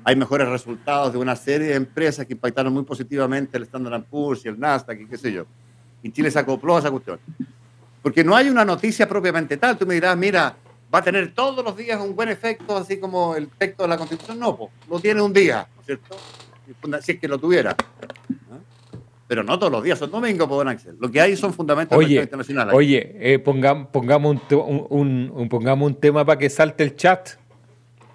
hay 0.04 0.16
mejores 0.16 0.48
resultados 0.48 1.12
de 1.12 1.18
una 1.18 1.36
serie 1.36 1.70
de 1.70 1.76
empresas 1.76 2.28
que 2.28 2.34
impactaron 2.34 2.72
muy 2.72 2.84
positivamente 2.84 3.58
el 3.58 3.64
Standard 3.64 4.04
Poor's 4.04 4.46
y 4.46 4.50
el 4.50 4.60
Nasdaq 4.60 5.02
y 5.02 5.08
qué 5.08 5.18
sé 5.18 5.32
yo. 5.32 5.48
Y 6.04 6.12
Chile 6.12 6.30
se 6.30 6.38
acopló 6.38 6.76
a 6.76 6.80
esa 6.80 6.92
cuestión. 6.92 7.20
Porque 8.04 8.24
no 8.24 8.36
hay 8.36 8.48
una 8.48 8.64
noticia 8.64 9.10
propiamente 9.10 9.58
tal. 9.58 9.76
Tú 9.76 9.88
me 9.88 9.96
dirás, 9.96 10.16
mira, 10.16 10.56
va 10.94 11.00
a 11.00 11.04
tener 11.04 11.34
todos 11.34 11.66
los 11.66 11.76
días 11.76 12.00
un 12.00 12.16
buen 12.16 12.30
efecto, 12.30 12.78
así 12.78 13.00
como 13.00 13.36
el 13.36 13.48
texto 13.48 13.82
de 13.84 13.90
la 13.90 13.98
Constitución. 13.98 14.38
No, 14.38 14.56
pues, 14.56 14.70
lo 14.88 15.00
tiene 15.00 15.20
un 15.20 15.34
día, 15.34 15.68
¿no 15.74 15.82
es 15.82 15.86
cierto? 15.88 16.16
Si 17.02 17.14
es 17.14 17.20
que 17.20 17.28
lo 17.28 17.40
tuviera. 17.40 17.76
Pero 19.32 19.46
no 19.46 19.58
todos 19.58 19.72
los 19.72 19.82
días, 19.82 19.98
son 19.98 20.12
domingos, 20.12 20.46
pues, 20.46 20.58
don 20.58 20.68
Axel. 20.68 20.98
Lo 21.00 21.10
que 21.10 21.22
hay 21.22 21.38
son 21.38 21.54
fundamentos 21.54 21.98
oye, 21.98 22.20
internacionales. 22.20 22.76
Oye, 22.76 23.16
eh, 23.18 23.40
pongamos, 23.40 23.88
pongamos, 23.88 24.42
un, 24.52 25.32
un, 25.34 25.48
pongamos 25.48 25.88
un 25.90 25.96
tema 25.96 26.26
para 26.26 26.38
que 26.38 26.50
salte 26.50 26.84
el 26.84 26.98
chat. 26.98 27.30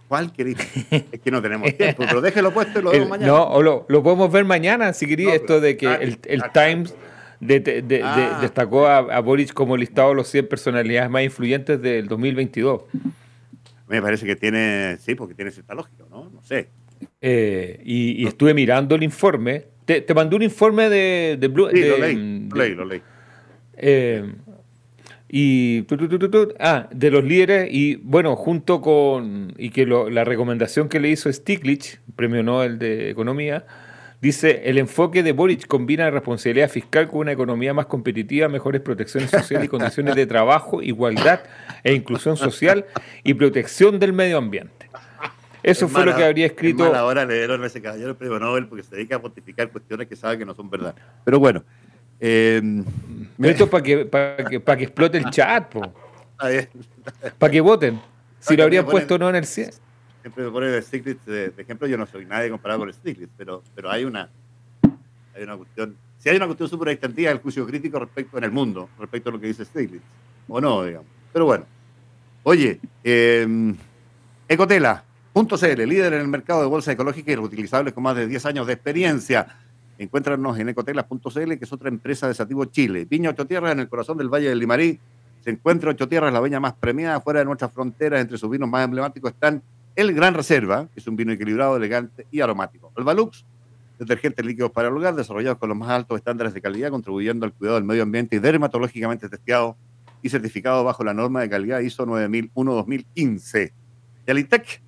¿Cuál 0.09 0.31
querés? 0.31 0.59
es 0.91 1.19
que 1.19 1.31
no 1.31 1.41
tenemos 1.41 1.75
tiempo, 1.75 2.05
pero 2.07 2.21
déjelo 2.21 2.53
puesto 2.53 2.81
y 2.81 2.83
lo 2.83 2.91
vemos 2.91 3.09
mañana. 3.09 3.33
No, 3.33 3.45
o 3.45 3.62
lo, 3.62 3.87
lo, 3.89 4.03
podemos 4.03 4.31
ver 4.31 4.45
mañana, 4.45 4.93
si 4.93 5.07
queréis, 5.07 5.31
esto 5.31 5.59
de 5.59 5.79
que 5.79 5.87
el, 5.87 6.19
el 6.27 6.43
Times 6.53 6.95
ah. 8.05 8.39
destacó 8.43 8.87
a, 8.87 8.99
a, 8.99 9.21
Boric 9.21 9.55
como 9.55 9.75
listado 9.79 10.11
de 10.11 10.17
los 10.17 10.29
100 10.29 10.49
personalidades 10.49 11.09
más 11.09 11.23
influyentes 11.23 11.81
del 11.81 12.09
2022. 12.09 12.83
Me 13.89 14.03
parece 14.03 14.27
que 14.27 14.37
tiene, 14.37 14.99
sí, 15.01 15.14
porque 15.14 15.33
tiene 15.33 15.51
cierta 15.51 15.73
lógica, 15.73 16.05
¿no? 16.11 16.29
No 16.29 16.43
sé. 16.43 16.69
Eh, 17.21 17.81
y, 17.85 18.27
estuve 18.27 18.53
mirando 18.53 18.95
el 18.95 19.03
informe. 19.03 19.64
Te, 19.87 20.03
te 20.03 20.14
mandé 20.14 20.37
un 20.37 20.43
informe 20.43 20.91
de, 20.91 21.39
de 21.41 21.49
Blue. 21.49 21.70
Sí, 21.72 21.80
lo 21.80 21.97
leí, 21.97 22.49
lo 22.49 22.57
leí, 22.57 22.74
lo 22.74 22.84
leí. 22.84 23.03
Eh, 23.78 24.34
y 25.28 25.84
ah, 26.61 26.89
de 26.93 27.11
los 27.11 27.24
líderes 27.24 27.68
y 27.70 27.97
bueno 27.97 28.37
junto 28.37 28.80
con 28.80 29.53
y 29.59 29.70
que 29.70 29.84
la 29.87 30.24
recomendación 30.24 30.89
que 30.89 31.01
le 31.01 31.09
hizo 31.09 31.32
Stiglitz 31.32 32.01
premio 32.14 32.45
Nobel 32.45 32.78
de 32.78 33.11
economía 33.11 33.66
dice 34.20 34.62
el 34.66 34.78
enfoque 34.78 35.24
de 35.24 35.32
Boric 35.32 35.66
combina 35.66 36.11
responsabilidad 36.11 36.70
fiscal 36.70 37.09
con 37.09 37.20
una 37.20 37.32
economía 37.32 37.74
más 37.74 37.87
competitiva 37.87 38.49
mejores 38.49 38.80
protecciones 38.82 39.30
sociales 39.30 39.66
y 39.66 39.68
condiciones 39.68 40.14
de 40.14 40.26
trabajo 40.26 40.80
igualdad 40.80 41.41
e 41.82 41.93
inclusión 41.93 42.37
social 42.37 42.87
y 43.24 43.34
protección 43.34 43.99
del 43.99 44.12
medio 44.12 44.39
ambiente 44.39 44.76
eso 45.67 45.89
fue 45.89 46.07
lo 46.07 46.17
que 46.17 46.25
habría 46.25 46.47
escrito 46.47 46.85
ahora 46.95 47.25
leer 47.25 47.51
a 47.51 47.67
ese 47.67 47.83
caballero 47.83 48.11
el 48.11 48.17
premio 48.17 48.39
Nobel 48.39 48.67
porque 48.67 48.83
se 48.83 48.97
dedica 48.97 49.17
a 49.17 49.19
pontificar 49.21 49.71
cuestiones 49.71 50.07
que 50.07 50.17
sabe 50.17 50.39
que 50.39 50.45
no 50.45 50.55
son 50.55 50.71
verdad 50.71 50.95
pero 51.25 51.39
bueno 51.39 51.64
eh, 52.21 52.62
Esto 53.39 53.69
para 53.69 53.83
que, 53.83 54.07
para 54.07 54.45
que, 54.45 54.61
para 54.61 54.79
que 54.79 54.85
explote 54.85 55.19
el 55.19 55.31
chat, 55.31 55.75
para 57.39 57.53
que 57.53 57.61
voten. 57.61 58.01
Si 58.41 58.57
lo 58.57 58.64
habrían 58.64 58.87
puesto 58.87 59.19
no 59.19 59.29
en 59.29 59.37
el 59.37 59.47
100. 59.47 59.71
Siempre 60.23 60.45
me 60.45 60.51
ponen 60.51 60.75
el 60.75 60.83
Stiglitz 60.83 61.25
de, 61.25 61.53
ejemplo. 61.57 61.87
Yo 61.87 61.97
no 61.97 62.07
soy 62.07 62.25
nadie 62.25 62.51
comparado 62.51 62.81
con 62.81 62.89
el 62.89 62.95
Stiglitz, 62.95 63.31
pero, 63.37 63.62
pero 63.75 63.91
hay 63.91 64.05
una 64.05 64.29
hay 65.35 65.43
una 65.43 65.57
cuestión. 65.57 65.97
Si 66.19 66.29
hay 66.29 66.37
una 66.37 66.47
cuestión 66.47 66.69
súper 66.69 66.89
extendida 66.89 67.29
del 67.29 67.39
juicio 67.39 67.67
crítico 67.67 67.99
respecto 67.99 68.39
en 68.39 68.45
el 68.45 68.51
mundo, 68.51 68.89
respecto 68.99 69.29
a 69.29 69.33
lo 69.33 69.41
que 69.41 69.49
dice 69.49 69.64
Stiglitz, 69.64 70.03
o 70.49 70.61
no, 70.61 70.85
digamos. 70.85 71.09
Pero 71.33 71.45
bueno. 71.45 71.67
Oye, 72.43 72.81
eh, 73.03 73.75
Ecotela.cl, 75.37 75.87
líder 75.87 76.14
en 76.14 76.20
el 76.20 76.28
mercado 76.28 76.62
de 76.62 76.66
bolsas 76.66 76.95
ecológicas 76.95 77.32
y 77.32 77.37
reutilizables 77.37 77.93
con 77.93 78.03
más 78.03 78.16
de 78.16 78.26
10 78.26 78.47
años 78.47 78.66
de 78.66 78.72
experiencia 78.72 79.47
Encuéntranos 79.99 80.59
en 80.59 80.68
ecotelas.cl, 80.68 81.57
que 81.57 81.64
es 81.64 81.72
otra 81.72 81.89
empresa 81.89 82.28
de 82.28 82.34
Sativo 82.34 82.66
Chile. 82.66 83.07
Viña 83.09 83.30
Ocho 83.30 83.47
Tierras, 83.47 83.72
en 83.72 83.80
el 83.80 83.89
corazón 83.89 84.18
del 84.18 84.28
Valle 84.28 84.51
del 84.51 84.59
Limarí. 84.59 85.01
Se 85.43 85.51
encuentra 85.51 85.91
Ocho 85.91 86.07
Tierras, 86.07 86.32
la 86.32 86.41
viña 86.41 86.61
más 86.61 86.74
premiada 86.74 87.20
fuera 87.20 87.41
de 87.41 87.47
nuestras 87.47 87.72
fronteras. 87.72 88.20
Entre 88.20 88.37
sus 88.37 88.51
vinos 88.51 88.68
más 88.68 88.84
emblemáticos 88.84 89.32
están 89.32 89.62
el 89.95 90.12
Gran 90.12 90.34
Reserva, 90.34 90.89
que 90.93 91.01
es 91.01 91.07
un 91.07 91.16
vino 91.16 91.32
equilibrado, 91.32 91.76
elegante 91.76 92.26
y 92.30 92.43
aromático. 92.43 92.93
El 92.95 93.05
Valux, 93.05 93.47
detergentes 93.99 94.45
líquidos 94.45 94.70
para 94.70 94.89
el 94.89 94.97
hogar, 94.97 95.14
desarrollados 95.14 95.59
con 95.59 95.70
los 95.70 95.78
más 95.78 95.89
altos 95.89 96.18
estándares 96.18 96.53
de 96.53 96.61
calidad, 96.61 96.91
contribuyendo 96.91 97.47
al 97.47 97.55
cuidado 97.55 97.76
del 97.76 97.84
medio 97.84 98.03
ambiente 98.03 98.37
y 98.37 98.39
dermatológicamente 98.39 99.30
testeado 99.30 99.76
y 100.20 100.28
certificado 100.28 100.84
bajo 100.84 101.05
la 101.05 101.14
norma 101.14 101.41
de 101.41 101.49
calidad 101.49 101.80
ISO 101.80 102.05
9001-2015. 102.07 103.72
Yalitec, 104.26 104.82